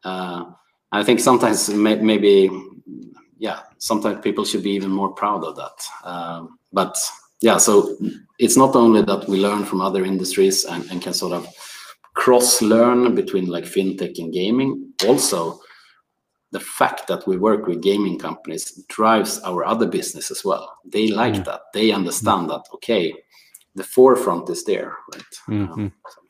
Uh, 0.03 0.45
I 0.91 1.03
think 1.03 1.19
sometimes 1.19 1.69
may, 1.69 1.95
maybe, 1.95 2.49
yeah, 3.37 3.59
sometimes 3.77 4.21
people 4.21 4.45
should 4.45 4.63
be 4.63 4.71
even 4.71 4.91
more 4.91 5.13
proud 5.13 5.43
of 5.43 5.55
that. 5.55 5.83
Um, 6.03 6.57
but 6.73 6.97
yeah, 7.41 7.57
so 7.57 7.95
it's 8.39 8.57
not 8.57 8.75
only 8.75 9.01
that 9.03 9.27
we 9.27 9.39
learn 9.39 9.65
from 9.65 9.81
other 9.81 10.03
industries 10.03 10.65
and, 10.65 10.89
and 10.89 11.01
can 11.01 11.13
sort 11.13 11.33
of 11.33 11.47
cross 12.15 12.61
learn 12.61 13.13
between 13.13 13.45
like 13.47 13.65
fintech 13.65 14.17
and 14.17 14.33
gaming. 14.33 14.93
Also, 15.05 15.59
the 16.55 16.59
fact 16.61 17.07
that 17.07 17.27
we 17.27 17.35
work 17.35 17.67
with 17.67 17.83
gaming 17.83 18.17
companies 18.17 18.63
drives 18.87 19.41
our 19.43 19.65
other 19.65 19.85
business 19.85 20.31
as 20.31 20.45
well. 20.45 20.65
They 20.85 21.07
like 21.09 21.33
mm. 21.33 21.43
that. 21.43 21.61
They 21.73 21.91
understand 21.91 22.47
mm. 22.47 22.51
that. 22.51 22.63
Okay, 22.75 23.13
the 23.75 23.83
forefront 23.83 24.49
is 24.49 24.63
there, 24.63 24.91
right? 25.13 25.33
Mm 25.47 25.67
-hmm. 25.67 25.79
um, 25.79 25.91
so. 26.13 26.21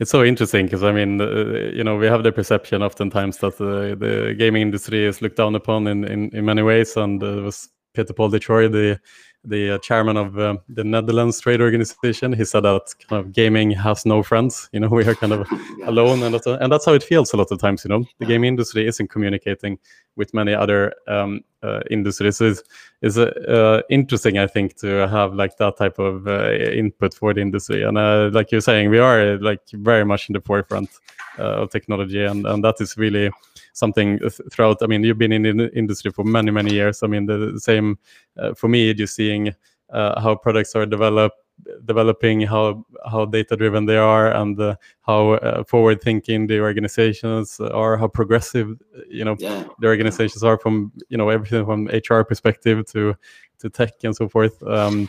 It's 0.00 0.10
so 0.10 0.24
interesting 0.24 0.66
because 0.66 0.88
I 0.90 0.92
mean, 0.92 1.20
uh, 1.20 1.76
you 1.78 1.84
know, 1.84 2.00
we 2.00 2.08
have 2.08 2.22
the 2.22 2.32
perception 2.32 2.82
oftentimes 2.82 3.36
that 3.38 3.60
uh, 3.60 3.98
the 4.04 4.34
gaming 4.38 4.62
industry 4.62 5.06
is 5.08 5.20
looked 5.20 5.36
down 5.36 5.54
upon 5.54 5.86
in 5.86 6.04
in, 6.04 6.30
in 6.32 6.44
many 6.44 6.62
ways, 6.62 6.96
and 6.96 7.22
uh, 7.22 7.42
was 7.44 7.68
Peter 7.94 8.14
Paul 8.14 8.30
Detroit, 8.30 8.72
the 8.72 8.98
the 9.44 9.72
uh, 9.72 9.78
chairman 9.78 10.16
of 10.16 10.38
uh, 10.38 10.56
the 10.68 10.84
Netherlands 10.84 11.40
Trade 11.40 11.60
Organization. 11.60 12.32
He 12.32 12.44
said 12.44 12.62
that 12.62 12.94
kind 13.08 13.24
of 13.24 13.32
gaming 13.32 13.70
has 13.72 14.06
no 14.06 14.22
friends. 14.22 14.68
You 14.72 14.80
know, 14.80 14.88
we 14.90 15.06
are 15.06 15.14
kind 15.14 15.32
of 15.32 15.46
alone, 15.84 16.22
and 16.22 16.34
that's, 16.34 16.46
and 16.46 16.72
that's 16.72 16.84
how 16.84 16.94
it 16.94 17.02
feels 17.02 17.32
a 17.32 17.36
lot 17.36 17.50
of 17.50 17.58
times. 17.58 17.84
You 17.84 17.88
know, 17.88 18.04
the 18.18 18.26
game 18.26 18.44
industry 18.44 18.86
isn't 18.86 19.08
communicating 19.08 19.78
with 20.16 20.32
many 20.34 20.54
other 20.54 20.94
um, 21.08 21.40
uh, 21.62 21.80
industries. 21.90 22.36
So 22.36 22.46
it's, 22.46 22.62
it's 23.00 23.16
uh, 23.16 23.82
interesting, 23.90 24.38
I 24.38 24.46
think, 24.46 24.76
to 24.80 25.08
have 25.08 25.34
like 25.34 25.56
that 25.56 25.76
type 25.76 25.98
of 25.98 26.26
uh, 26.26 26.52
input 26.52 27.14
for 27.14 27.34
the 27.34 27.40
industry. 27.40 27.82
And 27.82 27.98
uh, 27.98 28.30
like 28.32 28.52
you're 28.52 28.60
saying, 28.60 28.90
we 28.90 28.98
are 28.98 29.38
like 29.38 29.60
very 29.72 30.04
much 30.04 30.28
in 30.28 30.34
the 30.34 30.40
forefront 30.40 30.90
of 31.38 31.70
technology, 31.70 32.22
and 32.22 32.46
and 32.46 32.62
that 32.62 32.80
is 32.80 32.96
really 32.96 33.30
something 33.72 34.18
throughout. 34.50 34.78
I 34.82 34.86
mean, 34.86 35.02
you've 35.02 35.18
been 35.18 35.32
in 35.32 35.42
the 35.42 35.70
industry 35.76 36.10
for 36.10 36.24
many, 36.24 36.50
many 36.50 36.72
years. 36.72 37.02
I 37.02 37.06
mean, 37.06 37.26
the 37.26 37.58
same 37.58 37.98
uh, 38.36 38.54
for 38.54 38.68
me, 38.68 38.92
just 38.94 39.14
seeing 39.14 39.54
uh, 39.90 40.20
how 40.20 40.34
products 40.34 40.74
are 40.74 40.86
developed 40.86 41.36
developing 41.84 42.40
how 42.40 42.84
how 43.10 43.24
data 43.24 43.56
driven 43.56 43.86
they 43.86 43.96
are 43.96 44.32
and 44.32 44.58
uh, 44.58 44.74
how 45.02 45.32
uh, 45.32 45.62
forward 45.64 46.00
thinking 46.00 46.46
the 46.46 46.58
organizations 46.58 47.60
are 47.60 47.96
how 47.96 48.08
progressive 48.08 48.76
you 49.08 49.24
know 49.24 49.36
yeah. 49.38 49.64
the 49.80 49.86
organizations 49.86 50.42
are 50.42 50.58
from 50.58 50.92
you 51.08 51.16
know 51.16 51.28
everything 51.28 51.64
from 51.64 51.88
hr 52.08 52.22
perspective 52.22 52.84
to 52.86 53.14
to 53.58 53.70
tech 53.70 53.92
and 54.02 54.16
so 54.16 54.28
forth 54.28 54.62
um, 54.64 55.08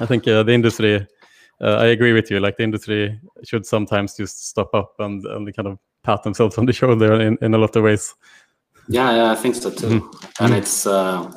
i 0.00 0.06
think 0.06 0.26
uh, 0.26 0.42
the 0.42 0.52
industry 0.52 1.06
uh, 1.60 1.76
i 1.76 1.86
agree 1.86 2.12
with 2.12 2.30
you 2.30 2.40
like 2.40 2.56
the 2.56 2.64
industry 2.64 3.20
should 3.44 3.64
sometimes 3.64 4.16
just 4.16 4.48
stop 4.48 4.74
up 4.74 4.94
and 4.98 5.24
and 5.26 5.54
kind 5.54 5.68
of 5.68 5.78
pat 6.04 6.22
themselves 6.22 6.58
on 6.58 6.66
the 6.66 6.72
shoulder 6.72 7.20
in, 7.20 7.38
in 7.40 7.54
a 7.54 7.58
lot 7.58 7.74
of 7.74 7.82
ways. 7.82 8.14
Yeah, 8.88 9.16
yeah, 9.16 9.32
I 9.32 9.34
think 9.34 9.54
so 9.54 9.70
too. 9.70 9.86
Mm-hmm. 9.86 10.44
And 10.44 10.54
it's 10.54 10.86
uh, 10.86 11.32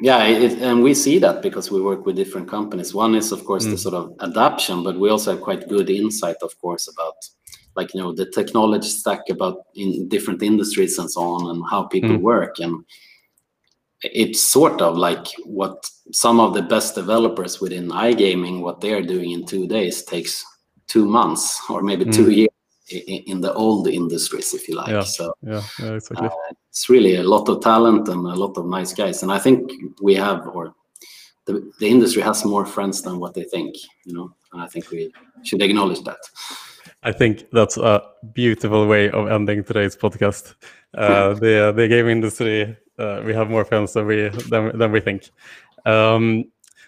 yeah, 0.00 0.24
it, 0.24 0.60
and 0.60 0.82
we 0.82 0.94
see 0.94 1.18
that 1.20 1.42
because 1.42 1.70
we 1.70 1.80
work 1.80 2.04
with 2.04 2.16
different 2.16 2.48
companies. 2.48 2.92
One 2.92 3.14
is 3.14 3.32
of 3.32 3.44
course 3.44 3.64
mm. 3.64 3.70
the 3.70 3.78
sort 3.78 3.94
of 3.94 4.12
adoption, 4.18 4.82
but 4.82 4.98
we 4.98 5.10
also 5.10 5.32
have 5.32 5.40
quite 5.40 5.68
good 5.68 5.88
insight, 5.88 6.36
of 6.42 6.58
course, 6.60 6.88
about 6.88 7.14
like 7.76 7.94
you 7.94 8.00
know 8.00 8.12
the 8.12 8.26
technology 8.26 8.88
stack 8.88 9.20
about 9.30 9.58
in 9.74 10.08
different 10.08 10.42
industries 10.42 10.98
and 10.98 11.10
so 11.10 11.22
on, 11.22 11.50
and 11.50 11.62
how 11.70 11.84
people 11.84 12.10
mm. 12.10 12.20
work 12.20 12.58
and 12.58 12.84
it's 14.02 14.42
sort 14.42 14.82
of 14.82 14.96
like 14.96 15.26
what 15.44 15.88
some 16.12 16.40
of 16.40 16.54
the 16.54 16.62
best 16.62 16.94
developers 16.94 17.60
within 17.60 17.88
iGaming, 17.88 18.60
what 18.60 18.80
they 18.80 18.92
are 18.92 19.02
doing 19.02 19.30
in 19.30 19.46
two 19.46 19.66
days 19.66 20.02
takes 20.02 20.44
two 20.88 21.06
months 21.06 21.60
or 21.70 21.82
maybe 21.82 22.04
mm. 22.04 22.12
two 22.12 22.30
years 22.30 22.48
in, 22.90 23.40
the 23.40 23.52
old 23.54 23.88
industries, 23.88 24.54
if 24.54 24.68
you 24.68 24.74
like. 24.74 24.88
Yeah, 24.88 25.02
so 25.02 25.32
yeah, 25.42 25.62
yeah 25.80 25.94
exactly. 25.94 26.28
Uh, 26.28 26.54
it's 26.68 26.88
really 26.88 27.16
a 27.16 27.22
lot 27.22 27.48
of 27.48 27.60
talent 27.60 28.08
and 28.08 28.26
a 28.26 28.34
lot 28.34 28.56
of 28.56 28.66
nice 28.66 28.92
guys, 28.92 29.22
and 29.22 29.32
I 29.32 29.38
think 29.38 29.70
we 30.00 30.14
have, 30.14 30.46
or 30.48 30.74
the, 31.46 31.70
the 31.78 31.88
industry 31.88 32.22
has 32.22 32.44
more 32.44 32.66
friends 32.66 33.02
than 33.02 33.18
what 33.18 33.34
they 33.34 33.44
think, 33.44 33.74
you 34.04 34.14
know. 34.14 34.34
And 34.52 34.62
I 34.62 34.66
think 34.66 34.90
we 34.90 35.12
should 35.42 35.62
acknowledge 35.62 36.02
that. 36.04 36.18
I 37.02 37.12
think 37.12 37.44
that's 37.52 37.76
a 37.76 38.02
beautiful 38.32 38.86
way 38.86 39.10
of 39.10 39.28
ending 39.30 39.64
today's 39.64 39.96
podcast. 39.96 40.54
Uh, 40.94 41.34
the 41.40 41.68
uh, 41.68 41.72
the 41.72 41.88
game 41.88 42.08
industry, 42.08 42.76
uh, 42.98 43.22
we 43.24 43.34
have 43.34 43.50
more 43.50 43.64
friends 43.64 43.92
than 43.92 44.06
we 44.06 44.28
than, 44.50 44.76
than 44.76 44.92
we 44.92 45.00
think. 45.00 45.30
Um, 45.84 46.44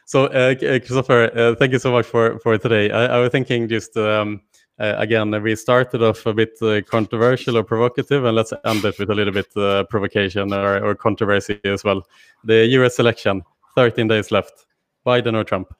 so, 0.06 0.26
uh, 0.26 0.54
Kristoffer, 0.54 1.36
uh, 1.36 1.54
thank 1.56 1.72
you 1.72 1.78
so 1.78 1.90
much 1.90 2.06
for 2.06 2.38
for 2.40 2.58
today. 2.58 2.90
I, 2.90 3.16
I 3.16 3.18
was 3.18 3.30
thinking 3.30 3.68
just. 3.68 3.96
Um, 3.96 4.40
uh, 4.78 4.94
again, 4.98 5.30
we 5.42 5.54
started 5.54 6.02
off 6.02 6.26
a 6.26 6.34
bit 6.34 6.60
uh, 6.60 6.80
controversial 6.82 7.56
or 7.56 7.62
provocative, 7.62 8.24
and 8.24 8.34
let's 8.34 8.52
end 8.64 8.84
it 8.84 8.98
with 8.98 9.10
a 9.10 9.14
little 9.14 9.32
bit 9.32 9.56
uh, 9.56 9.84
provocation 9.84 10.52
or, 10.52 10.84
or, 10.84 10.94
controversy 10.94 11.60
as 11.64 11.84
well. 11.84 12.02
The 12.42 12.66
U.S. 12.78 12.98
election, 12.98 13.42
13 13.76 14.08
days 14.08 14.30
left. 14.30 14.66
Biden 15.06 15.34
or 15.34 15.44
Trump? 15.44 15.72